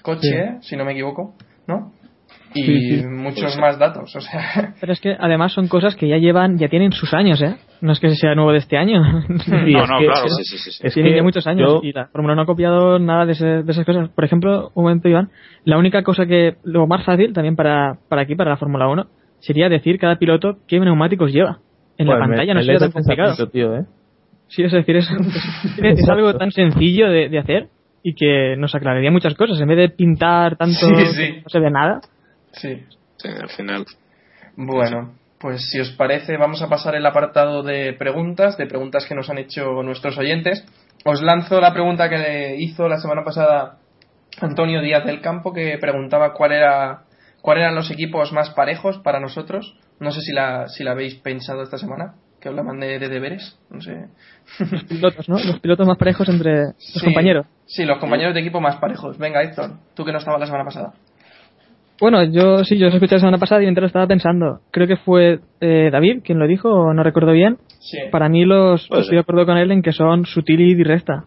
coche, 0.03 0.21
Sí. 0.29 0.35
¿eh? 0.37 0.59
si 0.61 0.77
no 0.77 0.85
me 0.85 0.93
equivoco, 0.93 1.35
¿no? 1.67 1.93
Y 2.55 2.63
Sí, 2.65 2.97
sí. 3.03 3.07
muchos 3.07 3.59
más 3.59 3.79
datos, 3.79 4.15
o 4.17 4.21
sea, 4.21 4.75
Pero 4.81 4.93
es 4.93 5.01
que 5.01 5.15
además 5.19 5.53
son 5.53 5.69
cosas 5.69 5.95
que 5.97 6.09
ya 6.09 6.17
llevan, 6.17 6.57
ya 6.59 6.69
tienen 6.69 6.93
sus 6.93 7.13
años, 7.15 7.41
¿eh? 7.43 7.57
No 7.83 7.93
es 7.93 8.01
que 8.01 8.11
sea 8.17 8.35
nuevo 8.35 8.53
de 8.53 8.59
este 8.59 8.77
año. 8.79 9.03
Y 9.67 9.73
No, 9.75 9.85
es 9.85 9.91
no, 9.91 9.99
que- 9.99 10.07
claro. 10.07 10.29
Sí, 10.29 10.45
sí, 10.45 10.59
sí, 10.59 10.71
sí. 10.73 10.81
Es 10.87 10.95
tienen 10.95 11.13
que 11.13 11.17
ya 11.19 11.23
muchos 11.23 11.47
años 11.47 11.71
yo- 11.75 11.81
y 11.83 11.93
la 11.93 12.07
Fórmula 12.07 12.35
no 12.35 12.43
ha 12.43 12.47
copiado 12.47 12.99
nada 12.99 13.27
de, 13.27 13.33
ese- 13.33 13.63
de 13.63 13.71
esas 13.73 13.85
cosas. 13.85 14.09
Por 14.11 14.25
ejemplo, 14.25 14.71
un 14.75 14.85
momento, 14.85 15.09
Iván, 15.09 15.29
la 15.65 15.77
única 15.79 16.03
cosa 16.03 16.27
que, 16.27 16.57
lo 16.65 16.87
más 16.87 17.05
fácil 17.05 17.33
también 17.33 17.55
para, 17.55 17.99
para 18.09 18.23
aquí, 18.23 18.35
para 18.35 18.51
la 18.51 18.57
Fórmula 18.57 18.89
1, 18.89 19.07
sería 19.41 19.69
decir 19.69 19.99
cada 19.99 20.17
piloto 20.17 20.57
qué 20.67 20.81
neumáticos 20.81 21.33
lleva. 21.33 21.59
En 21.99 22.07
la 22.07 22.15
me- 22.15 22.21
pantalla 22.29 22.55
no 22.55 22.63
sería 22.63 22.79
tan 22.79 22.93
complicado. 22.93 23.29
pensamiento, 23.37 23.53
tío, 23.53 23.77
¿eh? 23.77 23.85
Sí, 24.49 24.63
es 24.63 24.73
decir, 24.73 24.97
es, 24.97 25.07
es, 25.83 25.99
es 26.01 26.09
algo 26.09 26.33
tan 26.35 26.51
sencillo 26.51 27.11
de, 27.11 27.29
de 27.29 27.39
hacer 27.39 27.69
y 28.03 28.15
que 28.15 28.57
nos 28.57 28.75
aclararía 28.75 29.11
muchas 29.11 29.35
cosas. 29.35 29.61
En 29.61 29.69
vez 29.69 29.77
de 29.77 29.89
pintar 29.91 30.57
tanto, 30.57 30.75
Sí, 30.75 30.95
sí. 31.15 31.23
que 31.35 31.43
no 31.43 31.49
se 31.49 31.61
ve 31.61 31.71
nada. 31.71 32.01
Sí. 32.53 32.85
Sí, 33.17 33.29
al 33.29 33.49
final. 33.49 33.85
Bueno, 34.57 35.15
pues 35.39 35.71
si 35.71 35.81
os 35.81 35.91
parece, 35.91 36.37
vamos 36.37 36.63
a 36.63 36.69
pasar 36.69 36.95
el 36.95 37.07
apartado 37.07 37.63
de 37.63 37.93
preguntas, 37.93 38.57
de 38.57 38.67
preguntas 38.67 39.07
que 39.07 39.15
nos 39.15 39.31
han 39.31 39.39
hecho 39.39 39.83
nuestros 39.83 40.19
oyentes. 40.19 40.65
Os 41.05 41.23
lanzo 41.23 41.61
la 41.61 41.73
pregunta 41.73 42.09
que 42.09 42.19
le 42.19 42.57
hizo 42.57 42.89
la 42.89 42.99
semana 42.99 43.25
pasada 43.25 43.79
Antonio 44.41 44.81
Díaz 44.81 45.05
del 45.05 45.21
Campo, 45.21 45.53
que 45.53 45.79
preguntaba 45.79 46.33
cuál 46.33 46.53
era 46.53 47.05
cuáles 47.41 47.63
eran 47.63 47.75
los 47.77 47.91
equipos 47.91 48.33
más 48.33 48.51
parejos 48.51 48.99
para 48.99 49.21
nosotros. 49.21 49.77
No 50.01 50.11
sé 50.11 50.21
si 50.21 50.33
la, 50.33 50.69
si 50.69 50.85
la 50.85 50.93
habéis 50.93 51.15
pensado 51.17 51.63
esta 51.63 51.79
semana, 51.79 52.15
que 52.41 52.49
os 52.49 52.55
la 52.55 52.63
mandé 52.63 52.99
de 52.99 53.09
deberes, 53.09 53.59
no 53.71 53.81
sé. 53.81 54.07
Los 54.71 54.85
pilotos, 54.85 55.29
¿no? 55.29 55.39
Los 55.39 55.61
pilotos 55.61 55.87
más 55.87 55.99
parejos 55.99 56.29
entre 56.29 56.67
los 56.67 56.75
Sí, 56.79 57.05
compañeros. 57.05 57.47
Sí, 57.67 57.85
los 57.85 57.99
compañeros 57.99 58.35
de 58.35 58.41
equipo 58.41 58.61
más 58.61 58.77
parejos. 58.77 59.19
Venga, 59.19 59.43
Héctor, 59.43 59.79
tú 59.95 60.05
que 60.05 60.13
no 60.13 60.19
estabas 60.19 60.41
la 60.41 60.47
semana 60.47 60.65
pasada. 60.65 60.95
Bueno, 62.01 62.23
yo 62.25 62.65
sí, 62.65 62.79
yo 62.79 62.89
os 62.89 62.95
escuché 62.95 63.17
la 63.17 63.21
semana 63.21 63.39
pasada 63.39 63.61
y 63.61 63.65
mientras 63.65 63.83
lo 63.83 63.87
estaba 63.89 64.07
pensando. 64.07 64.61
Creo 64.71 64.87
que 64.87 64.97
fue 64.97 65.41
eh, 65.61 65.89
David 65.91 66.23
quien 66.23 66.39
lo 66.39 66.47
dijo, 66.47 66.71
o 66.71 66.95
no 66.95 67.03
recuerdo 67.03 67.33
bien. 67.33 67.59
Sí. 67.81 67.99
Para 68.13 68.29
mí 68.29 68.45
los 68.45 68.83
estoy 68.85 69.17
de 69.17 69.21
acuerdo 69.21 69.47
con 69.47 69.57
él 69.57 69.73
en 69.73 69.83
que 69.83 69.93
son 69.93 70.25
sutil 70.25 70.61
y 70.61 70.75
directa. 70.75 71.25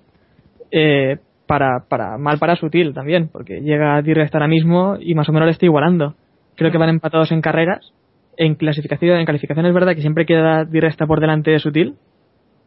Eh, 0.71 1.17
para, 1.45 1.83
para, 1.89 2.17
mal 2.17 2.39
para 2.39 2.55
sutil 2.55 2.93
también, 2.93 3.27
porque 3.27 3.59
llega 3.59 4.01
directa 4.01 4.37
ahora 4.37 4.47
mismo 4.47 4.95
y 4.97 5.15
más 5.15 5.27
o 5.27 5.33
menos 5.33 5.47
le 5.47 5.51
está 5.51 5.65
igualando. 5.65 6.15
Creo 6.55 6.71
que 6.71 6.77
van 6.77 6.89
empatados 6.89 7.31
en 7.33 7.41
carreras. 7.41 7.91
En 8.37 8.55
clasificación, 8.55 9.19
en 9.19 9.25
calificación 9.25 9.65
es 9.65 9.73
verdad 9.73 9.93
que 9.93 10.01
siempre 10.01 10.25
queda 10.25 10.63
directa 10.63 11.05
por 11.05 11.19
delante 11.19 11.51
de 11.51 11.59
sutil, 11.59 11.95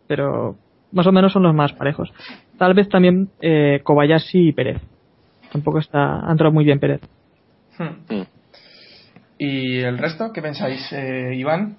pero 0.07 0.57
más 0.93 1.07
o 1.07 1.13
menos 1.13 1.33
son 1.33 1.43
los 1.43 1.55
más 1.55 1.73
parejos. 1.73 2.13
Tal 2.59 2.75
vez 2.75 2.89
también 2.91 3.31
eh, 3.41 3.81
Kobayashi 3.83 4.49
y 4.49 4.53
Pérez. 4.53 4.83
Tampoco 5.51 5.79
está, 5.79 6.29
ha 6.29 6.31
entrado 6.31 6.53
muy 6.53 6.65
bien 6.65 6.79
Pérez. 6.79 7.01
Hmm. 7.79 8.15
Mm. 8.15 8.23
¿Y 9.39 9.81
el 9.81 9.99
resto? 9.99 10.33
¿Qué 10.33 10.41
pensáis, 10.43 10.81
eh, 10.93 11.35
Iván? 11.35 11.77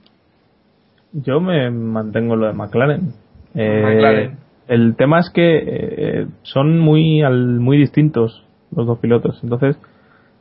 Yo 1.13 1.39
me 1.39 1.69
mantengo 1.71 2.33
en 2.33 2.39
lo 2.41 2.47
de 2.47 2.53
McLaren. 2.53 3.13
Eh, 3.53 3.81
McLaren. 3.83 4.37
El 4.67 4.95
tema 4.95 5.19
es 5.19 5.29
que 5.29 5.63
eh, 5.65 6.27
son 6.41 6.79
muy 6.79 7.21
al- 7.21 7.59
muy 7.59 7.77
distintos 7.77 8.43
los 8.75 8.85
dos 8.87 8.99
pilotos. 8.99 9.39
Entonces, 9.43 9.77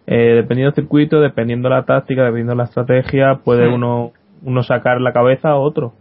eh, 0.06 0.34
dependiendo 0.34 0.72
del 0.72 0.82
circuito, 0.84 1.20
dependiendo 1.20 1.68
la 1.68 1.84
táctica, 1.84 2.22
dependiendo 2.24 2.54
la 2.56 2.64
estrategia, 2.64 3.36
puede 3.44 3.68
Hmm. 3.68 3.74
uno, 3.74 4.12
uno 4.42 4.62
sacar 4.62 5.00
la 5.00 5.12
cabeza 5.12 5.54
o 5.56 5.62
otro. 5.62 5.92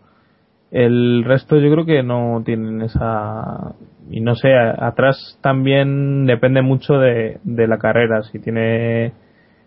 El 0.71 1.23
resto 1.25 1.57
yo 1.59 1.71
creo 1.71 1.85
que 1.85 2.01
no 2.01 2.41
tienen 2.43 2.81
esa... 2.81 3.75
Y 4.09 4.21
no 4.21 4.33
sé, 4.35 4.55
a- 4.55 4.87
atrás 4.87 5.37
también 5.41 6.25
depende 6.25 6.61
mucho 6.63 6.95
de, 6.97 7.37
de 7.43 7.67
la 7.67 7.77
carrera. 7.77 8.23
Si 8.23 8.39
tiene 8.39 9.13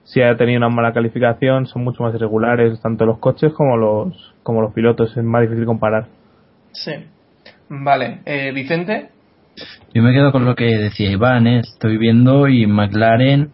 si 0.07 0.23
ha 0.23 0.37
tenido 0.37 0.59
una 0.59 0.69
mala 0.69 0.93
calificación, 0.93 1.67
son 1.67 1.85
mucho 1.85 2.03
más 2.03 2.15
irregulares, 2.15 2.81
tanto 2.81 3.05
los 3.05 3.19
coches 3.19 3.53
como 3.53 3.77
los, 3.77 4.35
como 4.43 4.63
los 4.63 4.73
pilotos, 4.73 5.15
es 5.17 5.23
más 5.23 5.43
difícil 5.43 5.67
comparar. 5.67 6.07
Sí. 6.73 6.93
Vale. 7.69 8.21
Eh, 8.25 8.53
Vicente. 8.55 9.11
Yo 9.93 10.03
me 10.03 10.13
quedo 10.13 10.33
con 10.33 10.45
lo 10.45 10.55
que 10.55 10.77
decía 10.79 11.11
Iván, 11.11 11.47
¿eh? 11.47 11.61
estoy 11.61 11.99
viendo 11.99 12.49
y 12.49 12.67
McLaren, 12.67 13.51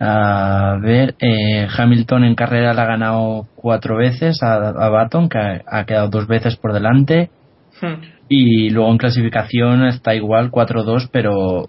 a 0.00 0.78
ver, 0.82 1.14
eh, 1.20 1.66
Hamilton 1.76 2.24
en 2.24 2.34
carrera 2.34 2.74
la 2.74 2.82
ha 2.82 2.86
ganado 2.86 3.46
cuatro 3.56 3.96
veces 3.96 4.42
a, 4.42 4.54
a 4.54 4.88
Baton, 4.90 5.28
que 5.28 5.38
ha, 5.38 5.62
ha 5.66 5.84
quedado 5.86 6.08
dos 6.08 6.26
veces 6.26 6.56
por 6.56 6.72
delante, 6.72 7.30
Hmm. 7.80 8.02
y 8.28 8.70
luego 8.70 8.90
en 8.90 8.98
clasificación 8.98 9.86
está 9.86 10.14
igual 10.14 10.50
4-2, 10.50 11.08
pero, 11.12 11.34
o 11.62 11.68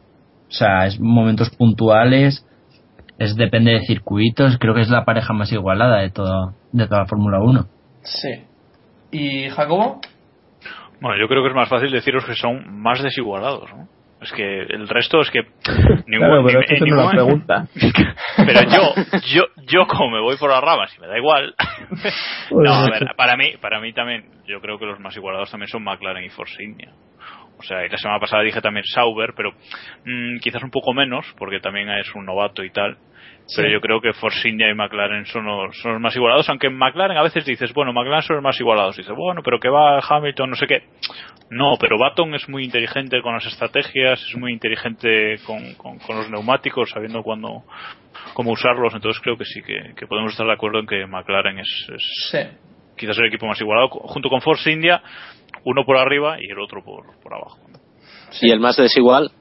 sea, 0.49 0.87
es 0.87 0.99
momentos 0.99 1.49
puntuales, 1.51 2.45
es 3.19 3.35
depende 3.35 3.71
de 3.73 3.81
circuitos, 3.81 4.57
creo 4.57 4.73
que 4.73 4.81
es 4.81 4.89
la 4.89 5.05
pareja 5.05 5.33
más 5.33 5.51
igualada 5.51 5.99
de 5.99 6.09
toda, 6.09 6.53
de 6.71 6.85
toda 6.87 7.01
la 7.01 7.05
Fórmula 7.07 7.39
1. 7.39 7.65
Sí. 8.03 8.43
¿Y 9.11 9.49
Jacobo? 9.49 9.99
Bueno, 11.01 11.17
yo 11.19 11.27
creo 11.27 11.41
que 11.43 11.49
es 11.49 11.55
más 11.55 11.69
fácil 11.69 11.91
deciros 11.91 12.25
que 12.25 12.35
son 12.35 12.81
más 12.81 13.01
desigualados, 13.01 13.69
¿no? 13.73 13.87
Es 14.21 14.33
que 14.33 14.63
el 14.63 14.85
resto 14.89 15.21
es 15.21 15.31
que 15.31 15.43
ningún, 16.07 16.27
Claro, 16.27 16.43
pero 16.45 16.59
ni- 16.59 16.79
ningún- 16.91 17.09
pregunta. 17.11 17.67
pero 18.37 18.61
yo, 18.69 18.93
yo, 19.33 19.43
yo 19.65 19.87
como 19.87 20.09
me 20.11 20.19
voy 20.19 20.35
por 20.37 20.49
las 20.49 20.61
ramas 20.61 20.93
y 20.97 20.99
me 21.01 21.07
da 21.07 21.17
igual. 21.17 21.55
no, 22.51 22.73
a 22.73 22.89
ver, 22.89 23.07
para 23.15 23.37
mí, 23.37 23.53
para 23.61 23.79
mí 23.79 23.93
también, 23.93 24.25
yo 24.45 24.59
creo 24.59 24.77
que 24.77 24.85
los 24.85 24.99
más 24.99 25.15
igualados 25.15 25.49
también 25.49 25.69
son 25.69 25.83
McLaren 25.85 26.25
y 26.25 26.29
Force 26.29 26.61
India. 26.61 26.91
O 27.57 27.63
sea, 27.63 27.85
y 27.85 27.89
la 27.89 27.97
semana 27.97 28.19
pasada 28.19 28.43
dije 28.43 28.61
también 28.61 28.85
Sauber, 28.85 29.33
pero 29.35 29.51
mm, 30.05 30.39
quizás 30.41 30.63
un 30.63 30.71
poco 30.71 30.93
menos, 30.93 31.25
porque 31.37 31.59
también 31.61 31.89
es 31.89 32.13
un 32.13 32.25
novato 32.25 32.63
y 32.63 32.71
tal. 32.71 32.97
Pero 33.55 33.67
Sí. 33.67 33.73
yo 33.73 33.81
creo 33.81 33.99
que 34.01 34.13
Force 34.13 34.47
India 34.47 34.69
y 34.69 34.75
McLaren 34.75 35.25
son 35.25 35.45
los, 35.45 35.75
son 35.81 35.93
los 35.93 36.01
más 36.01 36.15
igualados, 36.15 36.47
aunque 36.49 36.67
en 36.67 36.77
McLaren 36.77 37.17
a 37.17 37.23
veces 37.23 37.45
dices, 37.45 37.73
bueno, 37.73 37.91
McLaren 37.93 38.21
son 38.21 38.35
los 38.37 38.43
más 38.43 38.59
igualados. 38.59 38.95
dices, 38.97 39.15
bueno, 39.15 39.41
pero 39.43 39.59
que 39.59 39.69
va 39.69 39.99
Hamilton, 39.99 40.51
no 40.51 40.55
sé 40.55 40.67
qué. 40.67 40.83
No, 41.49 41.77
pero 41.79 41.97
Baton 41.97 42.35
es 42.35 42.47
muy 42.47 42.63
inteligente 42.63 43.21
con 43.23 43.33
las 43.33 43.45
estrategias, 43.47 44.21
es 44.21 44.35
muy 44.35 44.53
inteligente 44.53 45.37
con, 45.47 45.73
con, 45.75 45.97
con 45.97 46.17
los 46.17 46.29
neumáticos, 46.29 46.91
sabiendo 46.91 47.23
cuándo, 47.23 47.63
cómo 48.35 48.51
usarlos. 48.51 48.93
Entonces 48.93 49.19
creo 49.23 49.35
que 49.35 49.45
sí, 49.45 49.61
que, 49.63 49.95
que 49.95 50.05
podemos 50.05 50.31
estar 50.31 50.45
de 50.45 50.53
acuerdo 50.53 50.79
en 50.79 50.85
que 50.85 51.07
McLaren 51.07 51.57
es, 51.57 51.89
es 51.95 52.29
Sí. 52.29 52.37
quizás 52.97 53.17
el 53.17 53.25
equipo 53.25 53.47
más 53.47 53.59
igualado, 53.59 53.87
junto 53.89 54.29
con 54.29 54.41
Force 54.41 54.71
India, 54.71 55.01
uno 55.63 55.83
por 55.85 55.97
arriba 55.97 56.37
y 56.39 56.45
el 56.51 56.59
otro 56.59 56.83
por, 56.83 57.19
por 57.23 57.33
abajo. 57.33 57.57
Y 58.41 58.51
el 58.51 58.59
más 58.59 58.77
desigual, 58.77 59.31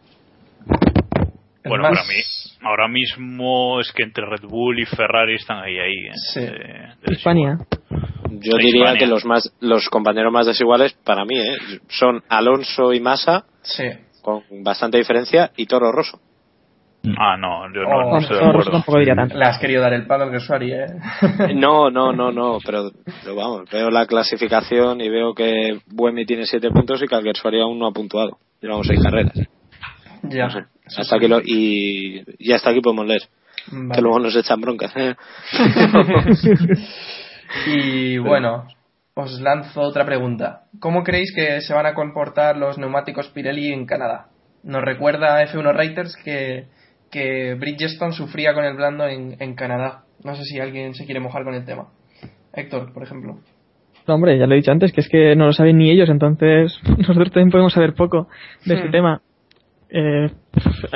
El 1.62 1.68
Bueno, 1.68 1.82
más- 1.84 1.98
para 1.98 2.09
mí, 2.09 2.22
ahora 2.62 2.88
mismo 2.88 3.80
es 3.80 3.92
que 3.92 4.02
entre 4.02 4.24
Red 4.26 4.48
Bull 4.48 4.80
y 4.80 4.84
Ferrari 4.86 5.34
están 5.36 5.59
ahí, 5.62 5.78
ahí. 5.78 5.92
¿eh? 6.06 6.12
Sí. 6.32 6.40
De- 6.40 6.48
de 7.06 7.12
Hispania. 7.14 7.59
yo 8.30 8.56
De 8.56 8.62
diría 8.62 8.80
Hispania. 8.94 8.98
que 8.98 9.06
los 9.06 9.24
más 9.24 9.52
los 9.61 9.88
compañeros 9.88 10.32
más 10.32 10.46
desiguales 10.46 10.92
para 11.04 11.24
mí 11.24 11.38
¿eh? 11.38 11.56
son 11.88 12.22
Alonso 12.28 12.92
y 12.92 13.00
Massa 13.00 13.44
Sí. 13.62 13.84
con 14.22 14.42
bastante 14.62 14.98
diferencia 14.98 15.50
y 15.56 15.66
Toro 15.66 15.92
Rosso. 15.92 16.18
Ah, 17.16 17.36
no, 17.38 17.72
yo 17.72 17.82
no, 17.82 17.88
Oh, 17.88 18.11
no 18.11 18.18
estoy 18.18 18.36
de 18.36 18.40
Toro 18.40 18.52
Rosso 18.52 18.59
acuerdo. 18.68 18.70
tampoco 18.72 18.98
diría 18.98 19.14
tanto. 19.14 19.36
Le 19.38 19.44
has 19.46 19.59
querido 19.59 19.80
dar 19.82 19.92
el 19.94 20.06
palo 20.06 20.24
al 20.24 20.30
Gersuari, 20.30 20.72
¿eh? 20.72 20.86
No, 21.54 21.90
no, 21.90 22.12
no, 22.12 22.32
no, 22.32 22.59
pero, 22.66 22.90
pero 23.22 23.36
vamos, 23.36 23.70
veo 23.70 23.88
la 23.88 24.04
clasificación 24.06 25.00
y 25.00 25.09
veo 25.09 25.32
que 25.32 25.78
Buemi 25.86 26.26
tiene 26.26 26.44
7 26.44 26.70
puntos 26.70 27.00
y 27.02 27.06
que 27.06 27.14
Alguersuari 27.14 27.61
aún 27.61 27.78
no 27.78 27.86
ha 27.86 27.92
puntuado. 27.92 28.38
Llevamos 28.61 28.86
6 28.88 29.00
carreras. 29.02 29.32
Ya. 30.30 30.44
No 30.44 30.50
sé. 30.50 30.58
Eso 30.86 31.00
Hasta 31.02 31.04
sí. 31.04 31.16
aquí 31.16 31.28
lo, 31.28 31.40
y, 31.44 32.24
y 32.38 32.52
hasta 32.52 32.70
aquí 32.70 32.80
podemos 32.80 33.06
leer. 33.06 33.22
Vale. 33.70 33.94
Que 33.94 34.00
luego 34.00 34.18
nos 34.20 34.34
echan 34.36 34.60
broncas. 34.60 34.92
¿eh? 34.96 35.14
Y 37.66 38.18
bueno, 38.18 38.66
os 39.14 39.40
lanzo 39.40 39.80
otra 39.80 40.04
pregunta. 40.04 40.64
¿Cómo 40.80 41.02
creéis 41.02 41.32
que 41.34 41.60
se 41.60 41.72
van 41.74 41.86
a 41.86 41.94
comportar 41.94 42.56
los 42.56 42.78
neumáticos 42.78 43.28
Pirelli 43.28 43.72
en 43.72 43.86
Canadá? 43.86 44.26
Nos 44.62 44.82
recuerda 44.82 45.36
a 45.38 45.46
F1 45.46 45.74
Writers 45.74 46.16
que, 46.24 46.66
que 47.10 47.54
Bridgestone 47.54 48.12
sufría 48.12 48.52
con 48.54 48.64
el 48.64 48.76
blando 48.76 49.06
en, 49.06 49.36
en 49.40 49.54
Canadá. 49.54 50.02
No 50.24 50.34
sé 50.34 50.44
si 50.44 50.58
alguien 50.60 50.94
se 50.94 51.04
quiere 51.06 51.20
mojar 51.20 51.44
con 51.44 51.54
el 51.54 51.64
tema. 51.64 51.88
Héctor, 52.52 52.92
por 52.92 53.02
ejemplo. 53.02 53.38
No, 54.06 54.14
hombre, 54.14 54.38
ya 54.38 54.46
lo 54.46 54.54
he 54.54 54.56
dicho 54.58 54.72
antes, 54.72 54.92
que 54.92 55.00
es 55.00 55.08
que 55.08 55.36
no 55.36 55.46
lo 55.46 55.52
saben 55.52 55.78
ni 55.78 55.90
ellos, 55.90 56.08
entonces 56.08 56.78
nosotros 56.98 57.30
también 57.30 57.50
podemos 57.50 57.72
saber 57.72 57.94
poco 57.94 58.28
de 58.64 58.74
este 58.74 58.88
Hmm. 58.88 58.92
tema. 58.92 59.22
Eh, 59.91 60.30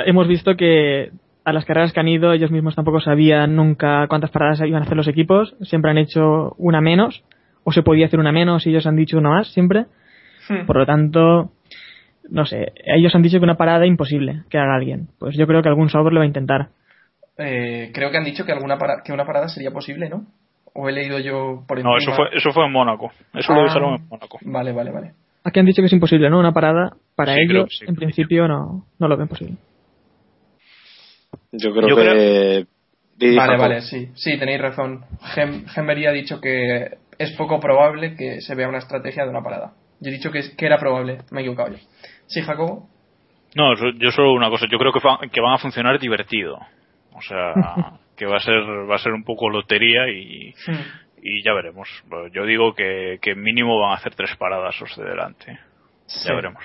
hemos 0.05 0.27
visto 0.27 0.55
que 0.55 1.11
a 1.45 1.51
las 1.53 1.65
carreras 1.65 1.91
que 1.93 1.99
han 1.99 2.07
ido 2.07 2.31
ellos 2.31 2.51
mismos 2.51 2.75
tampoco 2.75 2.99
sabían 3.01 3.55
nunca 3.55 4.07
cuántas 4.07 4.31
paradas 4.31 4.61
iban 4.61 4.81
a 4.81 4.85
hacer 4.85 4.95
los 4.97 5.07
equipos, 5.07 5.55
siempre 5.61 5.91
han 5.91 5.97
hecho 5.97 6.53
una 6.57 6.79
menos, 6.81 7.23
o 7.63 7.71
se 7.71 7.81
podía 7.83 8.05
hacer 8.05 8.19
una 8.19 8.31
menos 8.31 8.65
y 8.65 8.69
ellos 8.69 8.85
han 8.87 8.95
dicho 8.95 9.17
una 9.17 9.29
más 9.29 9.47
siempre. 9.53 9.85
Por 10.67 10.75
lo 10.77 10.85
tanto, 10.85 11.51
no 12.29 12.45
sé, 12.45 12.73
ellos 12.85 13.15
han 13.15 13.21
dicho 13.21 13.39
que 13.39 13.45
una 13.45 13.55
parada 13.57 13.85
imposible 13.85 14.43
que 14.49 14.57
haga 14.57 14.75
alguien. 14.75 15.07
Pues 15.19 15.37
yo 15.37 15.47
creo 15.47 15.61
que 15.61 15.69
algún 15.69 15.89
software 15.89 16.13
lo 16.13 16.19
va 16.19 16.23
a 16.25 16.27
intentar. 16.27 16.67
Eh, 17.37 17.91
creo 17.93 18.11
que 18.11 18.17
han 18.17 18.25
dicho 18.25 18.45
que 18.45 18.51
alguna 18.51 18.77
para- 18.77 19.01
que 19.03 19.13
una 19.13 19.25
parada 19.25 19.47
sería 19.47 19.71
posible, 19.71 20.09
¿no? 20.09 20.25
O 20.75 20.89
he 20.89 20.91
leído 20.91 21.17
yo 21.19 21.63
por 21.67 21.77
encima. 21.79 21.91
No, 21.93 21.97
eso 21.97 22.11
fue, 22.13 22.25
eso 22.35 22.51
fue 22.51 22.65
en 22.65 22.71
Mónaco. 22.71 23.11
Eso 23.33 23.53
Ah. 23.53 23.55
lo 23.55 23.63
dijeron 23.63 23.95
en 23.95 24.07
Mónaco. 24.07 24.37
Vale, 24.41 24.71
vale, 24.73 24.91
vale. 24.91 25.11
Aquí 25.43 25.59
han 25.59 25.65
dicho 25.65 25.81
que 25.81 25.87
es 25.87 25.93
imposible, 25.93 26.29
¿no? 26.29 26.39
Una 26.39 26.53
parada 26.53 26.95
para 27.15 27.35
Sí, 27.35 27.41
ellos, 27.41 27.67
sí, 27.77 27.85
en 27.87 27.95
principio, 27.95 28.47
no, 28.47 28.85
no 28.99 29.07
lo 29.07 29.17
ven 29.17 29.27
posible. 29.27 29.55
Yo 31.51 31.73
creo 31.73 31.87
Yo 31.89 31.95
que. 31.95 32.65
Vale, 33.35 33.57
vale, 33.57 33.81
sí. 33.81 34.09
Sí, 34.15 34.37
tenéis 34.37 34.59
razón. 34.61 35.05
Gem- 35.35 35.65
Gembery 35.67 36.07
ha 36.07 36.11
dicho 36.11 36.41
que 36.41 36.97
es 37.17 37.31
poco 37.33 37.59
probable 37.59 38.15
que 38.15 38.41
se 38.41 38.55
vea 38.55 38.67
una 38.67 38.79
estrategia 38.79 39.23
de 39.23 39.29
una 39.29 39.43
parada. 39.43 39.73
Yo 39.99 40.09
he 40.09 40.13
dicho 40.13 40.31
que, 40.31 40.41
que 40.57 40.65
era 40.65 40.77
probable. 40.79 41.19
Me 41.31 41.39
he 41.41 41.43
equivocado 41.43 41.71
yo. 41.73 41.77
Sí, 42.27 42.41
Jacobo. 42.41 42.89
No, 43.55 43.73
eso- 43.73 43.91
yo 43.99 44.11
solo 44.11 44.33
una 44.33 44.49
cosa. 44.49 44.65
Yo 44.69 44.77
creo 44.79 44.91
que, 44.91 44.99
fa- 44.99 45.19
que 45.31 45.41
van 45.41 45.53
a 45.53 45.57
funcionar 45.59 45.99
divertido. 45.99 46.57
O 47.13 47.21
sea, 47.21 47.53
que 48.17 48.25
va 48.25 48.37
a 48.37 48.41
ser 48.41 48.55
va 48.89 48.95
a 48.95 48.99
ser 48.99 49.11
un 49.13 49.23
poco 49.23 49.49
lotería 49.49 50.09
y, 50.09 50.53
y 51.23 51.43
ya 51.43 51.53
veremos. 51.53 51.87
Yo 52.33 52.45
digo 52.45 52.73
que, 52.75 53.17
que 53.21 53.35
mínimo 53.35 53.79
van 53.79 53.91
a 53.91 53.95
hacer 53.95 54.13
tres 54.15 54.35
paradas 54.37 54.79
los 54.81 54.95
de 54.97 55.03
delante. 55.05 55.59
Sí. 56.07 56.27
Ya 56.27 56.35
veremos. 56.35 56.63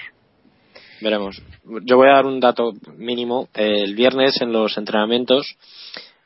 Veremos. 1.00 1.40
Yo 1.84 1.96
voy 1.96 2.08
a 2.08 2.14
dar 2.14 2.26
un 2.26 2.40
dato 2.40 2.72
mínimo. 2.96 3.48
El 3.54 3.94
viernes 3.94 4.40
en 4.42 4.52
los 4.52 4.76
entrenamientos, 4.76 5.56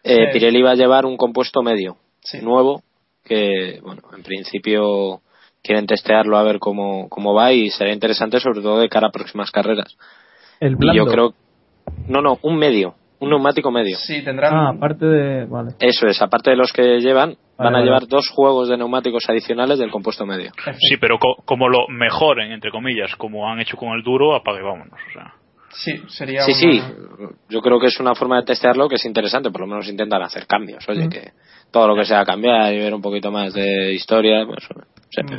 eh, 0.02 0.26
Sí. 0.26 0.32
Pirelli 0.32 0.62
va 0.62 0.70
a 0.70 0.76
llevar 0.76 1.04
un 1.04 1.16
compuesto 1.16 1.62
medio 1.62 1.98
Sí. 2.20 2.38
nuevo 2.40 2.82
que, 3.24 3.80
bueno, 3.82 4.02
en 4.16 4.22
principio 4.22 5.20
quieren 5.62 5.86
testearlo 5.86 6.38
a 6.38 6.42
ver 6.42 6.58
cómo, 6.58 7.08
cómo 7.08 7.34
va 7.34 7.52
y 7.52 7.70
será 7.70 7.92
interesante 7.92 8.40
sobre 8.40 8.62
todo 8.62 8.80
de 8.80 8.88
cara 8.88 9.08
a 9.08 9.12
próximas 9.12 9.50
carreras. 9.50 9.96
El 10.58 10.72
Y 10.72 10.76
blando. 10.76 11.04
yo 11.04 11.10
creo. 11.10 11.34
No, 12.08 12.20
no, 12.22 12.38
un 12.42 12.56
medio. 12.56 12.94
Un 13.22 13.30
neumático 13.30 13.70
medio. 13.70 13.96
Sí, 13.96 14.22
tendrán. 14.22 14.54
Ah, 14.54 14.68
aparte 14.76 15.06
de... 15.06 15.44
Vale. 15.46 15.70
Eso 15.78 16.06
es, 16.06 16.20
aparte 16.20 16.50
de 16.50 16.56
los 16.56 16.72
que 16.72 16.98
llevan, 17.00 17.36
van 17.56 17.68
a 17.68 17.70
vale. 17.72 17.84
llevar 17.84 18.06
dos 18.08 18.28
juegos 18.28 18.68
de 18.68 18.76
neumáticos 18.76 19.28
adicionales 19.28 19.78
del 19.78 19.90
compuesto 19.90 20.26
medio. 20.26 20.50
Sí, 20.78 20.96
pero 21.00 21.18
co- 21.18 21.42
como 21.44 21.68
lo 21.68 21.86
mejoren, 21.88 22.52
entre 22.52 22.70
comillas, 22.70 23.14
como 23.16 23.48
han 23.48 23.60
hecho 23.60 23.76
con 23.76 23.90
el 23.92 24.02
duro, 24.02 24.34
apague 24.34 24.58
y 24.60 24.64
vámonos. 24.64 24.98
O 25.08 25.12
sea. 25.12 25.32
Sí, 25.74 26.02
sería 26.08 26.42
Sí, 26.42 26.52
una- 26.66 26.88
sí, 26.88 27.34
yo 27.48 27.60
creo 27.62 27.80
que 27.80 27.86
es 27.86 27.98
una 27.98 28.14
forma 28.14 28.36
de 28.36 28.42
testearlo 28.44 28.88
que 28.88 28.96
es 28.96 29.04
interesante, 29.06 29.50
por 29.50 29.62
lo 29.62 29.66
menos 29.66 29.88
intentan 29.88 30.20
hacer 30.22 30.46
cambios. 30.46 30.86
Oye, 30.88 31.06
Mm. 31.06 31.08
que 31.08 31.30
todo 31.70 31.88
lo 31.88 31.94
que 31.96 32.04
sea 32.04 32.24
cambiar 32.26 32.74
y 32.74 32.78
ver 32.78 32.92
un 32.94 33.00
poquito 33.00 33.30
más 33.30 33.54
de 33.54 33.92
historia, 33.94 34.44
pues. 34.44 34.68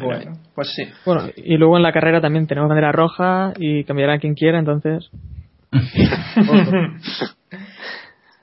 Bueno, 0.01 0.33
pues 0.55 0.73
sí. 0.73 0.83
Bueno, 1.05 1.23
y 1.35 1.57
luego 1.57 1.77
en 1.77 1.83
la 1.83 1.91
carrera 1.91 2.21
también 2.21 2.47
tenemos 2.47 2.69
bandera 2.69 2.91
roja 2.91 3.53
y 3.59 3.83
cambiará 3.83 4.19
quien 4.19 4.33
quiera, 4.35 4.57
entonces. 4.59 5.09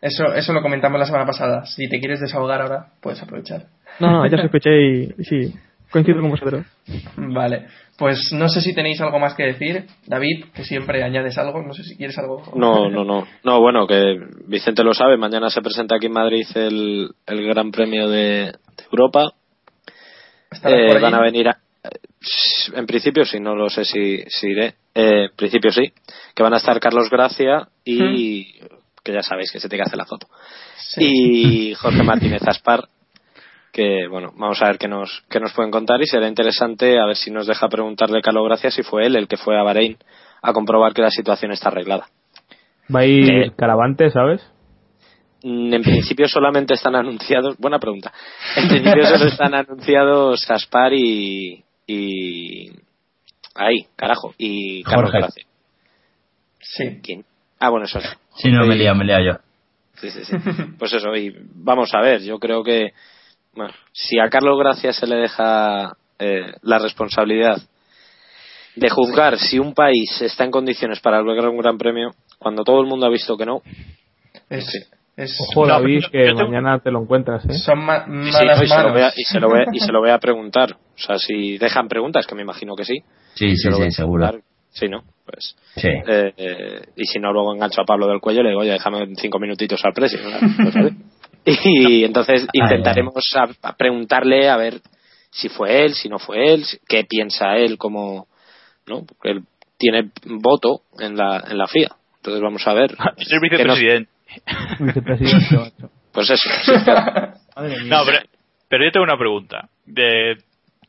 Eso, 0.02 0.32
eso 0.34 0.52
lo 0.54 0.62
comentamos 0.62 0.98
la 0.98 1.04
semana 1.04 1.26
pasada. 1.26 1.66
Si 1.66 1.86
te 1.88 1.98
quieres 2.00 2.20
desahogar 2.20 2.62
ahora, 2.62 2.86
puedes 3.02 3.22
aprovechar. 3.22 3.66
No, 3.98 4.10
no, 4.10 4.26
ya 4.26 4.38
os 4.38 4.44
escuché 4.44 4.70
y, 4.80 5.14
y 5.18 5.24
sí. 5.24 5.54
Coincido 5.90 6.20
con 6.22 6.30
vosotros. 6.30 6.64
Vale, 7.16 7.66
pues 7.98 8.32
no 8.32 8.48
sé 8.48 8.62
si 8.62 8.74
tenéis 8.74 8.98
algo 9.02 9.18
más 9.18 9.34
que 9.34 9.42
decir. 9.44 9.84
David, 10.06 10.46
que 10.54 10.64
siempre 10.64 11.02
añades 11.02 11.36
algo, 11.36 11.62
no 11.62 11.74
sé 11.74 11.82
si 11.82 11.96
quieres 11.98 12.16
algo. 12.16 12.42
No, 12.54 12.88
no, 12.88 13.04
no. 13.04 13.26
No, 13.44 13.60
bueno, 13.60 13.86
que 13.86 14.16
Vicente 14.46 14.84
lo 14.84 14.94
sabe. 14.94 15.18
Mañana 15.18 15.50
se 15.50 15.60
presenta 15.60 15.96
aquí 15.96 16.06
en 16.06 16.12
Madrid 16.12 16.46
el, 16.54 17.10
el 17.26 17.46
Gran 17.48 17.70
Premio 17.70 18.08
de, 18.08 18.52
de 18.52 18.84
Europa. 18.90 19.32
¿Estarás 20.50 20.78
Eh, 20.96 20.98
van 21.00 21.14
a 21.14 21.20
venir 21.20 21.48
a- 21.48 21.58
en 22.74 22.86
principio 22.86 23.24
sí, 23.24 23.40
no 23.40 23.54
lo 23.54 23.70
sé 23.70 23.84
si, 23.84 24.22
si 24.28 24.48
iré. 24.48 24.74
Eh, 24.94 25.24
en 25.30 25.36
principio 25.36 25.70
sí. 25.72 25.92
Que 26.34 26.42
van 26.42 26.54
a 26.54 26.58
estar 26.58 26.78
Carlos 26.80 27.08
Gracia 27.10 27.68
y. 27.84 28.60
que 29.02 29.12
ya 29.12 29.22
sabéis 29.22 29.50
que 29.50 29.60
se 29.60 29.68
te 29.68 29.76
que 29.76 29.82
hacer 29.82 29.96
la 29.96 30.04
foto. 30.04 30.26
Sí. 30.76 31.70
Y 31.70 31.74
Jorge 31.80 32.02
Martínez 32.02 32.42
Aspar. 32.46 32.88
Que 33.72 34.08
bueno, 34.08 34.32
vamos 34.36 34.60
a 34.62 34.66
ver 34.66 34.78
qué 34.78 34.88
nos, 34.88 35.22
qué 35.30 35.38
nos 35.38 35.52
pueden 35.52 35.70
contar 35.70 36.02
y 36.02 36.06
será 36.06 36.26
interesante 36.26 36.98
a 36.98 37.06
ver 37.06 37.16
si 37.16 37.30
nos 37.30 37.46
deja 37.46 37.68
preguntarle 37.68 38.20
Carlos 38.20 38.44
Gracia 38.46 38.70
si 38.70 38.82
fue 38.82 39.06
él 39.06 39.14
el 39.14 39.28
que 39.28 39.36
fue 39.36 39.58
a 39.58 39.62
Bahrein 39.62 39.96
a 40.42 40.52
comprobar 40.52 40.92
que 40.92 41.02
la 41.02 41.10
situación 41.10 41.52
está 41.52 41.68
arreglada. 41.68 42.08
Va 42.94 43.00
a 43.00 43.06
ir. 43.06 43.52
Caravante, 43.56 44.10
¿sabes? 44.10 44.42
Mm, 45.44 45.72
En 45.72 45.82
principio 45.82 46.28
solamente 46.28 46.74
están 46.74 46.96
anunciados, 46.96 47.56
buena 47.58 47.78
pregunta. 47.78 48.12
En 48.56 48.68
principio 48.68 49.04
solo 49.06 49.26
están 49.26 49.54
anunciados 49.54 50.50
Aspar 50.50 50.92
y, 50.92 51.62
y 51.92 52.70
ahí, 53.54 53.86
carajo, 53.96 54.34
y 54.38 54.82
Carlos 54.82 55.10
Jorge. 55.10 55.18
Gracia. 55.18 55.46
Sí. 56.60 57.00
¿Quién? 57.02 57.24
Ah, 57.58 57.70
bueno, 57.70 57.86
eso 57.86 57.98
es. 57.98 58.16
Si 58.36 58.50
no, 58.50 58.66
me 58.66 58.76
lía, 58.76 58.94
me 58.94 59.04
lía 59.04 59.18
yo. 59.24 59.38
Sí, 59.96 60.10
sí, 60.10 60.24
sí. 60.24 60.36
Pues 60.78 60.92
eso, 60.92 61.14
y 61.14 61.34
vamos 61.54 61.94
a 61.94 62.00
ver, 62.00 62.22
yo 62.22 62.38
creo 62.38 62.62
que 62.62 62.92
bueno, 63.54 63.72
si 63.92 64.18
a 64.18 64.28
Carlos 64.28 64.58
Gracia 64.58 64.92
se 64.92 65.06
le 65.06 65.16
deja 65.16 65.96
eh, 66.18 66.52
la 66.62 66.78
responsabilidad 66.78 67.60
de 68.76 68.88
juzgar 68.88 69.38
si 69.38 69.58
un 69.58 69.74
país 69.74 70.22
está 70.22 70.44
en 70.44 70.52
condiciones 70.52 71.00
para 71.00 71.20
lograr 71.20 71.48
un 71.48 71.58
gran 71.58 71.76
premio, 71.76 72.10
cuando 72.38 72.62
todo 72.62 72.80
el 72.80 72.86
mundo 72.86 73.06
ha 73.06 73.10
visto 73.10 73.36
que 73.36 73.46
no, 73.46 73.62
Es, 74.48 74.66
Sí. 74.66 74.78
Es- 75.22 75.36
Ojo, 75.40 75.66
No, 75.66 75.74
David, 75.74 76.04
que 76.10 76.32
mañana 76.34 76.78
te 76.80 76.90
lo 76.90 77.00
encuentras, 77.02 77.44
¿eh? 77.46 77.52
son 77.54 77.78
ma- 77.84 78.04
Sí, 78.04 78.10
malas 78.10 78.58
no, 78.58 78.64
y, 78.64 78.68
se 78.68 78.74
lo 78.74 78.76
manos. 78.76 78.92
voy 78.92 79.02
a, 79.02 79.12
y, 79.16 79.24
se 79.24 79.40
lo 79.40 79.48
voy 79.48 79.60
a, 79.60 79.64
y 79.72 79.80
se 79.80 79.92
lo 79.92 80.00
voy 80.00 80.10
a 80.10 80.18
preguntar. 80.18 80.72
O 80.72 80.98
sea, 80.98 81.18
si 81.18 81.58
dejan 81.58 81.88
preguntas, 81.88 82.26
que 82.26 82.34
me 82.34 82.42
imagino 82.42 82.74
que 82.76 82.84
sí. 82.84 82.98
Sí, 83.34 83.50
se 83.56 83.62
sí, 83.62 83.68
lo 83.70 83.76
voy 83.78 83.86
sí, 83.86 83.88
a 83.88 83.96
seguro. 83.96 84.30
Sí, 84.72 84.88
¿no? 84.88 85.02
Pues, 85.26 85.56
Sí. 85.76 85.88
eh, 85.88 86.32
eh, 86.36 86.80
y 86.96 87.04
si 87.06 87.18
no, 87.18 87.32
luego 87.32 87.52
engancho 87.54 87.80
a 87.80 87.84
Pablo 87.84 88.06
del 88.06 88.20
cuello 88.20 88.40
y 88.40 88.44
le 88.44 88.48
digo, 88.50 88.60
oye, 88.60 88.72
déjame 88.72 89.06
cinco 89.16 89.38
minutitos 89.38 89.84
al 89.84 89.92
precio. 89.92 90.18
¿no? 90.22 90.38
Pues, 90.62 90.74
¿vale? 90.74 90.92
y 91.44 92.04
entonces 92.04 92.46
intentaremos 92.52 93.24
a- 93.36 93.68
a 93.68 93.76
preguntarle 93.76 94.48
a 94.48 94.56
ver 94.56 94.80
si 95.30 95.48
fue 95.48 95.84
él, 95.84 95.94
si 95.94 96.08
no 96.08 96.18
fue 96.18 96.52
él, 96.52 96.64
si- 96.64 96.78
qué 96.88 97.04
piensa 97.04 97.56
él 97.56 97.78
como, 97.78 98.26
¿no? 98.86 99.04
Porque 99.06 99.30
él 99.30 99.42
tiene 99.78 100.10
voto 100.26 100.82
en 100.98 101.16
la, 101.16 101.42
en 101.48 101.56
la 101.58 101.66
FIA. 101.66 101.88
Entonces 102.18 102.42
vamos 102.42 102.66
a 102.66 102.74
ver. 102.74 102.94
Es 103.16 103.32
el 103.32 103.40
vicepresidente. 103.40 104.10
Vicepresidente, 104.78 105.56
macho. 105.56 105.90
Pues 106.12 106.28
eso. 106.28 106.48
sí, 106.64 106.72
claro. 106.84 107.34
Madre 107.56 107.80
mía. 107.82 107.96
No, 107.96 108.04
pero, 108.04 108.18
pero 108.68 108.84
yo 108.84 108.90
tengo 108.90 109.04
una 109.04 109.16
pregunta. 109.16 109.68
De 109.86 110.36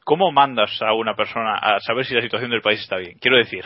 ¿Cómo 0.03 0.31
mandas 0.31 0.81
a 0.81 0.93
una 0.93 1.15
persona 1.15 1.55
a 1.55 1.79
saber 1.79 2.05
si 2.05 2.15
la 2.15 2.21
situación 2.21 2.49
del 2.49 2.61
país 2.61 2.79
está 2.79 2.97
bien? 2.97 3.17
Quiero 3.21 3.37
decir, 3.37 3.63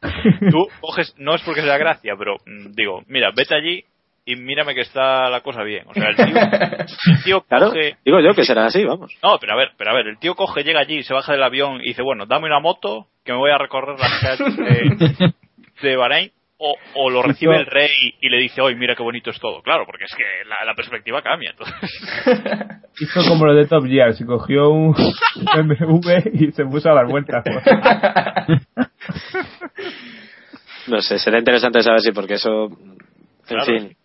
tú 0.50 0.68
coges, 0.80 1.14
no 1.18 1.34
es 1.34 1.42
porque 1.42 1.62
sea 1.62 1.78
gracia, 1.78 2.14
pero 2.18 2.36
mm, 2.44 2.72
digo, 2.72 3.02
mira, 3.08 3.30
vete 3.34 3.54
allí 3.54 3.84
y 4.26 4.36
mírame 4.36 4.74
que 4.74 4.82
está 4.82 5.30
la 5.30 5.40
cosa 5.40 5.62
bien. 5.62 5.86
O 5.88 5.94
sea, 5.94 6.10
el 6.10 6.16
tío, 6.16 6.26
el 6.26 7.22
tío 7.24 7.40
Claro, 7.48 7.70
coge... 7.70 7.96
digo 8.04 8.20
yo 8.20 8.34
que 8.34 8.44
será 8.44 8.66
así, 8.66 8.84
vamos. 8.84 9.16
No, 9.22 9.38
pero 9.38 9.54
a 9.54 9.56
ver, 9.56 9.70
pero 9.78 9.90
a 9.90 9.94
ver, 9.94 10.08
el 10.08 10.18
tío 10.18 10.34
coge, 10.34 10.62
llega 10.64 10.80
allí, 10.80 11.02
se 11.02 11.14
baja 11.14 11.32
del 11.32 11.42
avión 11.42 11.80
y 11.80 11.88
dice, 11.88 12.02
bueno, 12.02 12.26
dame 12.26 12.46
una 12.46 12.60
moto 12.60 13.06
que 13.24 13.32
me 13.32 13.38
voy 13.38 13.50
a 13.50 13.58
recorrer 13.58 13.98
las 13.98 14.20
calles 14.20 14.56
de, 14.56 15.32
de 15.82 15.96
Bahrein. 15.96 16.30
O, 16.60 16.74
o 16.94 17.08
lo 17.10 17.22
recibe 17.22 17.56
el 17.56 17.66
rey 17.66 18.14
y 18.20 18.28
le 18.28 18.38
dice, 18.38 18.60
oye, 18.60 18.74
mira 18.74 18.96
qué 18.96 19.02
bonito 19.04 19.30
es 19.30 19.38
todo. 19.38 19.62
Claro, 19.62 19.84
porque 19.86 20.04
es 20.06 20.14
que 20.16 20.24
la, 20.48 20.64
la 20.66 20.74
perspectiva 20.74 21.22
cambia. 21.22 21.52
Entonces. 21.52 22.02
Hizo 23.00 23.20
como 23.28 23.46
lo 23.46 23.54
de 23.54 23.66
Top 23.66 23.86
Gear, 23.86 24.12
se 24.14 24.26
cogió 24.26 24.68
un 24.70 24.92
BMW 24.92 26.10
y 26.32 26.50
se 26.50 26.64
puso 26.64 26.90
a 26.90 26.94
dar 26.94 27.06
vueltas. 27.06 27.44
No 30.86 31.02
sé, 31.02 31.18
será 31.18 31.38
interesante 31.38 31.82
saber 31.82 32.00
si, 32.00 32.12
porque 32.12 32.34
eso, 32.34 32.64
en 32.66 32.98
Claro. 33.46 33.64
fin, 33.66 33.96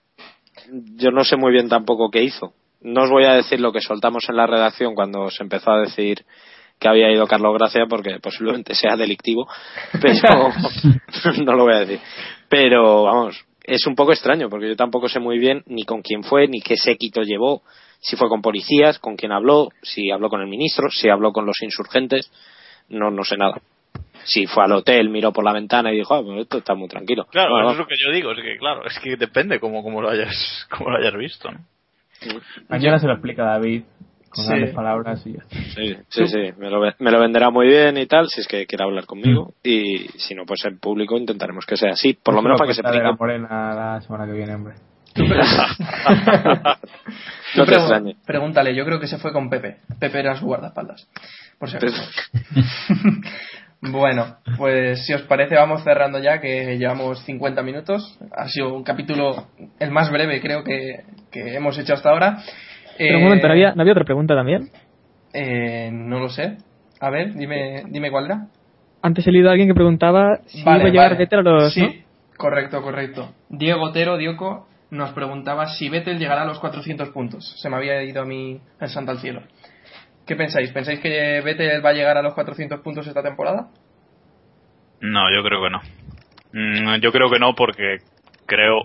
yo 0.97 1.11
no 1.11 1.23
sé 1.23 1.37
muy 1.37 1.51
bien 1.53 1.69
tampoco 1.69 2.09
qué 2.11 2.23
hizo. 2.23 2.53
No 2.81 3.03
os 3.03 3.09
voy 3.09 3.23
a 3.25 3.33
decir 3.35 3.61
lo 3.61 3.71
que 3.71 3.79
soltamos 3.79 4.23
en 4.27 4.35
la 4.35 4.47
redacción 4.47 4.93
cuando 4.93 5.29
se 5.31 5.43
empezó 5.43 5.71
a 5.71 5.79
decir 5.79 6.25
que 6.79 6.89
había 6.89 7.09
ido 7.11 7.25
Carlos 7.27 7.57
Gracia, 7.57 7.85
porque 7.87 8.19
posiblemente 8.19 8.75
sea 8.75 8.97
delictivo, 8.97 9.47
pero 10.01 10.49
no 11.45 11.53
lo 11.53 11.63
voy 11.63 11.73
a 11.75 11.79
decir. 11.79 11.99
Pero 12.53 13.05
vamos, 13.05 13.43
es 13.63 13.87
un 13.87 13.95
poco 13.95 14.11
extraño, 14.11 14.47
porque 14.47 14.67
yo 14.67 14.75
tampoco 14.75 15.09
sé 15.09 15.19
muy 15.19 15.39
bien 15.39 15.63
ni 15.65 15.85
con 15.85 16.03
quién 16.03 16.23
fue, 16.23 16.47
ni 16.47 16.61
qué 16.61 16.77
séquito 16.77 17.23
llevó, 17.23 17.63
si 17.99 18.15
fue 18.15 18.29
con 18.29 18.43
policías, 18.43 18.99
con 18.99 19.15
quién 19.15 19.31
habló, 19.31 19.69
si 19.81 20.11
habló 20.11 20.29
con 20.29 20.39
el 20.39 20.47
ministro, 20.47 20.87
si 20.91 21.09
habló 21.09 21.31
con 21.31 21.47
los 21.47 21.59
insurgentes, 21.63 22.31
no, 22.89 23.09
no 23.09 23.23
sé 23.23 23.37
nada. 23.37 23.59
Si 24.25 24.45
fue 24.45 24.65
al 24.65 24.73
hotel, 24.73 25.09
miró 25.09 25.33
por 25.33 25.43
la 25.43 25.51
ventana 25.51 25.91
y 25.91 25.95
dijo, 25.95 26.13
ah, 26.13 26.21
pues 26.23 26.41
esto 26.41 26.59
está 26.59 26.75
muy 26.75 26.87
tranquilo. 26.87 27.25
Claro, 27.31 27.55
Bueno, 27.55 27.71
eso 27.71 27.73
es 27.73 27.79
lo 27.79 27.87
que 27.87 27.95
yo 27.99 28.11
digo, 28.11 28.31
es 28.33 28.39
que 28.39 28.57
claro, 28.59 28.85
es 28.85 28.99
que 28.99 29.15
depende 29.15 29.59
cómo, 29.59 29.81
cómo 29.81 30.03
lo 30.03 30.11
hayas, 30.11 30.67
cómo 30.77 30.91
lo 30.91 30.99
hayas 30.99 31.17
visto, 31.17 31.49
¿no? 31.51 31.59
Mañana 32.69 32.99
se 32.99 33.07
lo 33.07 33.13
explica 33.13 33.45
David 33.45 33.81
con 34.33 34.43
Sí. 34.45 34.49
grandes 34.49 34.73
palabras 34.75 35.25
y 35.25 35.33
ya. 35.33 35.43
Sí, 35.75 35.95
sí, 36.09 36.27
sí, 36.27 36.51
me 36.57 36.69
lo, 36.69 36.79
ve- 36.81 36.95
me 36.99 37.11
lo 37.11 37.19
venderá 37.19 37.49
muy 37.49 37.67
bien 37.67 37.97
y 37.97 38.05
tal, 38.07 38.27
si 38.29 38.41
es 38.41 38.47
que 38.47 38.65
quiere 38.65 38.83
hablar 38.83 39.05
conmigo. 39.05 39.53
Y 39.63 40.07
si 40.17 40.33
no, 40.35 40.45
pues 40.45 40.63
en 40.65 40.79
público 40.79 41.17
intentaremos 41.17 41.65
que 41.65 41.77
sea 41.77 41.91
así, 41.91 42.13
por 42.13 42.33
lo 42.33 42.41
menos 42.41 42.57
para 42.57 42.67
que 42.69 42.73
se 42.73 42.81
de 42.81 42.87
la 42.87 42.93
pringue. 42.93 43.17
morena 43.19 43.73
la 43.73 44.01
semana 44.01 44.25
que 44.25 44.33
viene, 44.33 44.55
hombre. 44.55 44.73
No 47.55 47.65
te. 47.65 47.75
Pregúntale, 48.25 48.73
yo 48.75 48.83
creo 48.83 48.99
que 48.99 49.05
se 49.07 49.17
fue 49.19 49.31
con 49.31 49.47
Pepe. 49.49 49.77
Pepe 49.99 50.19
era 50.19 50.35
su 50.35 50.45
guardaespaldas. 50.45 51.07
Por 51.59 51.69
si 51.69 51.77
acaso. 51.77 52.01
bueno, 53.81 54.37
pues 54.57 55.05
si 55.05 55.13
os 55.13 55.21
parece 55.23 55.53
vamos 55.55 55.83
cerrando 55.83 56.17
ya 56.19 56.41
que 56.41 56.77
llevamos 56.77 57.23
50 57.25 57.61
minutos. 57.61 58.17
Ha 58.35 58.47
sido 58.47 58.73
un 58.73 58.83
capítulo 58.83 59.49
el 59.79 59.91
más 59.91 60.09
breve 60.11 60.41
creo 60.41 60.63
que, 60.63 61.03
que 61.31 61.55
hemos 61.55 61.77
hecho 61.77 61.93
hasta 61.93 62.09
ahora. 62.09 62.39
Pero 62.97 63.17
un 63.17 63.23
Eh, 63.23 63.25
momento, 63.25 63.47
¿no 63.47 63.53
había, 63.53 63.73
¿no 63.75 63.81
había 63.81 63.93
otra 63.93 64.05
pregunta 64.05 64.35
también? 64.35 64.69
eh, 65.33 65.89
no 65.91 66.19
lo 66.19 66.29
sé. 66.29 66.57
A 66.99 67.09
ver, 67.09 67.33
dime, 67.33 67.83
dime 67.89 68.11
cuál 68.11 68.25
era. 68.25 68.47
Antes 69.01 69.27
he 69.27 69.31
leído 69.31 69.49
a 69.49 69.51
alguien 69.51 69.67
que 69.67 69.73
preguntaba 69.75 70.37
si 70.45 70.63
Vale, 70.63 70.79
iba 70.83 70.89
a 70.89 70.91
llevar 70.91 71.09
vale. 71.11 71.19
Vettel 71.19 71.39
a 71.39 71.41
los... 71.43 71.73
Sí, 71.73 71.81
¿no? 71.81 71.89
correcto, 72.37 72.81
correcto. 72.81 73.33
Diego 73.49 73.81
Otero, 73.83 74.17
Dioco, 74.17 74.67
nos 74.91 75.11
preguntaba 75.11 75.67
si 75.67 75.89
Vettel 75.89 76.19
llegará 76.19 76.43
a 76.43 76.45
los 76.45 76.59
400 76.59 77.09
puntos. 77.09 77.59
Se 77.61 77.69
me 77.69 77.75
había 77.77 78.01
ido 78.03 78.21
a 78.21 78.25
mí 78.25 78.61
el 78.79 78.89
santo 78.89 79.11
al 79.11 79.19
cielo. 79.19 79.41
¿Qué 80.25 80.35
pensáis? 80.37 80.71
¿Pensáis 80.71 80.99
que 81.01 81.41
Vettel 81.43 81.83
va 81.85 81.89
a 81.89 81.93
llegar 81.93 82.17
a 82.17 82.21
los 82.21 82.33
400 82.33 82.79
puntos 82.81 83.05
esta 83.07 83.21
temporada? 83.23 83.67
No, 85.01 85.29
yo 85.35 85.43
creo 85.43 85.61
que 85.61 85.69
no. 85.69 85.79
Mm, 86.53 87.01
Yo 87.01 87.11
creo 87.11 87.29
que 87.29 87.39
no 87.39 87.55
porque 87.55 87.97
creo, 88.45 88.83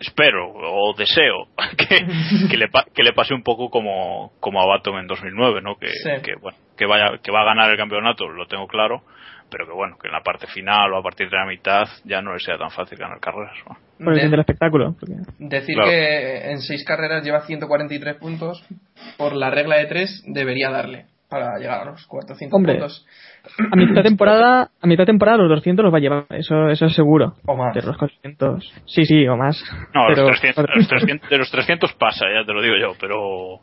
espero 0.00 0.50
o 0.52 0.94
deseo 0.96 1.46
que, 1.76 2.04
que, 2.50 2.56
le, 2.56 2.68
pa- 2.68 2.86
que 2.94 3.02
le 3.02 3.12
pase 3.12 3.34
un 3.34 3.42
poco 3.42 3.70
como, 3.70 4.32
como 4.40 4.60
a 4.60 4.66
Baton 4.66 4.98
en 4.98 5.06
2009, 5.06 5.60
¿no? 5.62 5.76
Que, 5.76 5.88
Sí. 5.88 6.10
que, 6.22 6.34
bueno, 6.40 6.58
que, 6.76 6.86
vaya, 6.86 7.18
que 7.22 7.30
va 7.30 7.42
a 7.42 7.44
ganar 7.44 7.70
el 7.70 7.76
campeonato, 7.76 8.26
lo 8.28 8.46
tengo 8.46 8.66
claro, 8.66 9.02
pero 9.50 9.66
que 9.66 9.72
bueno, 9.72 9.96
que 10.00 10.08
en 10.08 10.12
la 10.12 10.22
parte 10.22 10.46
final 10.46 10.92
o 10.92 10.98
a 10.98 11.02
partir 11.02 11.28
de 11.28 11.36
la 11.36 11.44
mitad 11.46 11.86
ya 12.04 12.22
no 12.22 12.32
le 12.32 12.40
sea 12.40 12.56
tan 12.56 12.70
fácil 12.70 12.96
ganar 12.98 13.20
carreras. 13.20 13.56
¿no? 13.68 13.76
Por 14.04 14.14
el 14.14 14.20
De- 14.20 14.28
del 14.28 14.40
espectáculo. 14.40 14.94
porque- 14.98 15.14
decir 15.38 15.74
Claro. 15.74 15.90
que 15.90 16.50
en 16.52 16.60
6 16.60 16.84
carreras 16.86 17.22
lleva 17.24 17.40
143 17.42 18.16
puntos, 18.16 18.64
por 19.18 19.34
la 19.34 19.50
regla 19.50 19.76
de 19.76 19.86
3 19.86 20.22
debería 20.26 20.70
darle 20.70 21.06
para 21.28 21.58
llegar 21.58 21.80
a 21.82 21.84
los 21.90 22.06
400 22.06 22.56
Hombre. 22.56 22.74
puntos. 22.74 23.06
A 23.72 23.76
mitad 23.76 23.94
de 23.96 24.02
temporada, 24.02 24.70
a 24.80 24.86
mitad 24.86 25.04
temporada 25.04 25.38
los 25.38 25.48
200 25.48 25.84
los 25.84 25.92
va 25.92 25.98
a 25.98 26.00
llevar, 26.00 26.26
eso, 26.30 26.68
eso 26.68 26.86
es 26.86 26.94
seguro. 26.94 27.34
O 27.46 27.56
más. 27.56 27.74
De 27.74 27.82
los 27.82 27.96
400. 27.96 28.72
Sí, 28.86 29.04
sí, 29.04 29.26
o 29.26 29.36
más. 29.36 29.62
No, 29.94 30.06
Pero- 30.08 30.28
los 30.28 30.40
300, 30.40 30.66
los 30.76 30.88
300 30.88 31.30
de 31.30 31.38
los 31.38 31.50
300 31.50 31.92
pasa, 31.94 32.26
ya 32.32 32.44
te 32.44 32.52
lo 32.52 32.62
digo 32.62 32.74
yo, 32.80 32.92
pero 33.00 33.60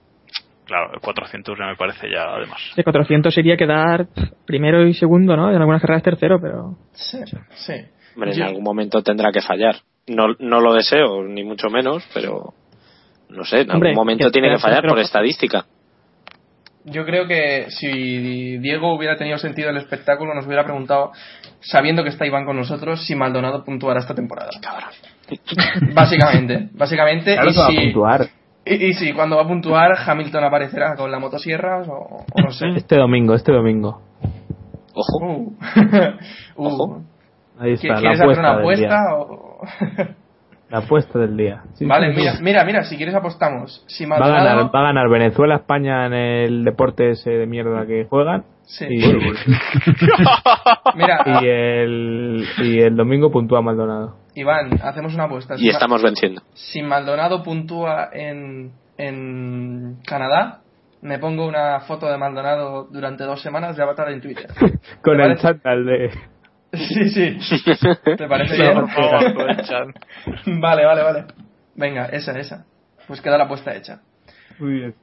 claro, 0.66 0.92
el 0.94 1.00
400 1.00 1.58
ya 1.58 1.66
me 1.66 1.76
parece 1.76 2.10
ya 2.12 2.24
además. 2.36 2.60
De 2.76 2.84
400 2.84 3.34
sería 3.34 3.56
quedar 3.58 4.08
primero 4.46 4.86
y 4.86 4.94
segundo, 4.94 5.36
¿no? 5.36 5.50
En 5.50 5.58
algunas 5.58 5.82
carreras 5.82 6.04
tercero, 6.04 6.40
pero... 6.42 6.76
Sí, 6.94 7.20
sí. 7.52 7.74
Hombre, 8.16 8.34
en 8.34 8.42
algún 8.44 8.64
momento 8.64 9.02
tendrá 9.04 9.32
que 9.32 9.42
fallar. 9.42 9.76
No, 10.08 10.28
no 10.40 10.60
lo 10.62 10.74
deseo, 10.74 11.24
ni 11.24 11.44
mucho 11.44 11.70
menos, 11.70 12.04
pero 12.14 12.54
no 13.30 13.44
sé, 13.44 13.62
en 13.62 13.72
Hombre, 13.72 13.90
algún 13.90 14.02
momento 14.02 14.26
que 14.26 14.32
tiene 14.32 14.50
que 14.50 14.58
fallar 14.58 14.86
por 14.88 15.00
estadística. 15.00 15.66
Yo 16.90 17.06
creo 17.06 17.28
que 17.28 17.66
si 17.70 18.58
Diego 18.60 18.94
hubiera 18.96 19.18
tenido 19.18 19.38
sentido 19.38 19.70
el 19.70 19.78
espectáculo, 19.78 20.34
nos 20.34 20.46
hubiera 20.46 20.64
preguntado, 20.64 21.12
sabiendo 21.60 22.02
que 22.04 22.10
está 22.10 22.26
Iván 22.26 22.46
con 22.46 22.56
nosotros, 22.56 23.06
si 23.06 23.14
Maldonado 23.16 23.64
puntuará 23.64 24.00
esta 24.00 24.16
temporada. 24.16 24.50
Básicamente, 25.94 26.70
básicamente. 26.72 27.34
Claro 27.36 27.50
y 27.50 27.54
que 27.54 27.60
va 27.60 27.68
a 27.68 27.72
si, 27.72 27.78
puntuar. 27.78 28.28
Y, 28.66 28.74
y 28.86 28.94
sí, 28.94 29.12
cuando 29.14 29.36
va 29.36 29.44
a 29.44 29.48
puntuar, 29.48 29.92
Hamilton 30.08 30.44
aparecerá 30.46 30.96
con 30.96 31.12
la 31.12 31.20
motosierra 31.20 31.82
o, 31.82 32.24
o 32.34 32.42
no 32.42 32.52
sé. 32.52 32.68
Este 32.76 32.96
domingo, 32.98 33.34
este 33.36 33.52
domingo. 33.52 34.02
Ojo. 34.94 35.26
Uh. 35.26 35.58
Uh. 36.56 36.66
Ojo. 36.68 37.02
Ahí 37.60 37.74
está, 37.74 37.88
la 37.96 38.00
¿Quieres 38.00 38.20
hacer 38.22 38.24
apuesta 38.24 38.40
una 38.42 38.60
apuesta? 38.60 39.16
o- 39.16 39.62
La 40.70 40.80
apuesta 40.80 41.18
del 41.18 41.38
día. 41.38 41.64
Sí, 41.76 41.86
vale, 41.86 42.14
sí, 42.14 42.22
sí. 42.22 42.44
mira, 42.44 42.66
mira, 42.66 42.84
si 42.84 42.98
quieres 42.98 43.16
apostamos. 43.16 43.86
Si 43.88 44.06
Va 44.06 44.18
a, 44.18 44.20
Maldonado, 44.20 44.46
ganar, 44.46 44.76
va 44.76 44.80
a 44.80 44.84
ganar 44.84 45.10
Venezuela, 45.10 45.56
España 45.56 46.06
en 46.08 46.14
el 46.14 46.66
deporte 46.66 47.12
ese 47.12 47.30
de 47.32 47.48
mierda 47.48 47.86
que 47.86 48.06
juegan. 48.10 48.44
Sí. 48.66 48.86
Y, 48.90 49.00
Mira, 50.96 51.24
y 51.42 51.46
el, 51.48 52.46
y 52.58 52.80
el 52.82 52.98
domingo 52.98 53.32
puntúa 53.32 53.62
Maldonado. 53.62 54.18
Iván, 54.36 54.78
hacemos 54.84 55.14
una 55.14 55.24
apuesta. 55.24 55.56
Y 55.58 55.70
estamos 55.70 56.04
venciendo. 56.04 56.42
Si 56.54 56.82
Maldonado 56.84 57.44
puntúa 57.44 58.10
en, 58.12 58.74
en 58.98 59.98
Canadá, 60.06 60.60
me 61.02 61.18
pongo 61.18 61.48
una 61.48 61.80
foto 61.82 62.08
de 62.12 62.18
Maldonado 62.18 62.88
durante 62.92 63.24
dos 63.24 63.42
semanas 63.42 63.78
de 63.78 63.84
avatar 63.84 64.10
en 64.10 64.20
Twitter. 64.22 64.48
Con 65.02 65.16
¿Te 65.18 65.24
el 65.24 65.30
parece? 65.38 65.42
chándal 65.42 65.86
de. 65.86 66.12
Sí, 66.74 67.10
sí. 67.10 67.38
¿Te 68.18 68.28
parece 68.28 68.58
bien? 68.58 68.74
Por 68.74 68.90
favor, 68.92 69.34
con 69.34 69.50
el 69.50 69.58
chat. 69.58 69.88
vale, 70.46 70.86
vale, 70.86 71.04
vale. 71.04 71.26
Venga, 71.76 72.08
esa, 72.08 72.38
esa. 72.38 72.66
Pues 73.08 73.22
queda 73.22 73.38
la 73.38 73.46
apuesta 73.46 73.76
hecha. 73.76 74.02
Muy 74.60 74.74
bien. 74.74 74.96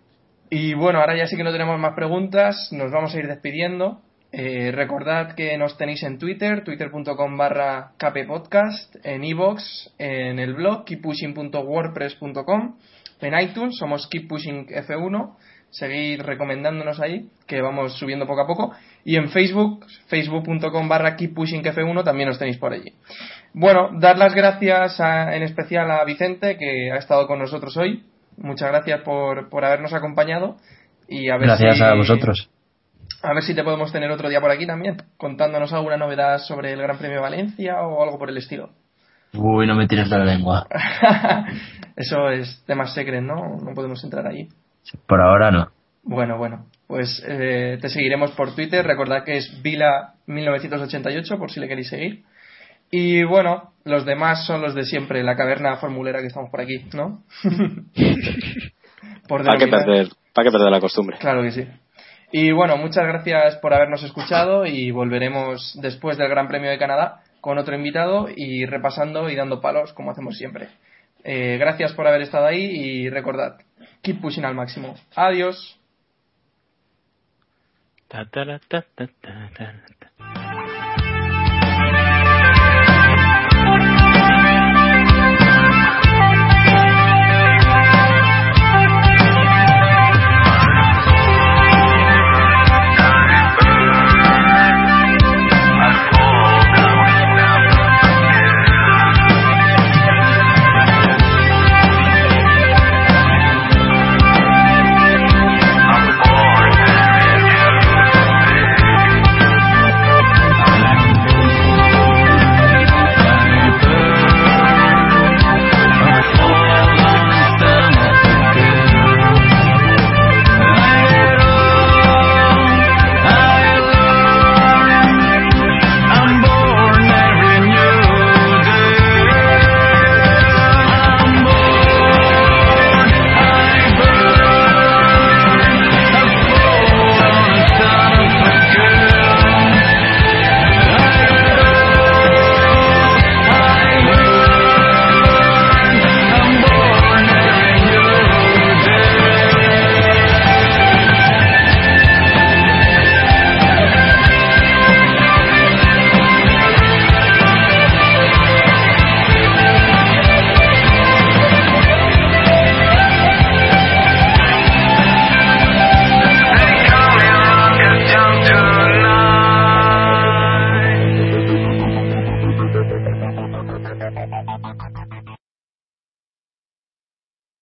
Y 0.50 0.74
bueno, 0.74 1.00
ahora 1.00 1.16
ya 1.16 1.26
sí 1.26 1.36
que 1.36 1.44
no 1.44 1.52
tenemos 1.52 1.78
más 1.80 1.94
preguntas, 1.94 2.68
nos 2.72 2.92
vamos 2.92 3.14
a 3.14 3.18
ir 3.18 3.26
despidiendo. 3.26 4.02
Eh, 4.30 4.72
recordad 4.72 5.34
que 5.34 5.56
nos 5.56 5.78
tenéis 5.78 6.02
en 6.02 6.18
Twitter, 6.18 6.64
twitter.com 6.64 7.36
barra 7.36 7.92
kppodcast, 7.98 8.96
en 9.04 9.22
iVoox, 9.24 9.62
en 9.98 10.40
el 10.40 10.54
blog 10.54 10.84
keeppushing.wordpress.com, 10.84 12.76
en 13.20 13.38
iTunes 13.38 13.76
somos 13.78 14.10
keeppushingf1, 14.10 15.36
seguid 15.74 16.20
recomendándonos 16.22 17.00
ahí, 17.00 17.28
que 17.46 17.60
vamos 17.60 17.98
subiendo 17.98 18.26
poco 18.26 18.42
a 18.42 18.46
poco, 18.46 18.72
y 19.04 19.16
en 19.16 19.28
Facebook, 19.30 19.84
facebook.com 20.06 20.88
barra 20.88 21.16
keeppushingf1 21.16 22.04
también 22.04 22.28
nos 22.28 22.38
tenéis 22.38 22.58
por 22.58 22.72
allí. 22.72 22.92
Bueno, 23.52 23.90
dar 23.98 24.16
las 24.16 24.34
gracias 24.34 25.00
a- 25.00 25.34
en 25.36 25.42
especial 25.42 25.90
a 25.90 26.04
Vicente, 26.04 26.56
que 26.56 26.90
ha 26.92 26.96
estado 26.96 27.26
con 27.26 27.38
nosotros 27.38 27.76
hoy. 27.76 28.04
Muchas 28.36 28.68
gracias 28.70 29.00
por, 29.02 29.48
por 29.48 29.64
habernos 29.64 29.92
acompañado. 29.92 30.56
Y 31.08 31.28
a 31.28 31.36
ver 31.36 31.48
Gracias 31.48 31.76
si, 31.76 31.82
a 31.82 31.94
vosotros. 31.94 32.48
A 33.22 33.34
ver 33.34 33.42
si 33.42 33.54
te 33.54 33.62
podemos 33.62 33.92
tener 33.92 34.10
otro 34.10 34.28
día 34.28 34.40
por 34.40 34.50
aquí 34.50 34.66
también, 34.66 34.96
contándonos 35.18 35.72
alguna 35.72 35.96
novedad 35.96 36.38
sobre 36.38 36.72
el 36.72 36.80
Gran 36.80 36.98
Premio 36.98 37.16
de 37.16 37.22
Valencia 37.22 37.82
o 37.82 38.02
algo 38.02 38.18
por 38.18 38.30
el 38.30 38.36
estilo. 38.38 38.70
Uy, 39.34 39.66
no 39.66 39.74
me 39.74 39.86
tires 39.88 40.08
de 40.08 40.18
la 40.18 40.24
lengua. 40.24 40.66
Eso 41.96 42.28
es 42.30 42.62
temas 42.66 42.94
secret, 42.94 43.22
¿no? 43.22 43.56
No 43.62 43.74
podemos 43.74 44.02
entrar 44.04 44.26
ahí. 44.26 44.48
Por 45.07 45.20
ahora 45.20 45.51
no. 45.51 45.70
Bueno, 46.03 46.37
bueno, 46.37 46.66
pues 46.87 47.24
eh, 47.26 47.78
te 47.80 47.89
seguiremos 47.89 48.32
por 48.32 48.55
Twitter. 48.55 48.87
Recordad 48.87 49.24
que 49.24 49.39
es 49.39 49.62
Vila1988 49.62 51.39
por 51.39 51.51
si 51.51 51.61
le 51.61 51.68
queréis 51.68 51.89
seguir. 51.89 52.24
Y 52.91 53.24
bueno, 53.24 53.72
los 53.85 54.05
demás 54.05 54.47
son 54.47 54.61
los 54.61 54.74
de 54.74 54.85
siempre, 54.85 55.22
la 55.22 55.37
caverna 55.37 55.76
formulera 55.76 56.20
que 56.20 56.26
estamos 56.28 56.51
por 56.51 56.61
aquí, 56.61 56.85
¿no? 56.93 57.22
por 59.28 59.45
¿Para 59.45 59.59
qué 59.59 59.66
perder, 59.66 60.09
para 60.32 60.45
qué 60.45 60.53
perder 60.53 60.70
la 60.70 60.80
costumbre? 60.80 61.16
Claro 61.18 61.43
que 61.43 61.51
sí. 61.51 61.66
Y 62.30 62.53
bueno, 62.53 62.76
muchas 62.76 63.07
gracias 63.07 63.57
por 63.57 63.72
habernos 63.74 64.03
escuchado 64.03 64.66
y 64.66 64.91
volveremos 64.91 65.78
después 65.80 66.18
del 66.18 66.28
Gran 66.28 66.49
Premio 66.49 66.70
de 66.70 66.78
Canadá 66.78 67.20
con 67.41 67.59
otro 67.59 67.76
invitado 67.76 68.28
y 68.35 68.64
repasando 68.64 69.28
y 69.28 69.37
dando 69.37 69.61
palos 69.61 69.93
como 69.93 70.11
hacemos 70.11 70.37
siempre. 70.37 70.68
Eh, 71.22 71.57
gracias 71.59 71.93
por 71.93 72.07
haber 72.07 72.22
estado 72.22 72.47
ahí 72.47 72.64
y 72.64 73.09
recordad, 73.09 73.59
keep 74.05 74.20
pushing 74.20 74.44
al 74.44 74.55
máximo. 74.55 74.94
Adiós. 75.16 75.76